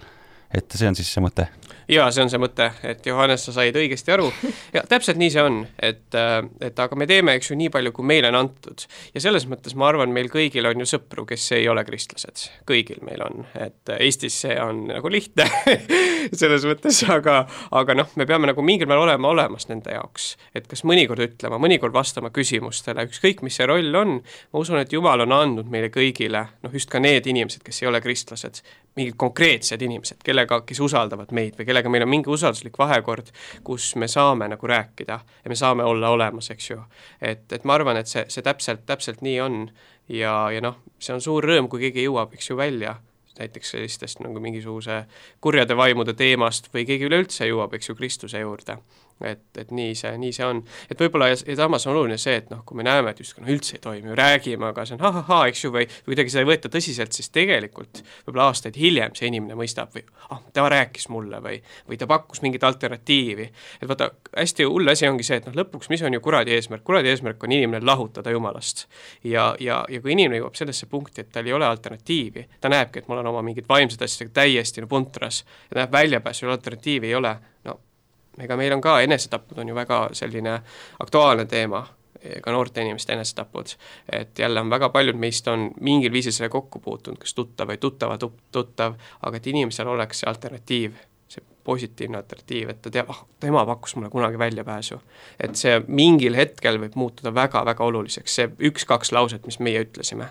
Et 0.53 0.77
see 0.77 0.89
on 0.89 0.97
siis 0.97 1.11
see 1.13 1.23
mõte 1.23 1.49
jaa, 1.89 2.07
see 2.11 2.23
on 2.23 2.31
see 2.31 2.41
mõte, 2.41 2.67
et 2.85 3.05
Johannes, 3.05 3.45
sa 3.45 3.53
said 3.55 3.75
õigesti 3.77 4.13
aru 4.15 4.27
ja 4.75 4.83
täpselt 4.89 5.19
nii 5.21 5.31
see 5.33 5.43
on, 5.43 5.59
et, 5.77 6.07
äh, 6.17 6.37
et 6.65 6.79
aga 6.81 6.97
me 6.97 7.07
teeme, 7.09 7.35
eks 7.37 7.51
ju, 7.51 7.57
nii 7.59 7.71
palju, 7.73 7.93
kui 7.95 8.07
meile 8.07 8.31
on 8.31 8.39
antud. 8.39 8.85
ja 9.13 9.21
selles 9.23 9.45
mõttes 9.49 9.75
ma 9.77 9.89
arvan, 9.89 10.13
meil 10.15 10.29
kõigil 10.33 10.65
on 10.69 10.81
ju 10.81 10.87
sõpru, 10.95 11.25
kes 11.29 11.45
ei 11.57 11.67
ole 11.69 11.85
kristlased, 11.87 12.47
kõigil 12.69 13.01
meil 13.05 13.21
on, 13.25 13.45
et 13.53 13.93
Eestis 13.99 14.39
see 14.45 14.57
on 14.61 14.85
nagu 14.89 15.11
lihtne 15.11 15.45
selles 16.41 16.65
mõttes, 16.67 17.03
aga, 17.11 17.43
aga 17.71 17.97
noh, 17.97 18.09
me 18.15 18.27
peame 18.29 18.49
nagu 18.49 18.65
mingil 18.65 18.89
määral 18.89 19.09
olema 19.09 19.33
olemas 19.33 19.69
nende 19.69 19.93
jaoks. 19.93 20.33
et 20.55 20.67
kas 20.71 20.85
mõnikord 20.87 21.21
ütlema, 21.27 21.61
mõnikord 21.61 21.93
vastama 21.93 22.31
küsimustele, 22.33 23.07
ükskõik 23.09 23.45
mis 23.45 23.59
see 23.59 23.69
roll 23.69 24.01
on, 24.01 24.17
ma 24.51 24.63
usun, 24.63 24.81
et 24.81 24.93
Jumal 24.93 25.25
on 25.25 25.35
andnud 25.35 25.69
meile 25.69 25.91
kõigile, 25.93 26.47
noh 26.63 26.73
just 26.73 26.89
ka 26.89 27.01
need 27.03 27.27
inimesed, 27.29 27.63
kes 27.65 27.83
ei 27.83 27.91
ole 27.91 28.01
kristlased, 28.01 28.63
mingid 28.95 29.15
konkreetsed 29.19 29.81
inimesed, 29.81 30.21
kellega, 30.23 30.61
kes 30.67 30.79
usaldavad 30.79 31.33
meid 31.35 31.57
või 31.59 31.67
kellega 31.67 31.91
meil 31.91 32.05
on 32.05 32.11
mingi 32.11 32.31
usalduslik 32.31 32.77
vahekord, 32.79 33.31
kus 33.67 33.91
me 33.99 34.07
saame 34.11 34.47
nagu 34.51 34.69
rääkida 34.71 35.19
ja 35.43 35.51
me 35.51 35.57
saame 35.59 35.83
olla 35.83 36.13
olemas, 36.15 36.49
eks 36.53 36.69
ju. 36.69 36.79
et, 37.21 37.43
et 37.51 37.67
ma 37.67 37.75
arvan, 37.75 37.99
et 37.99 38.11
see, 38.11 38.23
see 38.31 38.45
täpselt, 38.45 38.85
täpselt 38.87 39.25
nii 39.25 39.39
on 39.43 39.59
ja, 40.07 40.37
ja 40.53 40.63
noh, 40.63 40.79
see 40.99 41.15
on 41.15 41.23
suur 41.23 41.43
rõõm, 41.43 41.67
kui 41.71 41.83
keegi 41.87 42.07
jõuab, 42.07 42.33
eks 42.37 42.49
ju, 42.49 42.57
välja 42.59 42.95
näiteks 43.35 43.73
sellistest 43.75 44.21
nagu 44.23 44.39
mingisuguse 44.39 45.01
kurjade 45.43 45.75
vaimude 45.75 46.13
teemast 46.15 46.69
või 46.73 46.85
keegi 46.87 47.09
üleüldse 47.09 47.49
jõuab, 47.49 47.73
eks 47.75 47.89
ju, 47.89 47.95
Kristuse 47.99 48.39
juurde 48.39 48.77
et, 49.23 49.43
et 49.57 49.71
nii 49.71 49.93
see, 49.95 50.11
nii 50.19 50.33
see 50.35 50.45
on. 50.45 50.59
et 50.91 50.99
võib-olla 50.99 51.29
ja, 51.31 51.37
ja 51.47 51.55
samas 51.61 51.85
on 51.87 51.93
oluline 51.93 52.17
see, 52.19 52.35
et 52.41 52.49
noh, 52.51 52.63
kui 52.67 52.77
me 52.79 52.83
näeme, 52.83 53.13
et 53.13 53.21
justkui 53.21 53.45
noh, 53.45 53.51
üldse 53.53 53.77
ei 53.77 53.83
toimi, 53.83 54.11
räägime, 54.17 54.67
aga 54.71 54.83
see 54.87 54.97
on 54.97 55.03
ha-ha-ha, 55.05 55.39
eks 55.51 55.63
ju, 55.63 55.71
või 55.75 55.87
kuidagi 55.87 56.33
seda 56.33 56.43
ei 56.43 56.49
võeta 56.49 56.71
tõsiselt, 56.71 57.15
siis 57.15 57.31
tegelikult 57.35 58.01
võib-olla 58.25 58.49
aastaid 58.51 58.75
hiljem 58.79 59.15
see 59.15 59.29
inimene 59.31 59.55
mõistab 59.59 59.95
või 59.95 60.03
ah, 60.27 60.41
ta 60.53 60.67
rääkis 60.71 61.07
mulle 61.13 61.39
või, 61.43 61.61
või 61.87 61.99
ta 62.01 62.09
pakkus 62.11 62.43
mingit 62.43 62.65
alternatiivi. 62.67 63.47
et 63.79 63.87
vaata, 63.87 64.11
hästi 64.35 64.67
hull 64.67 64.91
asi 64.91 65.07
ongi 65.07 65.27
see, 65.27 65.39
et 65.39 65.47
noh, 65.47 65.55
lõpuks, 65.63 65.89
mis 65.93 66.03
on 66.03 66.17
ju 66.17 66.23
kuradi 66.25 66.57
eesmärk, 66.57 66.83
kuradi 66.83 67.13
eesmärk 67.13 67.43
on 67.47 67.55
inimene 67.55 67.85
lahutada 67.85 68.35
Jumalast. 68.35 68.85
ja, 69.23 69.53
ja, 69.59 69.83
ja 69.89 70.01
kui 70.03 70.15
inimene 70.17 70.43
jõuab 70.43 70.59
sellesse 70.59 70.91
punkti, 70.91 71.23
et 71.23 71.31
tal 71.31 71.47
ei 71.47 71.55
ole 71.55 71.65
alternatiivi, 71.65 72.49
ta 72.59 72.71
näebki, 72.73 72.99
et 72.99 73.07
mul 73.07 73.23
on 73.23 73.31
oma 73.31 73.45
mingid 73.45 73.69
vaimsed 73.69 74.01
asjad 74.03 74.35
täiesti 74.35 74.83
no 74.83 74.91
puntras 74.91 75.45
näeb 75.75 75.91
väljapääsu, 75.91 76.49
alternatiivi 76.51 77.07
ei 77.07 77.15
ole, 77.15 77.35
no 77.63 77.79
ega 78.39 78.57
meil 78.57 78.73
on 78.73 78.81
ka 78.81 78.99
enesetapud 79.01 79.59
on 79.59 79.69
ju 79.69 79.75
väga 79.75 79.99
selline 80.13 80.59
aktuaalne 80.99 81.45
teema, 81.45 81.85
ka 82.41 82.51
noorte 82.51 82.81
inimeste 82.81 83.13
enesetapud, 83.13 83.75
et 84.11 84.39
jälle 84.39 84.59
on 84.59 84.69
väga 84.69 84.89
paljud 84.89 85.17
meist 85.19 85.47
on 85.47 85.71
mingil 85.81 86.11
viisil 86.11 86.31
selle 86.31 86.49
kokku 86.49 86.79
puutunud, 86.79 87.19
kas 87.21 87.33
tuttav 87.33 87.69
või 87.69 87.77
tuttava 87.81 88.17
tuttav, 88.51 88.95
aga 89.21 89.37
et 89.37 89.47
inimesel 89.47 89.87
oleks 89.87 90.23
see 90.23 90.29
alternatiiv, 90.29 90.95
see 91.29 91.43
positiivne 91.63 92.17
alternatiiv, 92.17 92.71
et 92.71 92.81
ta 92.81 92.93
teab, 92.93 93.11
ah, 93.13 93.21
tema 93.39 93.65
pakkus 93.65 93.95
mulle 93.95 94.09
kunagi 94.09 94.39
väljapääsu. 94.39 94.99
et 95.39 95.55
see 95.55 95.81
mingil 95.87 96.35
hetkel 96.35 96.79
võib 96.81 96.95
muutuda 96.95 97.33
väga-väga 97.33 97.83
oluliseks, 97.83 98.35
see 98.35 98.49
üks-kaks 98.71 99.11
lauset, 99.11 99.45
mis 99.45 99.59
meie 99.59 99.85
ütlesime. 99.85 100.29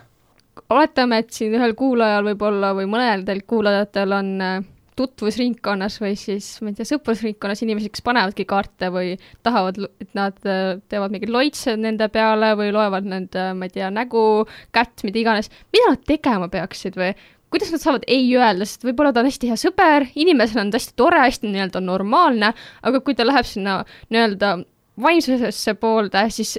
Oletame, 0.71 1.19
et 1.19 1.31
siin 1.35 1.55
ühel 1.55 1.75
kuulajal 1.75 2.25
võib-olla 2.25 2.75
või 2.75 2.87
mõnel 2.87 3.25
teil 3.27 3.43
kuulajatel 3.47 4.13
on 4.13 4.41
äh, 4.43 4.63
tutvusringkonnas 4.99 5.99
või 6.03 6.15
siis, 6.19 6.49
ma 6.63 6.71
ei 6.71 6.79
tea, 6.79 6.87
sõprusringkonnas 6.89 7.63
inimesi, 7.67 7.91
kes 7.93 8.05
panevadki 8.07 8.47
kaarte 8.49 8.91
või 8.95 9.15
tahavad, 9.47 9.81
et 10.03 10.11
nad 10.17 10.37
äh, 10.47 10.77
teevad 10.91 11.15
mingeid 11.15 11.33
loitse 11.35 11.77
nende 11.81 12.09
peale 12.15 12.53
või 12.59 12.71
loevad 12.75 13.09
nende, 13.11 13.49
ma 13.59 13.69
ei 13.69 13.75
tea, 13.75 13.91
nägu, 13.95 14.45
kätt, 14.75 15.03
mida 15.07 15.23
iganes, 15.23 15.51
mida 15.75 15.95
nad 15.95 16.05
tegema 16.07 16.51
peaksid 16.53 16.99
või 17.01 17.15
kuidas 17.55 17.71
nad 17.71 17.83
saavad 17.83 18.07
ei 18.11 18.27
öelda, 18.35 18.67
sest 18.67 18.87
võib-olla 18.87 19.13
ta 19.15 19.23
on 19.23 19.31
hästi 19.31 19.51
hea 19.51 19.59
sõber, 19.61 20.09
inimesena 20.19 20.65
on 20.65 20.73
ta 20.75 20.81
hästi 20.81 20.97
tore, 20.99 21.21
hästi 21.23 21.51
nii-öelda 21.51 21.83
normaalne, 21.85 22.51
aga 22.83 23.03
kui 23.05 23.15
ta 23.15 23.27
läheb 23.27 23.47
sinna 23.47 23.81
nii-öelda 24.11 24.57
vaimsusesse 25.03 25.77
poolde, 25.79 26.25
siis 26.35 26.57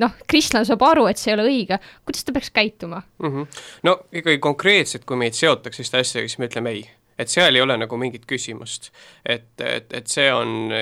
noh, 0.00 0.12
kristlane 0.28 0.68
saab 0.68 0.84
aru, 0.84 1.06
et 1.08 1.20
see 1.20 1.30
ei 1.32 1.38
ole 1.38 1.46
õige, 1.48 1.78
kuidas 2.04 2.26
ta 2.26 2.34
peaks 2.36 2.52
käituma 2.52 3.02
mm? 3.22 3.30
-hmm. 3.30 3.64
no 3.88 3.98
ikkagi 4.12 4.38
konkreetselt, 4.42 5.04
kui 5.08 5.16
meid 5.20 5.36
seotakse 5.38 5.80
selliste 5.80 6.00
asjadega, 6.00 6.28
siis 6.28 6.42
me 6.42 6.50
ütleme 6.50 6.76
ei 6.76 6.84
et 7.18 7.30
seal 7.30 7.54
ei 7.54 7.62
ole 7.62 7.76
nagu 7.78 7.98
mingit 8.00 8.26
küsimust. 8.26 8.90
et, 9.24 9.50
et, 9.60 9.92
et 9.92 10.08
see 10.08 10.30
on 10.32 10.72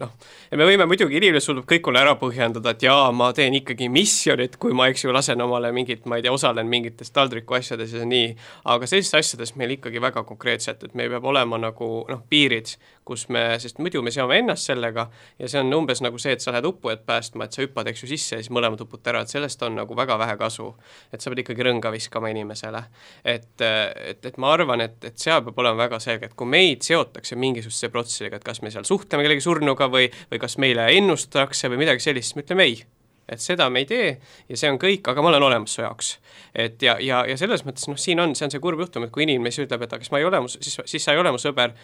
noh, 0.00 0.12
ja 0.50 0.58
me 0.58 0.66
võime 0.68 0.86
muidugi, 0.88 1.16
inimene 1.18 1.40
suudab 1.42 1.66
kõikule 1.68 2.00
ära 2.00 2.16
põhjendada, 2.20 2.74
et 2.74 2.84
jaa, 2.86 3.08
ma 3.16 3.30
teen 3.36 3.56
ikkagi 3.58 3.88
missionit, 3.92 4.58
kui 4.60 4.74
ma, 4.76 4.88
eks 4.92 5.06
ju, 5.06 5.12
lasen 5.14 5.40
omale 5.42 5.72
mingit, 5.76 6.04
ma 6.10 6.18
ei 6.18 6.26
tea, 6.26 6.34
osalen 6.34 6.68
mingites 6.70 7.12
taldriku 7.16 7.56
asjades 7.58 7.94
ja 7.96 8.04
nii, 8.08 8.34
aga 8.72 8.88
sellistes 8.90 9.20
asjades 9.20 9.54
meil 9.56 9.76
ikkagi 9.78 10.02
väga 10.02 10.24
konkreetselt, 10.28 10.84
et 10.84 10.96
meil 10.98 11.12
peab 11.14 11.28
olema 11.32 11.60
nagu 11.60 11.90
noh, 12.10 12.22
piirid, 12.30 12.74
kus 13.06 13.28
me, 13.30 13.42
sest 13.62 13.78
muidu 13.78 14.02
me 14.02 14.10
seome 14.10 14.40
ennast 14.40 14.66
sellega 14.66 15.06
ja 15.38 15.48
see 15.50 15.60
on 15.62 15.70
umbes 15.76 16.02
nagu 16.02 16.18
see, 16.18 16.34
et 16.34 16.42
sa 16.42 16.50
lähed 16.50 16.66
uppujat 16.66 17.04
päästma, 17.06 17.46
et 17.46 17.54
sa 17.54 17.62
hüppad, 17.62 17.86
eks 17.90 18.02
ju, 18.02 18.10
sisse 18.10 18.34
ja 18.34 18.42
siis 18.42 18.50
mõlemad 18.54 18.82
upute 18.82 19.12
ära, 19.12 19.22
et 19.22 19.30
sellest 19.30 19.62
on 19.62 19.78
nagu 19.78 19.96
väga 19.96 20.18
vähe 20.18 20.34
kasu. 20.40 20.72
et 21.14 21.22
sa 21.22 21.30
pead 21.30 21.44
ikkagi 21.44 21.68
rõnga 21.68 21.92
viskama 21.94 22.32
inimesele. 22.34 22.82
et, 23.24 23.62
et, 23.62 24.26
et 24.26 24.38
ma 24.42 24.50
arvan, 24.52 24.82
et, 24.82 24.98
et 25.06 25.18
seal 25.18 25.44
peab 25.46 25.62
olema 25.62 25.84
väga 25.84 26.00
selge, 26.02 26.26
et 26.26 26.34
kui 26.34 26.50
meid 26.50 26.82
seotakse 26.82 27.38
mingisuguse 27.38 27.92
protsessiga, 27.94 28.40
et 28.40 28.44
kas 28.44 28.62
me 28.62 28.74
seal 28.74 28.84
suhtleme 28.84 29.22
kellegi 29.22 29.44
surnuga 29.44 29.85
või, 29.92 30.10
või 30.30 30.42
kas 30.42 30.58
meile 30.62 30.88
ennustatakse 30.96 31.70
või 31.72 31.84
midagi 31.84 32.04
sellist, 32.04 32.32
siis 32.32 32.38
me 32.38 32.46
ütleme 32.46 32.68
ei 32.68 32.84
et 33.28 33.42
seda 33.42 33.68
me 33.70 33.82
ei 33.82 33.88
tee 33.90 34.10
ja 34.48 34.58
see 34.58 34.70
on 34.70 34.78
kõik, 34.78 35.06
aga 35.10 35.22
ma 35.22 35.32
olen 35.32 35.46
olemas 35.48 35.74
su 35.74 35.82
jaoks. 35.82 36.12
et 36.54 36.82
ja, 36.82 36.96
ja, 37.02 37.24
ja 37.26 37.36
selles 37.38 37.64
mõttes 37.66 37.88
noh, 37.90 37.98
siin 37.98 38.22
on, 38.22 38.34
see 38.38 38.46
on 38.46 38.54
see 38.54 38.62
kurb 38.62 38.80
juhtum, 38.80 39.06
et 39.06 39.14
kui 39.14 39.26
inimene 39.26 39.50
siis 39.50 39.66
ütleb, 39.66 39.82
et 39.82 39.92
aga 39.92 40.04
kas 40.04 40.12
ma 40.14 40.20
ei 40.22 40.28
ole 40.28 40.40
mu, 40.44 40.50
siis, 40.52 40.78
siis 40.84 41.04
sa 41.04 41.14
ei 41.14 41.22
ole 41.22 41.32
mu 41.34 41.40
sõber, 41.42 41.74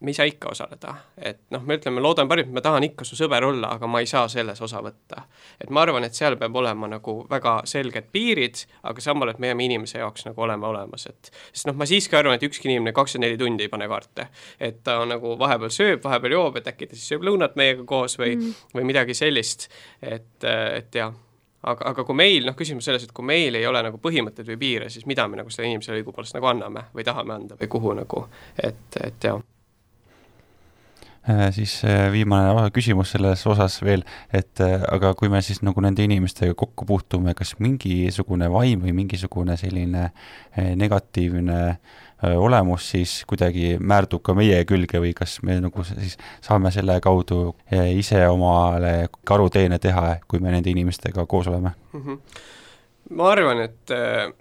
me 0.00 0.10
ei 0.10 0.14
saa 0.14 0.26
ikka 0.28 0.50
osaleda, 0.52 0.94
et 1.16 1.38
noh, 1.50 1.62
me 1.64 1.78
ütleme, 1.78 2.02
loodan 2.04 2.28
parimat, 2.28 2.52
ma 2.52 2.60
tahan 2.60 2.84
ikka 2.84 3.04
su 3.08 3.16
sõber 3.16 3.46
olla, 3.48 3.70
aga 3.78 3.88
ma 3.88 4.02
ei 4.04 4.08
saa 4.10 4.28
selles 4.28 4.60
osa 4.62 4.82
võtta. 4.84 5.22
et 5.60 5.70
ma 5.70 5.82
arvan, 5.86 6.04
et 6.04 6.14
seal 6.14 6.36
peab 6.36 6.56
olema 6.56 6.88
nagu 6.90 7.14
väga 7.30 7.62
selged 7.64 8.10
piirid, 8.12 8.60
aga 8.82 9.00
samal 9.00 9.32
ajal 9.32 9.40
me 9.40 9.52
jääme 9.52 9.64
inimese 9.64 9.98
jaoks 9.98 10.26
nagu 10.28 10.42
olema 10.44 10.68
olemas, 10.68 11.06
et 11.06 11.30
sest 11.52 11.70
noh, 11.70 11.76
ma 11.80 11.88
siiski 11.88 12.16
arvan, 12.16 12.36
et 12.36 12.44
ükski 12.44 12.68
inimene 12.68 12.92
kakskümmend 12.92 13.30
neli 13.30 13.40
tundi 13.40 13.64
ei 13.64 13.72
pane 13.72 13.88
kaarte. 13.88 14.28
et 14.60 14.82
ta 14.84 14.98
nagu 15.08 15.38
vahepeal 15.38 15.72
sööb, 15.72 16.04
vahepeal 16.04 16.36
joob, 16.36 16.60
et 16.60 16.68
äkki 16.68 16.90
ta 16.90 16.98
siis 16.98 17.08
sööb 17.14 17.24
lõunat 17.24 17.56
meiega 17.56 17.84
koos 17.84 18.18
või 18.20 18.36
mm., 18.36 18.52
või 18.76 18.84
midagi 18.92 19.14
sellist, 19.16 19.70
et, 20.02 20.44
et 20.44 20.94
jah 20.94 21.14
aga, 21.62 21.90
aga 21.90 22.04
kui 22.04 22.20
meil, 22.20 22.44
noh, 22.44 22.54
küsimus 22.58 22.84
selles, 22.84 23.08
et 23.08 23.16
kui 23.16 23.24
meil 23.24 23.56
ei 23.56 23.66
ole 23.66 23.80
nagu 23.88 23.98
põhimõtteid 24.02 24.52
või 24.52 24.60
piire, 24.60 24.92
siis 24.92 25.08
mida 25.08 25.24
me 25.28 25.40
nagu 25.40 25.50
sellele 25.50 25.72
inimesele 25.72 26.02
õigupoolest 26.02 26.36
nagu 26.36 26.52
anname 26.52 26.88
või 26.92 27.04
tahame 27.06 27.40
anda 27.40 27.60
või 27.60 27.72
kuhu 27.72 27.96
nagu, 27.96 28.26
et, 28.60 29.00
et 29.00 29.30
jah 29.32 29.40
siis 31.50 31.80
äh, 31.84 32.06
viimane 32.12 32.70
küsimus 32.74 33.10
selles 33.14 33.42
osas 33.50 33.80
veel, 33.82 34.04
et 34.34 34.60
äh, 34.62 34.80
aga 34.92 35.12
kui 35.18 35.30
me 35.32 35.42
siis 35.42 35.62
nagu 35.66 35.82
nende 35.82 36.04
inimestega 36.06 36.54
kokku 36.58 36.86
puutume, 36.86 37.34
kas 37.34 37.56
mingisugune 37.58 38.50
vaim 38.52 38.84
või 38.86 38.94
mingisugune 38.96 39.56
selline 39.58 40.10
negatiivne 40.56 41.60
olemus 42.40 42.90
siis 42.94 43.18
kuidagi 43.28 43.74
määrdub 43.76 44.22
ka 44.24 44.34
meie 44.34 44.62
külge 44.64 45.02
või 45.02 45.12
kas 45.16 45.36
me 45.44 45.58
nagu 45.60 45.84
siis 45.84 46.16
saame 46.44 46.72
selle 46.72 46.96
kaudu 47.04 47.50
ise 47.92 48.22
omale 48.32 49.10
karuteene 49.28 49.78
teha, 49.82 50.16
kui 50.28 50.40
me 50.40 50.54
nende 50.54 50.72
inimestega 50.72 51.26
koos 51.26 51.50
oleme 51.52 51.74
mm? 51.92 52.00
-hmm 52.00 52.54
ma 53.10 53.30
arvan, 53.30 53.60
et, 53.60 53.90
äh, 53.90 54.32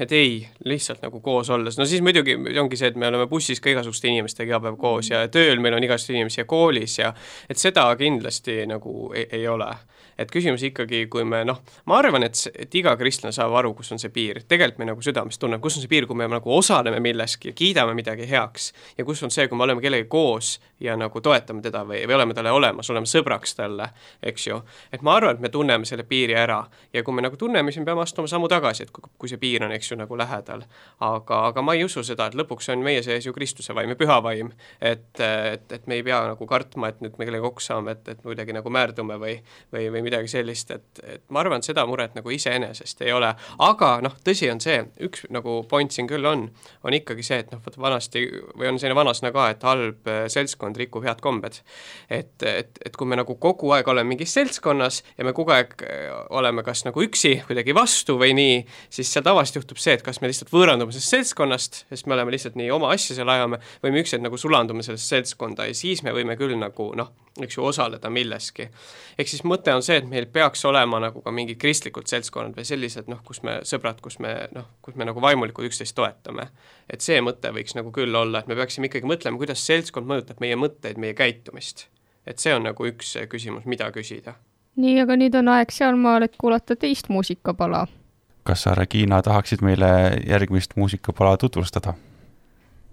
et 0.00 0.12
ei, 0.12 0.48
lihtsalt 0.64 1.02
nagu 1.02 1.20
koos 1.20 1.50
olles, 1.50 1.78
no 1.78 1.86
siis 1.88 2.02
muidugi 2.04 2.36
ongi 2.60 2.78
see, 2.78 2.92
et 2.92 2.98
me 2.98 3.08
oleme 3.10 3.26
bussis 3.30 3.60
ka 3.60 3.72
igasuguste 3.72 4.10
inimestega 4.10 4.52
iga 4.52 4.60
päev 4.62 4.76
koos 4.80 5.10
ja 5.10 5.24
tööl 5.32 5.62
meil 5.62 5.74
on 5.74 5.82
igasuguseid 5.82 6.20
inimesi 6.20 6.42
ja 6.42 6.46
koolis 6.48 6.98
ja 7.00 7.12
et 7.50 7.58
seda 7.58 7.88
kindlasti 7.98 8.62
nagu 8.70 9.10
ei, 9.16 9.26
ei 9.40 9.48
ole. 9.48 9.70
Et 10.18 10.30
küsimus 10.30 10.62
ikkagi, 10.68 11.06
kui 11.10 11.24
me 11.26 11.40
noh, 11.48 11.62
ma 11.88 11.96
arvan, 11.98 12.22
et, 12.26 12.36
et 12.54 12.74
iga 12.78 12.92
kristlane 13.00 13.32
saab 13.34 13.54
aru, 13.58 13.72
kus 13.74 13.94
on 13.94 13.98
see 13.98 14.12
piir, 14.12 14.42
tegelikult 14.46 14.82
me 14.82 14.90
nagu 14.92 15.02
südames 15.02 15.40
tunneme, 15.40 15.62
kus 15.64 15.80
on 15.80 15.84
see 15.84 15.90
piir, 15.90 16.06
kui 16.06 16.18
me 16.18 16.28
nagu 16.30 16.54
osaleme 16.54 17.00
milleski, 17.02 17.54
kiidame 17.58 17.96
midagi 17.98 18.28
heaks 18.30 18.70
ja 18.98 19.06
kus 19.08 19.24
on 19.24 19.32
see, 19.34 19.48
kui 19.48 19.58
me 19.58 19.66
oleme 19.66 19.82
kellegagi 19.82 20.10
koos 20.12 20.58
ja 20.82 20.96
nagu 20.98 21.20
toetame 21.20 21.62
teda 21.62 21.84
või, 21.86 22.02
või 22.08 22.16
oleme 22.18 22.34
talle 22.34 22.52
olemas, 22.52 22.90
oleme 22.90 23.08
sõbraks 23.08 23.56
talle, 23.56 23.88
eks 24.22 24.46
ju. 24.46 24.58
et 24.92 25.02
ma 25.02 25.16
arvan, 25.16 25.36
et 25.36 25.44
me 25.44 25.50
tunneme 25.52 25.86
selle 25.88 26.04
piiri 26.08 26.34
ära 26.38 26.62
ja 26.92 27.02
kui 27.02 27.14
me 27.14 27.22
nagu 27.24 27.36
tunneme, 27.38 27.72
siis 27.72 27.82
me 27.82 27.90
peame 27.90 28.02
astuma 28.02 28.30
sammu 28.30 28.48
tagasi, 28.50 28.86
et 28.86 28.90
kui, 28.94 29.04
kui 29.18 29.30
see 29.30 29.40
piir 29.42 29.64
on, 29.64 29.72
eks 29.72 29.92
ju, 29.92 29.98
nagu 30.00 30.18
lähedal. 30.18 30.64
aga, 31.00 31.40
aga 31.48 31.62
ma 31.62 31.76
ei 31.78 31.84
usu 31.84 32.02
seda, 32.06 32.26
et 32.26 32.38
lõpuks 32.38 32.70
on 32.74 32.82
meie 32.84 33.02
sees 33.02 33.26
ju 33.26 33.32
Kristuse 33.32 33.74
vaim 33.74 33.94
ja 33.94 33.98
püha 33.98 34.18
vaim, 34.24 34.52
et, 34.80 35.08
et, 35.20 35.72
et 35.72 35.86
me 35.86 36.00
ei 36.00 36.06
pea 36.06 36.20
nagu 36.32 36.46
kartma, 36.46 36.90
et 36.92 37.00
nüüd 37.04 37.18
me 37.18 37.28
kellegagi 37.28 37.48
kokku 37.48 37.64
saame, 37.64 37.96
et, 37.96 38.08
et 38.14 38.22
kuidagi 38.22 38.56
nagu 38.56 38.70
määrdume 38.72 39.18
või, 39.22 39.36
või, 39.72 39.88
või 39.94 40.04
midagi 40.08 40.30
sellist, 40.32 40.70
et, 40.74 41.02
et 41.06 41.24
ma 41.30 41.42
arvan, 41.44 41.62
et 41.62 41.70
seda 41.70 41.86
muret 41.88 42.16
nagu 42.18 42.34
iseenesest 42.34 43.02
ei 43.06 43.14
ole, 43.14 43.32
aga 43.62 43.92
noh, 44.04 44.16
tõsi 44.24 44.50
on 44.52 44.60
see, 44.62 44.80
üks 45.06 45.26
nagu 45.32 45.60
point 45.70 45.92
siin 45.94 46.10
küll 46.10 46.26
on, 46.28 46.48
on 46.82 46.96
ikkagi 46.96 47.26
see, 47.26 47.42
et 47.44 47.52
noh, 47.54 47.62
vot 47.64 47.78
vanasti 47.78 48.24
või 48.58 48.70
on 48.72 48.80
selline 48.80 48.98
vanasõna 48.98 49.32
ka, 49.34 49.48
et 49.52 49.66
halb 49.66 50.10
äh, 50.10 50.24
seltskond 50.72 50.80
rikub 50.80 51.04
head 51.04 51.20
kombed. 51.20 51.60
et, 52.10 52.42
et, 52.42 52.78
et 52.84 52.96
kui 52.96 53.06
me 53.06 53.16
nagu 53.16 53.36
kogu 53.36 53.72
aeg 53.72 53.88
oleme 53.88 54.14
mingis 54.14 54.32
seltskonnas 54.32 55.02
ja 55.18 55.24
me 55.24 55.32
kogu 55.32 55.52
aeg 55.52 55.74
äh, 55.82 56.26
oleme 56.30 56.62
kas 56.62 56.84
nagu 56.84 57.02
üksi 57.02 57.42
kuidagi 57.46 57.74
vastu 57.74 58.18
või 58.18 58.34
nii, 58.34 58.64
siis 58.90 59.12
seal 59.12 59.24
tavaliselt 59.24 59.62
juhtub 59.62 59.78
see, 59.78 59.94
et 59.94 60.02
kas 60.02 60.20
me 60.20 60.28
lihtsalt 60.28 60.52
võõrandume 60.52 60.92
sellest 60.92 61.12
seltskonnast, 61.12 61.84
sest 61.90 62.06
me 62.06 62.16
oleme 62.16 62.32
lihtsalt 62.32 62.56
nii 62.56 62.70
oma 62.70 62.92
asja 62.92 63.16
seal 63.16 63.28
ajame, 63.28 63.60
või 63.82 63.92
me 63.92 64.02
ükskord 64.02 64.22
nagu 64.24 64.38
sulandume 64.38 64.82
sellesse 64.82 65.16
seltskonda 65.16 65.68
ja 65.68 65.74
siis 65.74 66.02
me 66.02 66.14
võime 66.14 66.36
küll 66.40 66.56
nagu 66.58 66.92
noh, 66.96 67.12
eks 67.40 67.56
ju, 67.56 67.64
osaleda 67.64 68.10
milleski. 68.10 68.68
ehk 69.18 69.28
siis 69.28 69.44
mõte 69.48 69.72
on 69.72 69.82
see, 69.82 69.96
et 70.02 70.08
meil 70.08 70.26
peaks 70.32 70.64
olema 70.68 71.00
nagu 71.00 71.22
ka 71.24 71.32
mingid 71.32 71.56
kristlikud 71.60 72.08
seltskonnad 72.10 72.56
või 72.56 72.66
sellised 72.68 73.08
noh, 73.08 73.22
kus 73.24 73.42
me, 73.46 73.60
sõbrad, 73.68 74.02
kus 74.04 74.18
me 74.20 74.34
noh, 74.52 74.68
kus 74.84 74.96
me 75.00 75.08
nagu 75.08 75.20
vaimulikult 75.20 75.70
üksteist 75.70 75.96
toetame. 75.96 76.48
et 76.92 77.00
see 77.00 77.20
mõte 77.24 77.48
võiks 77.54 77.76
nagu 77.78 77.92
küll 77.92 78.14
olla, 78.14 78.42
et 78.42 78.50
me 78.50 78.56
peaksime 78.58 78.90
ikkagi 78.90 79.08
mõtlema, 79.08 79.40
kuidas 79.40 79.64
seltskond 79.66 80.08
mõjutab 80.08 80.42
meie 80.44 80.56
mõtteid, 80.62 80.98
meie 80.98 81.14
käitumist. 81.14 81.88
et 82.26 82.38
see 82.38 82.54
on 82.54 82.62
nagu 82.62 82.86
üks 82.86 83.16
küsimus, 83.28 83.66
mida 83.66 83.90
küsida. 83.90 84.34
nii, 84.76 85.00
aga 85.02 85.16
nüüd 85.18 85.34
on 85.38 85.48
aeg 85.56 85.74
sealmaal, 85.74 86.22
et 86.22 86.36
kuulata 86.38 86.76
teist 86.76 87.08
muusikapala. 87.08 87.86
kas 88.42 88.62
sa, 88.62 88.74
Regina, 88.74 89.22
tahaksid 89.22 89.62
meile 89.62 89.92
järgmist 90.26 90.76
muusikapala 90.76 91.36
tutvustada? 91.36 91.94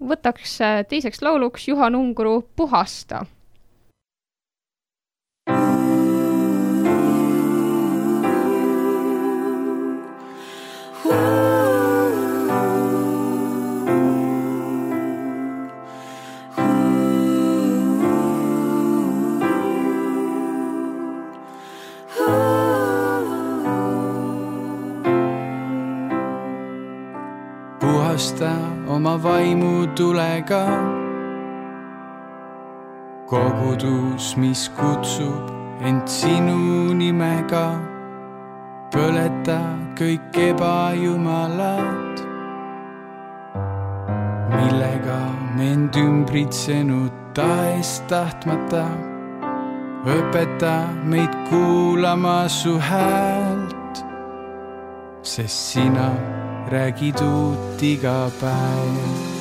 võtaks 0.00 0.58
teiseks 0.88 1.22
lauluks 1.22 1.68
Juhan 1.68 1.94
Ungru 1.94 2.42
Puhasta 2.56 3.26
puhasta 28.20 28.52
oma 28.88 29.16
vaimu 29.16 29.86
tulega. 29.96 30.66
kogudus, 33.26 34.36
mis 34.36 34.68
kutsub 34.68 35.44
end 35.80 36.02
sinu 36.06 36.92
nimega, 36.92 37.78
põleta 38.92 39.60
kõik 39.96 40.34
ebajumalad, 40.48 42.20
millega 44.56 45.20
me 45.56 45.70
end 45.72 45.94
ümbritsenud 45.94 47.14
tahes-tahtmata. 47.34 48.84
õpeta 50.04 50.76
meid 51.04 51.32
kuulama 51.48 52.48
su 52.48 52.76
häält, 52.90 54.04
sest 55.22 55.72
sina 55.72 56.10
räägid 56.70 57.22
uut 57.22 57.82
iga 57.82 58.30
päev 58.40 59.39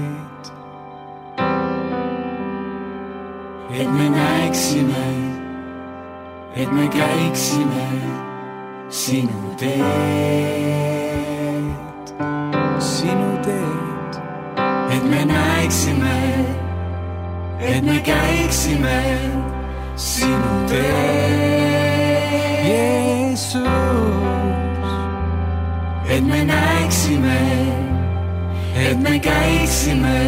et 3.69 3.93
me 3.93 4.09
näeksime, 4.09 5.05
et 6.55 6.71
me 6.71 6.87
käiksime 6.87 8.01
sinu 8.89 9.55
teed, 9.57 9.77
sinu 12.79 13.37
teed. 13.43 14.21
et 14.89 15.03
me 15.09 15.25
näeksime, 15.25 16.45
et 17.59 17.85
me 17.85 17.99
käiksime 17.99 19.19
sinu 19.95 20.67
teed, 20.67 21.66
et 26.09 26.21
me 26.21 26.43
näeksime, 26.45 27.39
et 28.75 28.99
me 28.99 29.19
käiksime 29.19 30.19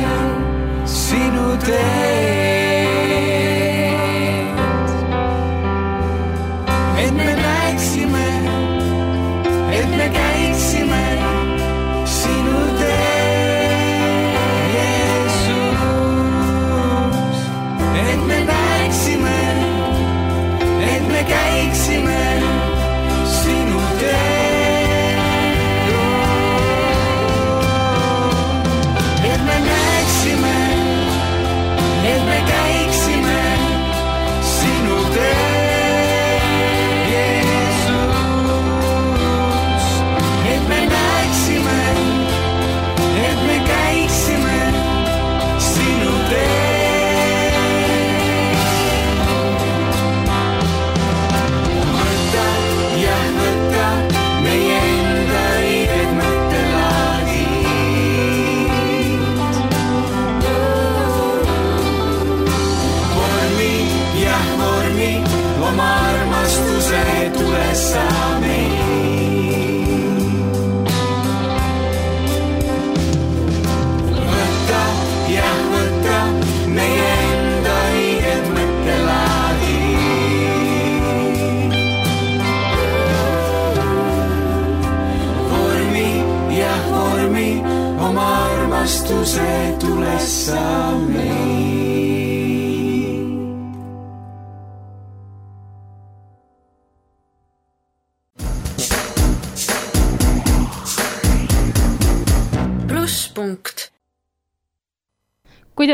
sinu 0.85 1.57
teed. 1.65 2.68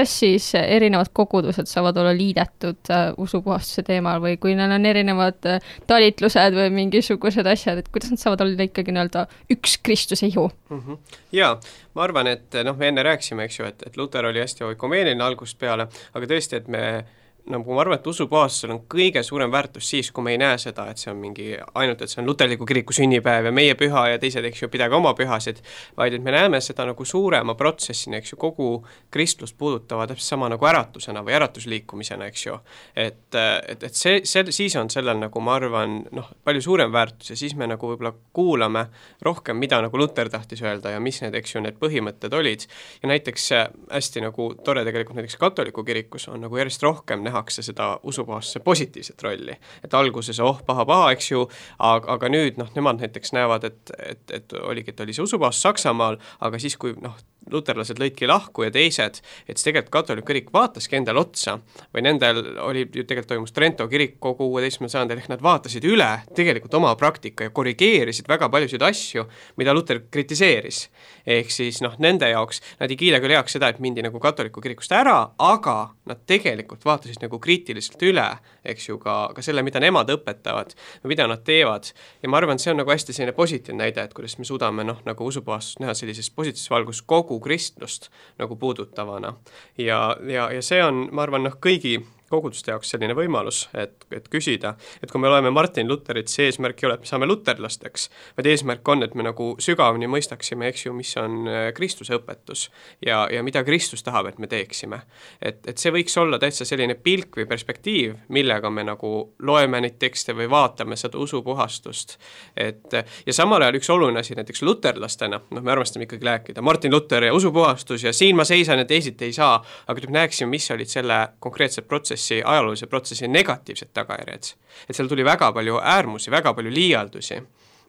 Kuidas 0.05 0.19
siis 0.19 0.55
erinevad 0.55 1.09
kogudused 1.13 1.65
saavad 1.65 1.97
olla 1.97 2.13
liidetud 2.13 2.89
äh, 2.91 3.13
usupuhastuse 3.17 3.83
teemal 3.83 4.21
või 4.21 4.37
kui 4.37 4.53
neil 4.55 4.71
on 4.71 4.85
erinevad 4.85 5.47
äh, 5.49 5.61
talitlused 5.87 6.53
või 6.53 6.69
mingisugused 6.75 7.45
asjad, 7.47 7.81
et 7.81 7.89
kuidas 7.89 8.11
nad 8.13 8.21
saavad 8.21 8.43
olla 8.45 8.67
ikkagi 8.67 8.93
nii-öelda 8.93 9.25
üks 9.55 9.79
Kristuse 9.83 10.27
ihu? 10.27 10.49
mm. 10.69 10.81
-hmm. 10.81 11.19
jaa, 11.31 11.59
ma 11.93 12.03
arvan, 12.03 12.27
et 12.27 12.53
noh, 12.63 12.77
me 12.77 12.87
enne 12.87 13.03
rääkisime, 13.03 13.43
eks 13.49 13.59
ju, 13.59 13.65
et, 13.65 13.83
et 13.87 13.97
Luter 13.97 14.25
oli 14.25 14.39
hästi 14.39 14.63
oikumeeniline 14.63 15.23
algusest 15.23 15.59
peale, 15.59 15.87
aga 16.13 16.29
tõesti, 16.29 16.61
et 16.61 16.67
me 16.67 17.05
nagu 17.51 17.75
ma 17.75 17.81
arvan, 17.83 17.99
et 17.99 18.07
usupuhastusel 18.09 18.73
on 18.73 18.79
kõige 18.89 19.21
suurem 19.25 19.51
väärtus 19.53 19.89
siis, 19.91 20.09
kui 20.13 20.23
me 20.25 20.33
ei 20.33 20.39
näe 20.41 20.57
seda, 20.61 20.87
et 20.89 21.01
see 21.01 21.11
on 21.11 21.19
mingi 21.21 21.51
ainult, 21.77 22.01
et 22.01 22.09
see 22.09 22.21
on 22.23 22.29
luterliku 22.29 22.65
kiriku 22.65 22.95
sünnipäev 22.95 23.49
ja 23.49 23.53
meie 23.53 23.75
püha 23.77 24.07
ja 24.11 24.21
teised, 24.21 24.45
eks 24.49 24.63
ju, 24.63 24.69
pidage 24.73 24.97
oma 24.97 25.13
pühasid, 25.17 25.61
vaid 25.97 26.17
et 26.17 26.25
me 26.25 26.33
näeme 26.33 26.61
seda 26.63 26.87
nagu 26.89 27.05
suurema 27.05 27.53
protsessina, 27.59 28.17
eks 28.17 28.33
ju, 28.33 28.39
kogu 28.41 28.69
kristlust 29.13 29.57
puudutava 29.59 30.07
täpselt 30.09 30.33
sama 30.33 30.49
nagu 30.49 30.65
äratusena 30.65 31.21
või 31.25 31.35
äratusliikumisena, 31.37 32.31
eks 32.31 32.47
ju. 32.47 32.57
et, 32.95 33.37
et, 33.37 33.83
et 33.83 33.93
see, 33.93 34.23
see, 34.25 34.45
siis 34.55 34.75
on 34.81 34.89
sellel 34.89 35.21
nagu 35.21 35.43
ma 35.45 35.59
arvan, 35.59 35.99
noh, 36.17 36.31
palju 36.43 36.65
suurem 36.65 36.93
väärtus 36.93 37.35
ja 37.35 37.39
siis 37.39 37.53
me 37.55 37.69
nagu 37.69 37.91
võib-olla 37.91 38.13
kuulame 38.33 38.87
rohkem, 39.25 39.59
mida 39.61 39.83
nagu 39.85 40.01
Luter 40.01 40.33
tahtis 40.33 40.65
öelda 40.65 40.95
ja 40.95 41.03
mis 41.03 41.21
need, 41.21 41.37
eks 41.37 41.55
ju, 41.55 41.61
need 41.61 41.77
põhimõtted 41.81 42.33
olid. 42.33 42.65
ja 43.03 43.13
näiteks 43.13 43.51
äh, 43.53 43.69
hästi 43.91 44.25
nagu 44.25 44.49
tore 44.65 44.81
tegelikult 44.87 45.21
näiteks 45.21 45.37
katoliku 45.37 45.85
kirikus 45.85 46.27
on 46.33 46.41
nagu 46.41 46.57
järjest 46.57 46.83
rohkem 46.83 47.21
näha 47.25 47.34
nähakse 47.35 47.65
seda 47.65 47.99
usupuhastuse 48.03 48.59
positiivset 48.59 49.23
rolli. 49.23 49.57
et 49.83 49.93
alguses 49.93 50.39
oh, 50.39 50.61
paha-paha, 50.65 51.11
eks 51.15 51.31
ju, 51.31 51.45
aga, 51.79 52.15
aga 52.15 52.31
nüüd 52.31 52.59
noh, 52.61 52.71
nemad 52.75 53.01
näiteks 53.03 53.35
näevad, 53.35 53.63
et, 53.63 53.93
et, 53.99 54.23
et 54.39 54.57
oligi, 54.61 54.93
et 54.95 55.05
oli 55.05 55.13
see 55.13 55.23
usupuhastus 55.23 55.67
Saksamaal, 55.67 56.17
aga 56.45 56.59
siis, 56.59 56.77
kui 56.77 56.95
noh, 57.01 57.15
luterlased 57.51 57.99
lõidki 58.01 58.27
lahku 58.29 58.65
ja 58.65 58.71
teised, 58.73 59.21
et 59.47 59.57
siis 59.57 59.69
tegelikult 59.69 59.93
katoliku 59.93 60.31
kirik 60.31 60.51
vaataski 60.53 60.99
endale 60.99 61.21
otsa 61.21 61.57
või 61.93 62.05
nendel 62.05 62.41
oli 62.65 62.85
tegelikult 62.91 63.31
toimus 63.33 63.55
Trento 63.55 63.87
kirik 63.91 64.17
kogu 64.19 64.49
kuueteistkümnendal 64.49 64.93
sajandil, 64.95 65.21
ehk 65.21 65.31
nad 65.31 65.43
vaatasid 65.45 65.85
üle 65.89 66.09
tegelikult 66.35 66.73
oma 66.79 66.93
praktika 66.99 67.47
ja 67.47 67.53
korrigeerisid 67.55 68.27
väga 68.29 68.49
paljusid 68.49 68.83
asju, 68.85 69.25
mida 69.57 69.73
Luter 69.73 70.03
kritiseeris. 70.11 70.89
ehk 71.25 71.49
siis 71.51 71.81
noh, 71.81 71.95
nende 71.99 72.29
jaoks, 72.29 72.61
nad 72.79 72.91
ei 72.91 72.97
kiida 72.97 73.19
küll 73.23 73.33
heaks 73.33 73.57
seda, 73.57 73.69
et 73.69 73.79
mindi 73.79 74.03
nagu 74.05 74.19
katoliku 74.19 74.61
kirikust 74.61 74.91
ära, 74.93 75.31
aga 75.39 75.77
nad 76.05 76.21
tegelikult 76.27 76.85
vaatasid 76.85 77.23
nagu 77.23 77.39
kriitiliselt 77.39 78.01
üle, 78.05 78.27
eks 78.65 78.89
ju, 78.89 78.99
ka, 79.01 79.31
ka 79.35 79.41
selle, 79.41 79.63
mida 79.65 79.81
nemad 79.81 80.09
õpetavad 80.13 80.75
mida 81.07 81.27
nad 81.27 81.43
teevad. 81.43 81.83
ja 82.23 82.29
ma 82.29 82.37
arvan, 82.37 82.55
et 82.55 82.63
see 82.63 82.71
on 82.73 82.79
nagu 82.81 82.91
hästi 82.91 83.13
selline 83.13 83.35
positiivne 83.35 83.83
näide, 83.83 84.03
et 84.03 84.13
kuidas 84.13 84.37
me 84.39 84.45
suudame 84.47 84.85
noh, 84.87 85.01
nagu 85.05 85.27
usupuhastust 85.29 85.81
näha 85.83 85.93
sellises 85.97 86.29
positiivses 86.33 86.69
valgus 86.71 87.01
kogu 87.01 87.34
kristlust 87.43 88.09
nagu 88.39 88.55
puudutavana. 88.55 89.33
ja, 89.77 90.17
ja, 90.27 90.49
ja 90.51 90.61
see 90.61 90.83
on, 90.83 91.07
ma 91.11 91.25
arvan, 91.25 91.47
noh, 91.47 91.57
kõigi 91.61 91.97
koguduste 92.29 92.71
jaoks 92.71 92.89
selline 92.93 93.15
võimalus, 93.17 93.65
et, 93.77 94.05
et 94.15 94.27
küsida, 94.31 94.75
et 95.03 95.11
kui 95.11 95.21
me 95.21 95.29
loeme 95.31 95.51
Martin 95.53 95.87
Luterit, 95.89 96.29
siis 96.31 96.49
eesmärk 96.49 96.81
ei 96.81 96.89
ole, 96.89 96.97
et 96.97 97.05
me 97.05 97.09
saame 97.09 97.29
luterlasteks, 97.29 98.09
vaid 98.37 98.49
eesmärk 98.51 98.91
on, 98.91 99.03
et 99.05 99.15
me 99.17 99.25
nagu 99.25 99.51
sügavamini 99.61 100.09
mõistaksime, 100.11 100.69
eks 100.71 100.87
ju, 100.87 100.93
mis 100.97 101.13
on 101.21 101.49
äh, 101.49 101.67
Kristuse 101.77 102.17
õpetus 102.17 102.67
ja, 103.05 103.25
ja 103.31 103.43
mida 103.45 103.63
Kristus 103.67 104.03
tahab, 104.05 104.29
et 104.31 104.39
me 104.41 104.49
teeksime. 104.51 105.01
et, 105.41 105.61
et 105.67 105.81
see 105.81 105.93
võiks 105.93 106.17
olla 106.21 106.39
täitsa 106.41 106.65
selline 106.67 106.97
pilk 106.99 107.37
või 107.39 107.47
perspektiiv, 107.49 108.17
millega 108.33 108.69
me 108.69 108.85
nagu 108.87 109.13
loeme 109.39 109.81
neid 109.85 109.99
tekste 110.01 110.35
või 110.37 110.49
vaatame 110.51 110.97
seda 110.99 111.21
usupuhastust. 111.21 112.17
et 112.57 112.97
ja 113.25 113.33
samal 113.33 113.61
ajal 113.61 113.79
üks 113.79 113.89
oluline 113.93 114.19
asi 114.19 114.35
näiteks 114.35 114.63
luterlastena, 114.65 115.41
noh, 115.49 115.61
me 115.61 115.71
armastame 115.71 116.09
ikkagi 116.09 116.25
rääkida 116.25 116.61
Martin 116.61 116.93
Luther 116.93 117.23
ja 117.23 117.33
usupuhastus 117.33 118.03
ja 118.03 118.13
siin 118.13 118.35
ma 118.35 118.43
seisan 118.43 118.81
ja 118.81 118.85
teisiti 118.85 119.29
ei 119.29 119.33
saa, 119.33 119.59
aga 119.87 120.01
et 120.01 120.09
me 120.09 120.19
näeksime, 120.19 120.49
mis 120.49 120.69
olid 120.71 120.89
selle 120.91 121.19
konkreetse 121.39 121.81
protsessi 121.81 122.24
protsessi, 122.25 122.41
ajaloolise 122.43 122.87
protsessi 122.87 123.27
negatiivsed 123.27 123.93
tagajärjed. 123.93 124.55
et 124.89 124.95
seal 124.95 125.07
tuli 125.07 125.23
väga 125.23 125.51
palju 125.51 125.79
äärmusi, 125.81 126.31
väga 126.31 126.53
palju 126.53 126.71
liialdusi. 126.71 127.41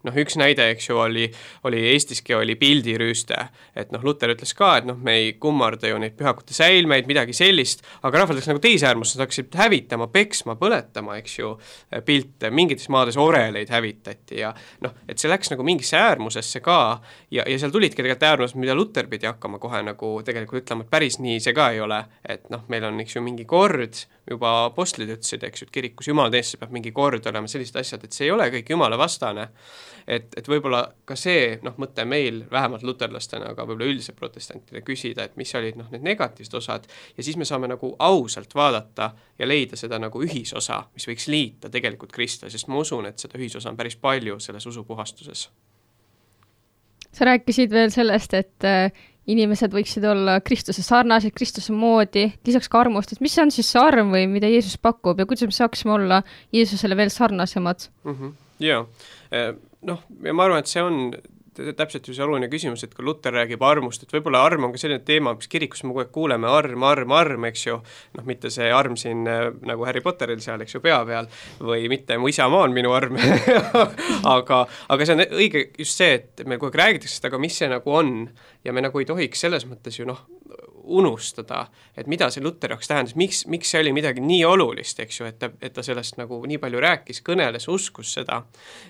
Noh, 0.05 0.14
üks 0.14 0.37
näide, 0.39 0.68
eks 0.70 0.87
ju, 0.87 0.99
oli, 1.03 1.24
oli 1.64 1.80
Eestiski 1.91 2.34
oli 2.37 2.55
pildirüüste, 2.55 3.37
et 3.74 3.91
noh, 3.91 4.05
Luter 4.05 4.30
ütles 4.30 4.53
ka, 4.55 4.76
et 4.78 4.84
noh, 4.87 4.95
me 5.03 5.14
ei 5.18 5.32
kummarda 5.41 5.89
ju 5.89 5.99
neid 5.99 6.14
pühakute 6.14 6.55
säilmeid, 6.55 7.09
midagi 7.09 7.34
sellist, 7.34 7.82
aga 8.07 8.20
rahvas 8.20 8.37
läks 8.39 8.51
nagu 8.53 8.62
teise 8.62 8.87
äärmusse, 8.87 9.16
nad 9.16 9.24
hakkasid 9.24 9.57
hävitama, 9.59 10.07
peksma, 10.12 10.55
põletama, 10.61 11.16
eks 11.18 11.39
ju, 11.41 11.51
pilte, 12.07 12.53
mingites 12.55 12.87
maades 12.93 13.18
oreleid 13.18 13.72
hävitati 13.72 14.39
ja 14.45 14.53
noh, 14.84 14.95
et 15.09 15.18
see 15.18 15.32
läks 15.32 15.51
nagu 15.51 15.66
mingisse 15.66 15.99
äärmusesse 15.99 16.62
ka. 16.62 17.01
Ja, 17.34 17.43
ja 17.43 17.59
seal 17.59 17.74
tulidki 17.74 17.99
tegelikult 17.99 18.28
äärmused, 18.30 18.61
mida 18.62 18.76
Luter 18.78 19.11
pidi 19.11 19.26
hakkama 19.26 19.59
kohe 19.59 19.82
nagu 19.82 20.12
tegelikult 20.28 20.62
ütlema, 20.62 20.87
et 20.87 20.93
päris 20.93 21.18
nii 21.18 21.41
see 21.43 21.57
ka 21.57 21.72
ei 21.74 21.82
ole, 21.82 22.05
et 22.22 22.47
noh, 22.53 22.62
meil 22.70 22.87
on, 22.87 23.03
eks 23.03 23.18
ju, 23.18 23.24
mingi 23.26 23.49
kord, 23.49 24.07
juba 24.31 24.53
apostlid 24.66 25.11
ütlesid, 25.14 25.45
eks 25.47 25.62
ju, 25.62 25.68
et 25.68 25.74
kirikus 25.74 26.09
jumalateenistus 26.11 26.61
peab 26.61 26.72
mingi 26.74 26.93
kord 26.95 27.27
olema, 27.31 27.51
sellised 27.51 27.79
asjad, 27.79 28.05
et 28.05 28.16
see 28.16 28.27
ei 28.27 28.35
ole 28.35 28.49
kõik 28.55 28.72
jumala 28.74 28.99
vastane 28.99 29.51
et, 30.07 30.29
et 30.39 30.49
võib-olla 30.49 30.83
ka 31.09 31.16
see 31.18 31.57
noh, 31.66 31.74
mõte 31.83 32.05
meil, 32.09 32.43
vähemalt 32.51 32.85
luterlastena, 32.87 33.51
aga 33.53 33.66
võib-olla 33.66 33.91
üldiselt 33.91 34.18
protestantidele 34.18 34.83
küsida, 34.87 35.27
et 35.27 35.37
mis 35.41 35.53
olid 35.59 35.79
noh, 35.81 35.89
need 35.93 36.05
negatiivsed 36.07 36.55
osad 36.59 36.87
ja 37.16 37.27
siis 37.27 37.39
me 37.41 37.49
saame 37.49 37.70
nagu 37.70 37.93
ausalt 38.07 38.55
vaadata 38.57 39.11
ja 39.39 39.49
leida 39.49 39.79
seda 39.79 39.99
nagu 40.03 40.22
ühisosa, 40.22 40.85
mis 40.95 41.09
võiks 41.11 41.29
liita 41.33 41.70
tegelikult 41.72 42.14
kristlasi, 42.14 42.57
sest 42.57 42.70
ma 42.70 42.79
usun, 42.83 43.11
et 43.11 43.22
seda 43.22 43.39
ühisosa 43.41 43.72
on 43.72 43.79
päris 43.79 43.99
palju 44.01 44.39
selles 44.43 44.66
usupuhastuses. 44.66 45.49
sa 47.16 47.24
rääkisid 47.24 47.70
veel 47.72 47.91
sellest, 47.91 48.35
et 48.35 48.64
inimesed 49.27 49.74
võiksid 49.74 50.05
olla 50.07 50.39
Kristuse 50.45 50.83
sarnased, 50.87 51.35
Kristuse 51.35 51.74
moodi, 51.74 52.29
lisaks 52.47 52.70
ka 52.70 52.81
armust, 52.85 53.12
et 53.12 53.22
mis 53.24 53.37
on 53.43 53.51
siis 53.55 53.70
see 53.72 53.83
arm 53.83 54.12
või 54.14 54.27
mida 54.31 54.51
Jeesus 54.51 54.79
pakub 54.79 55.18
ja 55.18 55.27
kuidas 55.27 55.49
me 55.51 55.57
saaksime 55.57 55.97
olla 55.97 56.22
Jeesusele 56.55 56.99
veel 56.99 57.11
sarnasemad? 57.11 57.89
-hmm. 58.05 58.37
jaa, 58.62 58.85
noh, 59.83 60.05
ja 60.22 60.35
ma 60.35 60.47
arvan, 60.47 60.62
et 60.62 60.70
see 60.70 60.83
on 60.83 61.11
täpselt 61.77 62.07
ju 62.09 62.15
see 62.15 62.25
oluline 62.25 62.49
küsimus, 62.53 62.85
et 62.87 62.95
kui 62.95 63.05
Luter 63.07 63.35
räägib 63.35 63.63
armust, 63.67 64.05
et 64.05 64.13
võib-olla 64.13 64.43
arm 64.47 64.67
on 64.69 64.75
ka 64.75 64.81
selline 64.81 65.03
teema, 65.07 65.35
mis 65.37 65.51
kirikus 65.51 65.83
me 65.85 65.93
kogu 65.93 66.05
aeg 66.05 66.13
kuuleme, 66.15 66.49
arm, 66.51 66.85
arm, 66.87 67.15
arm, 67.17 67.47
eks 67.51 67.67
ju, 67.67 67.79
noh, 68.19 68.27
mitte 68.29 68.51
see 68.53 68.69
arm 68.73 68.97
siin 69.01 69.27
äh, 69.31 69.49
nagu 69.69 69.87
Harry 69.89 70.03
Potteril 70.05 70.43
seal, 70.45 70.63
eks 70.65 70.77
ju, 70.77 70.83
pea 70.85 71.01
peal, 71.09 71.31
või 71.61 71.89
mitte 71.93 72.19
mu 72.21 72.31
isamaa 72.33 72.67
on 72.67 72.77
minu 72.77 72.95
arm. 72.97 73.19
Aga, 74.37 74.65
aga 74.91 75.07
see 75.07 75.15
on 75.15 75.23
õige 75.25 75.63
just 75.79 76.01
see, 76.01 76.17
et 76.19 76.43
meil 76.49 76.59
kogu 76.61 76.73
aeg 76.73 76.81
räägitakse 76.81 77.19
seda, 77.19 77.31
aga 77.31 77.41
mis 77.41 77.57
see 77.59 77.69
nagu 77.71 77.93
on? 77.95 78.15
Ja 78.67 78.75
me 78.75 78.83
nagu 78.83 78.99
ei 78.99 79.07
tohiks 79.09 79.41
selles 79.45 79.67
mõttes 79.69 79.99
ju 80.01 80.07
noh, 80.09 80.25
unustada, 80.87 81.66
et 81.97 82.07
mida 82.07 82.28
see 82.30 82.43
Luteri 82.45 82.74
jaoks 82.74 82.89
tähendas, 82.91 83.16
miks, 83.18 83.45
miks 83.51 83.70
see 83.72 83.82
oli 83.82 83.93
midagi 83.97 84.22
nii 84.24 84.45
olulist, 84.47 85.01
eks 85.03 85.20
ju, 85.20 85.26
et 85.28 85.39
ta, 85.39 85.51
et 85.61 85.74
ta 85.74 85.84
sellest 85.87 86.18
nagu 86.20 86.39
nii 86.47 86.59
palju 86.62 86.80
rääkis, 86.82 87.22
kõneles, 87.26 87.68
uskus 87.72 88.14
seda, 88.18 88.43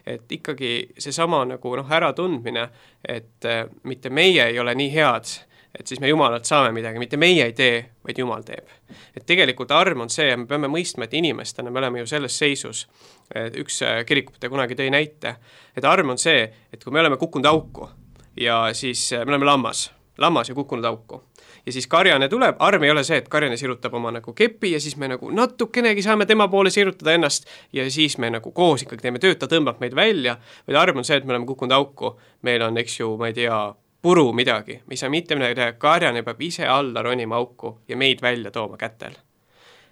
et 0.06 0.32
ikkagi 0.38 0.72
seesama 0.98 1.44
nagu 1.54 1.74
noh, 1.80 1.92
äratundmine, 1.98 2.68
et 3.02 3.48
äh, 3.48 3.66
mitte 3.88 4.10
meie 4.10 4.50
ei 4.52 4.58
ole 4.62 4.74
nii 4.78 4.92
head, 4.94 5.34
et 5.76 5.86
siis 5.86 6.00
me 6.00 6.08
Jumalalt 6.08 6.48
saame 6.48 6.72
midagi, 6.72 6.98
mitte 6.98 7.18
meie 7.20 7.44
ei 7.50 7.52
tee, 7.56 7.80
vaid 8.06 8.18
Jumal 8.18 8.44
teeb. 8.46 8.68
et 9.16 9.26
tegelikult 9.26 9.70
arm 9.70 10.06
on 10.06 10.10
see 10.10 10.28
ja 10.30 10.36
me 10.36 10.46
peame 10.46 10.70
mõistma, 10.72 11.04
et 11.04 11.14
inimestena 11.14 11.70
me 11.70 11.82
oleme 11.82 12.00
ju 12.00 12.06
selles 12.06 12.38
seisus, 12.38 12.86
üks 13.34 13.82
äh, 13.84 14.00
kirikute 14.06 14.48
kunagi 14.48 14.78
tõi 14.78 14.90
näite, 14.92 15.36
et 15.76 15.84
arm 15.84 16.14
on 16.14 16.18
see, 16.18 16.48
et 16.72 16.84
kui 16.84 16.92
me 16.92 17.00
oleme 17.00 17.16
kukkunud 17.20 17.46
auku 17.50 17.88
ja 18.36 18.68
siis 18.72 19.12
äh, 19.12 19.24
me 19.24 19.34
oleme 19.34 19.44
lammas, 19.44 19.90
lammas 20.18 20.48
ja 20.48 20.54
kukkunud 20.54 20.84
auku 20.84 21.22
ja 21.66 21.72
siis 21.72 21.86
karjane 21.86 22.28
tuleb, 22.28 22.56
arm 22.58 22.82
ei 22.82 22.90
ole 22.90 23.02
see, 23.04 23.18
et 23.18 23.28
karjane 23.28 23.56
sirutab 23.56 23.94
oma 23.94 24.12
nagu 24.14 24.32
kepi 24.32 24.72
ja 24.72 24.80
siis 24.80 24.96
me 24.96 25.08
nagu 25.10 25.30
natukenegi 25.34 26.02
saame 26.02 26.26
tema 26.26 26.48
poole 26.48 26.70
sirutada 26.70 27.16
ennast 27.16 27.48
ja 27.72 27.90
siis 27.90 28.18
me 28.18 28.30
nagu 28.30 28.52
koos 28.52 28.86
ikkagi 28.86 29.02
teeme 29.02 29.22
tööd, 29.22 29.38
ta 29.40 29.48
tõmbab 29.50 29.82
meid 29.82 29.96
välja, 29.96 30.36
vaid 30.68 30.78
arm 30.80 31.02
on 31.02 31.08
see, 31.08 31.18
et 31.18 31.26
me 31.26 31.34
oleme 31.34 31.46
kukkunud 31.46 31.74
auku, 31.74 32.14
meil 32.46 32.62
on, 32.62 32.78
eks 32.78 33.00
ju, 33.00 33.10
ma 33.18 33.32
ei 33.32 33.36
tea, 33.36 33.58
puru 34.02 34.30
midagi, 34.32 34.80
me 34.86 34.94
ei 34.94 35.02
saa 35.02 35.10
mitte 35.10 35.34
midagi 35.34 35.58
teha, 35.58 35.76
karjane 35.82 36.22
peab 36.22 36.42
ise 36.46 36.66
alla 36.70 37.02
ronima 37.02 37.36
auku 37.36 37.80
ja 37.88 37.96
meid 37.96 38.22
välja 38.22 38.50
tooma 38.54 38.76
kätel. 38.76 39.18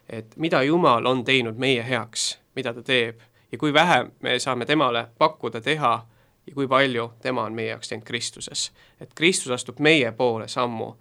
et 0.09 0.37
mida 0.37 0.63
Jumal 0.63 1.07
on 1.07 1.25
teinud 1.25 1.57
meie 1.59 1.83
heaks, 1.83 2.39
mida 2.55 2.75
ta 2.75 2.83
teeb 2.83 3.21
ja 3.53 3.59
kui 3.59 3.73
vähe 3.73 4.05
me 4.21 4.39
saame 4.39 4.67
temale 4.67 5.07
pakkuda, 5.19 5.61
teha 5.61 6.07
ja 6.47 6.55
kui 6.55 6.69
palju 6.69 7.13
tema 7.23 7.43
on 7.43 7.55
meie 7.55 7.69
jaoks 7.69 7.89
teinud 7.89 8.05
Kristuses. 8.05 8.73
et 9.01 9.15
Kristus 9.15 9.53
astub 9.53 9.79
meie 9.79 10.13
poole 10.13 10.49
sammu 10.49 10.95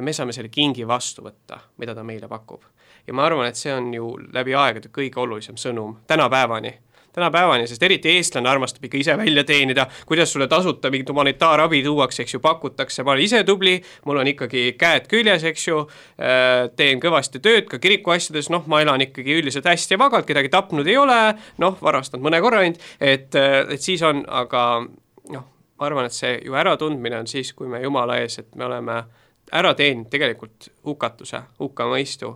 ja 0.00 0.04
me 0.04 0.12
saame 0.16 0.32
selle 0.32 0.48
kingi 0.52 0.86
vastu 0.88 1.24
võtta, 1.26 1.60
mida 1.80 1.94
ta 1.94 2.04
meile 2.06 2.28
pakub. 2.28 2.64
ja 3.06 3.16
ma 3.16 3.26
arvan, 3.28 3.48
et 3.48 3.56
see 3.56 3.72
on 3.74 3.92
ju 3.94 4.14
läbi 4.32 4.54
aegade 4.56 4.88
kõige 4.92 5.20
olulisem 5.20 5.58
sõnum 5.60 5.98
tänapäevani 6.08 6.78
tänapäevani, 7.10 7.64
sest 7.66 7.82
eriti 7.82 8.12
eestlane 8.14 8.46
armastab 8.46 8.84
ikka 8.86 8.98
ise 9.00 9.16
välja 9.18 9.42
teenida, 9.44 9.88
kuidas 10.06 10.30
sulle 10.30 10.46
tasuta 10.46 10.92
mingit 10.94 11.08
humanitaarabi 11.10 11.80
tuuakse, 11.82 12.22
eks 12.22 12.36
ju, 12.36 12.40
pakutakse, 12.44 13.02
ma 13.02 13.16
olen 13.16 13.24
ise 13.24 13.40
tubli, 13.44 13.72
mul 14.06 14.20
on 14.22 14.30
ikkagi 14.30 14.62
käed 14.78 15.08
küljes, 15.10 15.42
eks 15.50 15.64
ju, 15.68 15.80
äh, 16.22 16.68
teen 16.78 17.02
kõvasti 17.02 17.42
tööd 17.42 17.66
ka 17.66 17.80
kirikuasjades, 17.82 18.46
noh, 18.54 18.62
ma 18.70 18.78
elan 18.84 19.02
ikkagi 19.02 19.40
üldiselt 19.40 19.66
hästi 19.66 19.96
ja 19.96 20.02
vagalt, 20.04 20.28
kedagi 20.28 20.52
tapnud 20.54 20.86
ei 20.86 21.00
ole, 21.02 21.18
noh, 21.58 21.80
varastanud 21.82 22.28
mõne 22.28 22.38
korra 22.44 22.62
ainult, 22.62 22.78
et, 23.00 23.34
äh, 23.34 23.64
et 23.74 23.82
siis 23.82 24.06
on, 24.06 24.22
aga 24.28 24.68
noh, 25.34 25.50
ma 25.80 25.90
arvan, 25.90 26.06
et 26.06 26.14
see 26.14 26.36
ju 26.46 26.54
äratundmine 26.54 27.24
on 27.24 27.26
siis, 27.26 27.50
kui 27.58 27.66
me 27.66 27.82
Jumala 27.82 28.22
ees, 28.22 28.38
et 28.38 28.54
me 28.54 28.70
oleme 28.70 29.02
äh, 29.02 29.10
ära 29.52 29.74
teeninud 29.74 30.10
tegelikult 30.10 30.70
hukatuse, 30.86 31.42
hukkamõistu 31.58 32.34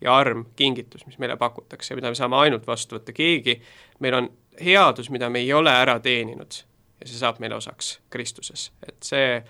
ja 0.00 0.16
arm, 0.16 0.46
kingitus, 0.56 1.06
mis 1.06 1.18
meile 1.18 1.36
pakutakse, 1.40 1.94
mida 1.94 2.10
me 2.12 2.18
saame 2.18 2.36
ainult 2.36 2.66
vastu 2.66 2.98
võtta, 2.98 3.14
keegi, 3.16 3.58
meil 4.04 4.18
on 4.20 4.30
headus, 4.60 5.10
mida 5.10 5.30
me 5.30 5.42
ei 5.44 5.52
ole 5.52 5.72
ära 5.72 5.98
teeninud 6.00 6.60
ja 7.00 7.08
see 7.08 7.18
saab 7.18 7.40
meile 7.42 7.58
osaks 7.58 7.98
Kristuses, 8.10 8.70
et 8.86 8.96
see 9.04 9.42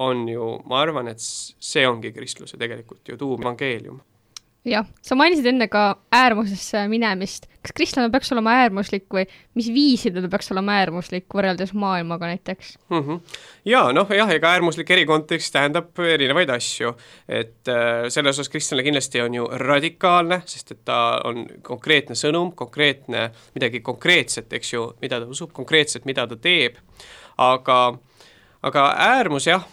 on 0.00 0.28
ju, 0.28 0.52
ma 0.70 0.80
arvan, 0.84 1.10
et 1.10 1.20
see 1.20 1.86
ongi 1.88 2.12
kristluse 2.14 2.58
tegelikult 2.60 3.08
ju 3.08 3.18
tuum, 3.20 3.42
evangeelium 3.42 4.00
jah, 4.68 4.88
sa 5.04 5.16
mainisid 5.16 5.46
enne 5.48 5.68
ka 5.72 5.84
äärmusesse 6.12 6.82
minemist. 6.90 7.46
kas 7.60 7.74
kristlane 7.76 8.08
peaks 8.12 8.30
olema 8.32 8.54
äärmuslik 8.62 9.04
või 9.12 9.26
mis 9.56 9.66
viisidel 9.72 10.24
ta 10.24 10.30
peaks 10.32 10.50
olema 10.52 10.78
äärmuslik 10.80 11.26
võrreldes 11.36 11.74
maailmaga 11.76 12.30
näiteks 12.30 12.74
mm? 12.88 13.00
-hmm. 13.00 13.20
jaa, 13.68 13.92
noh 13.92 14.08
jah, 14.16 14.30
ega 14.32 14.52
äärmuslik 14.56 14.90
eri 14.90 15.06
kontekstis 15.06 15.52
tähendab 15.52 15.98
erinevaid 15.98 16.50
asju. 16.50 16.94
et 17.28 17.68
äh, 17.68 18.08
selles 18.08 18.38
osas 18.38 18.48
kristlane 18.48 18.84
kindlasti 18.84 19.20
on 19.20 19.34
ju 19.34 19.48
radikaalne, 19.50 20.42
sest 20.46 20.70
et 20.70 20.84
ta 20.84 21.20
on 21.24 21.46
konkreetne 21.62 22.14
sõnum, 22.14 22.54
konkreetne, 22.54 23.30
midagi 23.54 23.80
konkreetset, 23.80 24.52
eks 24.52 24.72
ju, 24.72 24.92
mida 25.00 25.20
ta 25.20 25.26
usub, 25.26 25.52
konkreetselt, 25.52 26.04
mida 26.04 26.26
ta 26.26 26.36
teeb, 26.36 26.76
aga, 27.38 27.98
aga 28.62 28.88
äärmus 28.96 29.46
jah, 29.46 29.64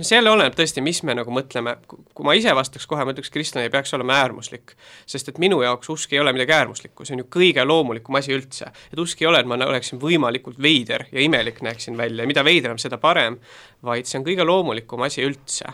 see 0.00 0.16
jälle 0.16 0.30
oleneb 0.30 0.54
tõesti, 0.56 0.82
mis 0.84 1.02
me 1.06 1.14
nagu 1.16 1.32
mõtleme, 1.34 1.76
kui 1.88 2.26
ma 2.26 2.34
ise 2.38 2.54
vastaks 2.56 2.86
kohe, 2.88 3.04
ma 3.04 3.14
ütleks, 3.14 3.30
kristlane 3.32 3.66
ei 3.68 3.72
peaks 3.72 3.92
olema 3.96 4.16
äärmuslik. 4.22 4.74
sest 5.06 5.28
et 5.28 5.38
minu 5.42 5.62
jaoks 5.62 5.90
usk 5.92 6.12
ei 6.12 6.20
ole 6.20 6.32
midagi 6.32 6.54
äärmuslikku, 6.56 7.04
see 7.04 7.16
on 7.16 7.24
ju 7.24 7.28
kõige 7.36 7.64
loomulikum 7.66 8.16
asi 8.16 8.34
üldse. 8.36 8.72
et 8.92 8.98
usk 8.98 9.22
ei 9.22 9.28
ole, 9.28 9.40
et 9.40 9.46
ma 9.46 9.58
oleksin 9.66 10.00
võimalikult 10.00 10.60
veider 10.62 11.06
ja 11.12 11.20
imelik 11.20 11.62
näeksin 11.62 11.96
välja. 11.96 12.22
Ja 12.22 12.26
mida 12.26 12.44
veidram, 12.44 12.78
seda 12.78 12.98
parem, 12.98 13.38
vaid 13.82 14.06
see 14.06 14.18
on 14.18 14.26
kõige 14.26 14.46
loomulikum 14.46 15.02
asi 15.02 15.24
üldse. 15.26 15.68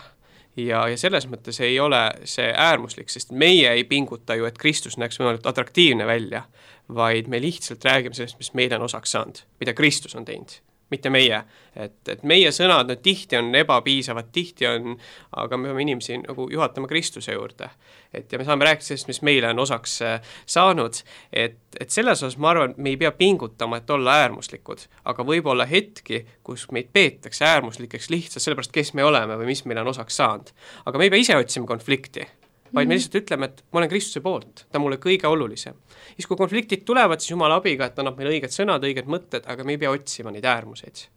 Ja, 0.57 0.87
ja 0.89 0.97
selles 0.97 1.27
mõttes 1.29 1.61
ei 1.63 1.79
ole 1.79 2.01
see 2.27 2.49
äärmuslik, 2.51 3.09
sest 3.09 3.31
meie 3.31 3.69
ei 3.71 3.83
pinguta 3.83 4.35
ju, 4.35 4.45
et 4.49 4.57
Kristus 4.57 4.97
näeks 4.97 5.19
võimalikult 5.19 5.53
atraktiivne 5.53 6.07
välja, 6.09 6.43
vaid 6.89 7.29
me 7.29 7.39
lihtsalt 7.39 7.85
räägime 7.85 8.17
sellest, 8.17 8.39
mis 8.41 8.53
meile 8.53 8.75
on 8.75 8.89
osaks 8.89 9.15
saanud, 9.15 9.45
mida 9.61 9.73
Kristus 9.77 10.15
on 10.15 10.25
teinud 10.25 10.59
mitte 10.89 11.09
meie. 11.09 11.43
et, 11.75 12.09
et 12.09 12.23
meie 12.27 12.51
sõnad, 12.51 12.89
no 12.89 12.95
tihti 12.99 13.37
on 13.39 13.53
ebapiisavad, 13.55 14.31
tihti 14.35 14.67
on, 14.67 14.97
aga 15.37 15.57
me 15.57 15.69
peame 15.69 15.85
inimesi 15.85 16.17
nagu 16.23 16.49
juhatama 16.51 16.89
Kristuse 16.89 17.33
juurde. 17.33 17.69
et 18.13 18.31
ja 18.31 18.39
me 18.39 18.45
saame 18.45 18.65
rääkida 18.65 18.87
sellest, 18.87 19.07
mis 19.07 19.21
meile 19.21 19.51
on 19.53 19.59
osaks 19.59 20.01
äh, 20.01 20.33
saanud, 20.45 21.01
et, 21.33 21.59
et 21.79 21.89
selles 21.89 22.23
osas 22.23 22.37
ma 22.37 22.49
arvan, 22.53 22.73
me 22.77 22.89
ei 22.89 22.97
pea 22.97 23.11
pingutama, 23.11 23.77
et 23.77 23.89
olla 23.89 24.17
äärmuslikud, 24.23 24.87
aga 25.05 25.25
võib-olla 25.25 25.67
hetki, 25.69 26.25
kus 26.43 26.67
meid 26.71 26.89
peetakse 26.93 27.45
äärmuslikeks 27.45 28.09
lihtsalt 28.09 28.43
sellepärast, 28.43 28.73
kes 28.73 28.93
me 28.97 29.05
oleme 29.05 29.37
või 29.37 29.53
mis 29.53 29.65
meile 29.65 29.85
on 29.85 29.93
osaks 29.93 30.17
saanud. 30.21 30.53
aga 30.85 30.97
me 30.97 31.09
ei 31.09 31.15
pea 31.15 31.27
ise 31.27 31.37
otsima 31.37 31.69
konflikti 31.69 32.25
vaid 32.73 32.87
me 32.87 32.93
mhm. 32.93 32.97
lihtsalt 32.97 33.19
ütleme, 33.21 33.49
et 33.49 33.63
ma 33.71 33.81
olen 33.81 33.91
Kristuse 33.91 34.23
poolt, 34.25 34.65
ta 34.69 34.79
on 34.79 34.85
mulle 34.85 34.99
kõige 35.01 35.29
olulisem. 35.29 35.77
siis, 36.15 36.27
kui 36.27 36.37
konfliktid 36.37 36.83
tulevad, 36.85 37.21
siis 37.21 37.33
Jumala 37.33 37.59
abiga, 37.59 37.87
et 37.87 37.95
ta 37.95 38.03
annab 38.03 38.19
meile 38.19 38.35
õiged 38.35 38.53
sõnad, 38.53 38.83
õiged 38.85 39.09
mõtted, 39.09 39.47
aga 39.49 39.65
me 39.65 39.75
ei 39.75 39.81
pea 39.81 39.93
otsima 39.93 40.33
neid 40.33 40.45
äärmuseid. 40.45 41.07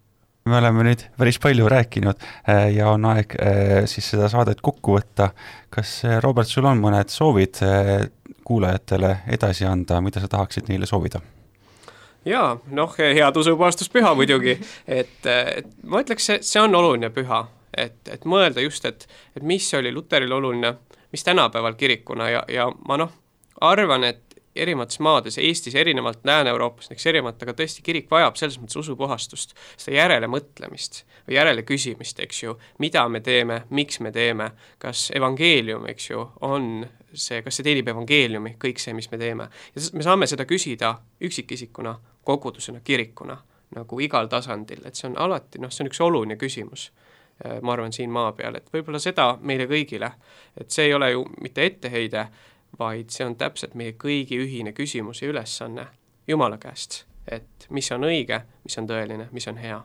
me 0.45 0.57
oleme 0.59 0.89
nüüd 0.89 1.05
päris 1.19 1.39
palju 1.39 1.69
rääkinud 1.71 2.19
äh, 2.49 2.73
ja 2.77 2.89
on 2.91 3.05
aeg 3.13 3.37
äh, 3.39 3.85
siis 3.87 4.11
seda 4.15 4.29
saadet 4.29 4.61
kokku 4.61 4.97
võtta. 4.99 5.31
kas, 5.71 6.01
äh, 6.05 6.19
Robert, 6.23 6.49
sul 6.49 6.67
on 6.67 6.81
mõned 6.81 7.13
soovid 7.13 7.63
kuulajatele 8.45 9.17
edasi 9.31 9.65
anda, 9.65 10.01
mida 10.01 10.21
sa 10.21 10.29
tahaksid 10.29 10.69
neile 10.69 10.87
soovida? 10.87 11.21
jaa, 12.25 12.57
noh, 12.71 12.95
head 12.99 13.37
usupuhastuspüha 13.37 14.15
muidugi, 14.15 14.57
et, 14.87 15.27
et 15.27 15.67
ma 15.83 16.03
ütleks, 16.03 16.29
see, 16.31 16.39
see 16.47 16.63
on 16.63 16.75
oluline 16.79 17.11
püha, 17.15 17.43
et, 17.75 17.99
et 18.11 18.27
mõelda 18.29 18.63
just, 18.63 18.87
et, 18.87 19.07
et 19.37 19.43
mis 19.47 19.67
oli 19.75 19.93
Luterile 19.95 20.35
oluline 20.35 20.75
mis 21.13 21.25
tänapäeval 21.25 21.75
kirikuna 21.79 22.31
ja, 22.31 22.45
ja 22.49 22.71
ma 22.89 22.97
noh, 22.97 23.13
arvan, 23.61 24.05
et 24.05 24.33
erinevates 24.57 25.01
maades, 25.01 25.39
Eestis 25.39 25.75
erinevalt, 25.75 26.19
Lääne-Euroopas 26.25 26.91
näiteks 26.91 27.07
erinevalt, 27.07 27.43
aga 27.43 27.55
tõesti 27.57 27.85
kirik 27.85 28.11
vajab 28.11 28.37
selles 28.37 28.59
mõttes 28.61 28.77
usupuhastust, 28.81 29.55
seda 29.81 29.97
järelemõtlemist 29.97 31.03
või 31.29 31.39
järeleküsimist, 31.39 32.21
eks 32.21 32.43
ju, 32.43 32.57
mida 32.83 33.07
me 33.09 33.23
teeme, 33.25 33.63
miks 33.71 34.01
me 34.05 34.13
teeme, 34.13 34.51
kas 34.83 35.11
evangeelium, 35.17 35.87
eks 35.89 36.11
ju, 36.11 36.27
on 36.45 36.85
see, 37.15 37.41
kas 37.43 37.57
see 37.57 37.69
teenib 37.69 37.89
evangeeliumi, 37.95 38.57
kõik 38.61 38.83
see, 38.83 38.93
mis 38.97 39.09
me 39.13 39.21
teeme. 39.21 39.49
ja 39.75 39.87
me 39.93 40.05
saame 40.05 40.29
seda 40.29 40.45
küsida 40.49 40.95
üksikisikuna, 41.21 41.97
kogudusena, 42.25 42.81
kirikuna, 42.85 43.39
nagu 43.77 44.01
igal 44.05 44.29
tasandil, 44.29 44.85
et 44.85 44.99
see 44.99 45.09
on 45.09 45.17
alati 45.19 45.63
noh, 45.63 45.73
see 45.73 45.87
on 45.87 45.93
üks 45.93 46.01
oluline 46.05 46.37
küsimus 46.37 46.91
ma 47.63 47.73
arvan, 47.73 47.93
siin 47.93 48.11
maa 48.11 48.33
peal, 48.37 48.57
et 48.59 48.73
võib-olla 48.73 49.01
seda 49.03 49.33
meile 49.41 49.67
kõigile, 49.71 50.13
et 50.57 50.71
see 50.71 50.89
ei 50.91 50.95
ole 50.95 51.11
ju 51.13 51.25
mitte 51.43 51.65
etteheide, 51.67 52.27
vaid 52.79 53.11
see 53.13 53.27
on 53.27 53.37
täpselt 53.37 53.75
meie 53.75 53.97
kõigi 54.01 54.39
ühine 54.41 54.73
küsimus 54.73 55.23
ja 55.23 55.31
ülesanne 55.33 55.87
Jumala 56.29 56.59
käest, 56.59 57.05
et 57.27 57.67
mis 57.71 57.91
on 57.93 58.07
õige, 58.07 58.45
mis 58.65 58.79
on 58.79 58.87
tõeline, 58.89 59.29
mis 59.33 59.49
on 59.51 59.59
hea 59.59 59.81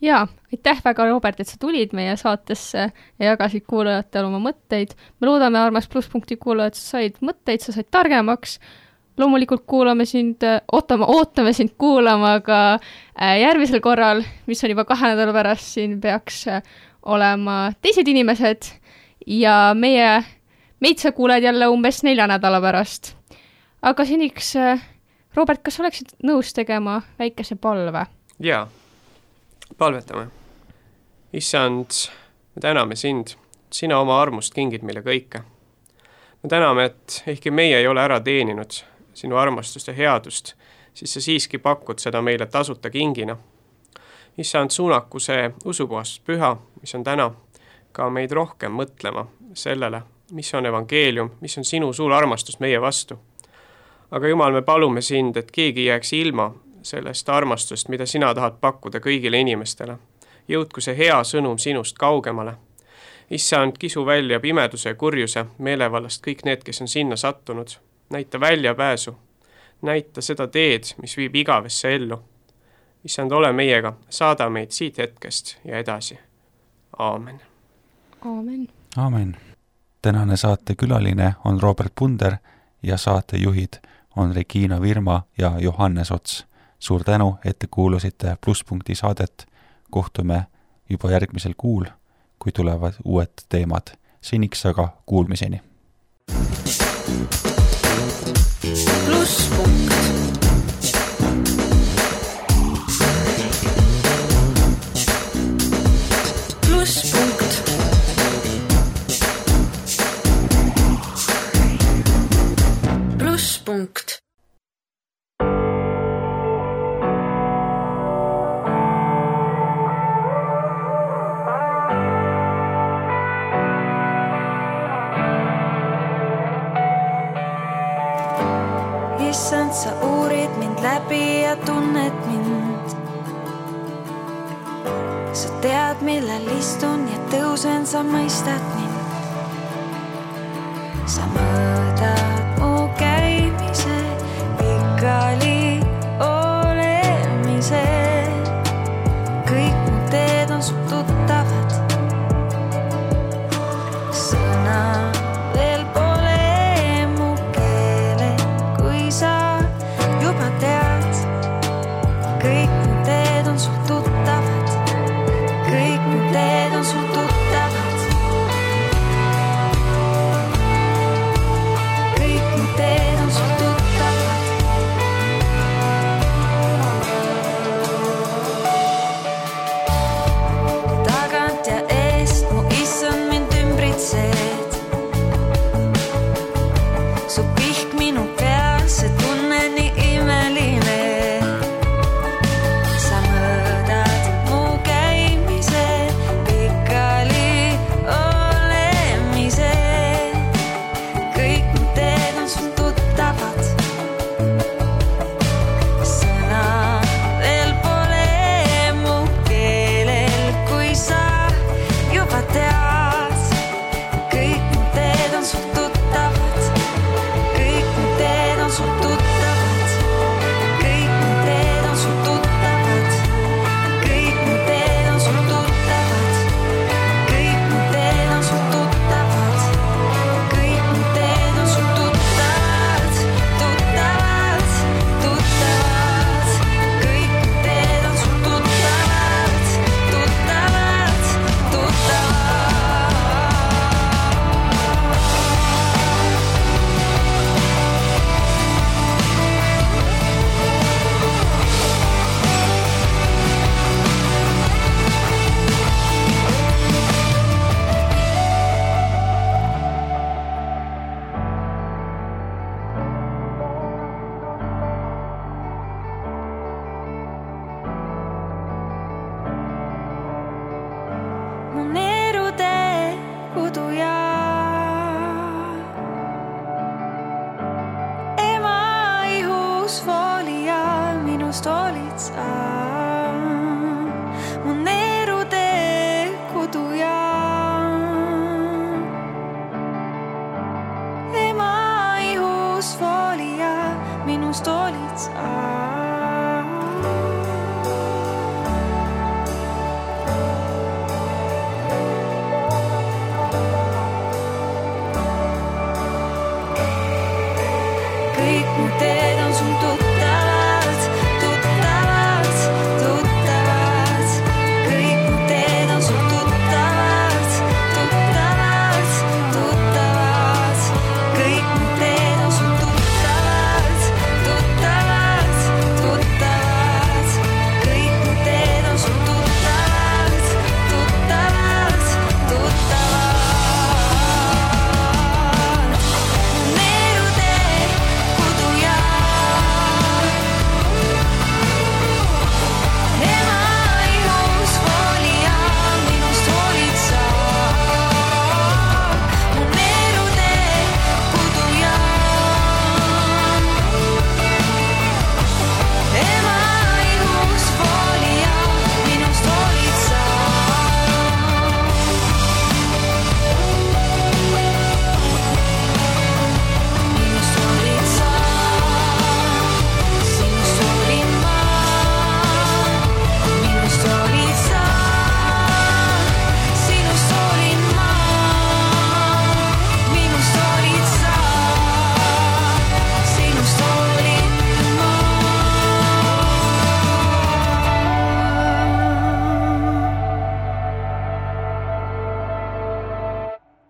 jaa, 0.00 0.28
aitäh 0.52 0.80
väga, 0.84 1.04
Robert, 1.10 1.40
et 1.40 1.48
sa 1.48 1.58
tulid 1.60 1.92
meie 1.96 2.14
saatesse 2.16 2.86
ja 2.86 3.32
jagasid 3.32 3.66
kuulajatele 3.68 4.30
oma 4.30 4.40
mõtteid. 4.50 4.94
me 5.20 5.28
loodame, 5.28 5.58
armas 5.58 5.88
plusspunkti 5.88 6.36
kuulajad, 6.40 6.74
sa 6.78 6.96
said 6.96 7.20
mõtteid, 7.20 7.60
sa 7.60 7.74
said 7.76 7.90
targemaks 7.90 8.58
loomulikult 9.20 9.64
kuulame 9.68 10.06
sind, 10.08 10.44
ootame, 10.72 11.06
ootame 11.08 11.52
sind 11.56 11.74
kuulama 11.78 12.38
ka 12.44 12.60
äh, 12.74 13.36
järgmisel 13.40 13.82
korral, 13.84 14.22
mis 14.46 14.64
on 14.64 14.72
juba 14.72 14.86
kahe 14.88 15.12
nädala 15.12 15.34
pärast, 15.36 15.74
siin 15.76 15.98
peaks 16.00 16.46
äh, 16.48 16.62
olema 17.02 17.72
teised 17.82 18.08
inimesed 18.08 18.70
ja 19.26 19.72
meie, 19.76 20.20
meid 20.80 21.02
sa 21.02 21.12
kuuled 21.16 21.44
jälle 21.44 21.68
umbes 21.68 22.02
nelja 22.06 22.26
nädala 22.30 22.60
pärast. 22.60 23.14
aga 23.82 24.04
seniks, 24.04 24.54
äh, 24.56 24.82
Robert, 25.36 25.62
kas 25.62 25.80
oleksid 25.80 26.16
nõus 26.24 26.54
tegema 26.56 27.00
väikese 27.18 27.56
palve? 27.56 28.06
jaa, 28.40 28.66
palvetame. 29.78 30.28
issand, 31.32 32.06
me 32.54 32.60
täname 32.60 32.96
sind, 32.96 33.36
sina 33.70 34.00
oma 34.00 34.20
armust 34.22 34.54
kingid 34.54 34.82
meile 34.82 35.04
kõike. 35.04 35.42
me 36.42 36.48
täname, 36.48 36.84
et 36.84 37.22
ehkki 37.26 37.50
meie 37.50 37.78
ei 37.78 37.86
ole 37.86 38.00
ära 38.00 38.20
teeninud 38.20 38.84
sinu 39.14 39.36
armastust 39.36 39.88
ja 39.88 39.94
headust, 39.94 40.54
siis 40.94 41.14
sa 41.14 41.20
siiski 41.20 41.58
pakud 41.58 41.98
seda 41.98 42.22
meile 42.22 42.46
tasuta 42.46 42.90
kingina. 42.90 43.36
issand, 44.38 44.70
suunaku 44.70 45.20
see 45.20 45.50
usupuhastuspüha, 45.64 46.56
mis 46.80 46.94
on 46.94 47.04
täna, 47.04 47.30
ka 47.92 48.10
meid 48.10 48.30
rohkem 48.30 48.72
mõtlema 48.72 49.26
sellele, 49.54 50.02
mis 50.32 50.54
on 50.54 50.66
evangeelium, 50.66 51.30
mis 51.40 51.58
on 51.58 51.64
sinu 51.64 51.92
suur 51.92 52.12
armastus 52.12 52.60
meie 52.60 52.80
vastu. 52.80 53.18
aga 54.10 54.28
Jumal, 54.28 54.52
me 54.52 54.62
palume 54.62 55.00
sind, 55.00 55.36
et 55.36 55.50
keegi 55.50 55.80
ei 55.80 55.86
jääks 55.86 56.12
ilma 56.12 56.54
sellest 56.82 57.28
armastust, 57.28 57.88
mida 57.88 58.06
sina 58.06 58.34
tahad 58.34 58.60
pakkuda 58.60 58.98
kõigile 58.98 59.36
inimestele. 59.36 59.98
jõudku 60.48 60.80
see 60.80 60.96
hea 60.96 61.22
sõnum 61.24 61.58
sinust 61.58 61.98
kaugemale. 61.98 62.54
issand, 63.30 63.78
kisu 63.78 64.06
välja 64.06 64.40
pimeduse 64.40 64.88
ja 64.88 64.94
kurjuse 64.94 65.44
meelevallast 65.58 66.26
kõik 66.26 66.44
need, 66.44 66.64
kes 66.64 66.80
on 66.80 66.88
sinna 66.88 67.16
sattunud 67.16 67.89
näita 68.10 68.40
väljapääsu, 68.40 69.16
näita 69.82 70.20
seda 70.20 70.46
teed, 70.46 70.82
mis 71.02 71.16
viib 71.16 71.34
igavesse 71.34 71.94
ellu. 71.94 72.22
issand, 73.04 73.32
ole 73.32 73.52
meiega, 73.52 73.92
saada 74.10 74.50
meid 74.50 74.70
siit 74.70 74.98
hetkest 74.98 75.56
ja 75.64 75.78
edasi. 75.78 76.18
aamen. 76.98 77.40
aamen. 78.24 78.68
aamen. 78.96 79.36
tänane 80.02 80.36
saatekülaline 80.36 81.34
on 81.44 81.62
Robert 81.62 81.92
Punder 81.98 82.36
ja 82.82 82.96
saatejuhid 82.96 83.72
on 84.16 84.36
Regina 84.36 84.80
Virma 84.80 85.22
ja 85.38 85.52
Johannes 85.58 86.10
Ots. 86.12 86.46
suur 86.78 87.04
tänu, 87.04 87.38
et 87.44 87.58
te 87.58 87.66
kuulasite 87.70 88.36
Plusspunkti 88.44 88.94
saadet. 88.94 89.46
kohtume 89.90 90.46
juba 90.90 91.10
järgmisel 91.10 91.54
kuul, 91.56 91.84
kui 92.38 92.52
tulevad 92.52 92.92
uued 93.04 93.32
teemad. 93.48 93.82
seniks 94.20 94.66
aga 94.66 94.88
kuulmiseni. 95.06 95.60
Plus 98.60 99.48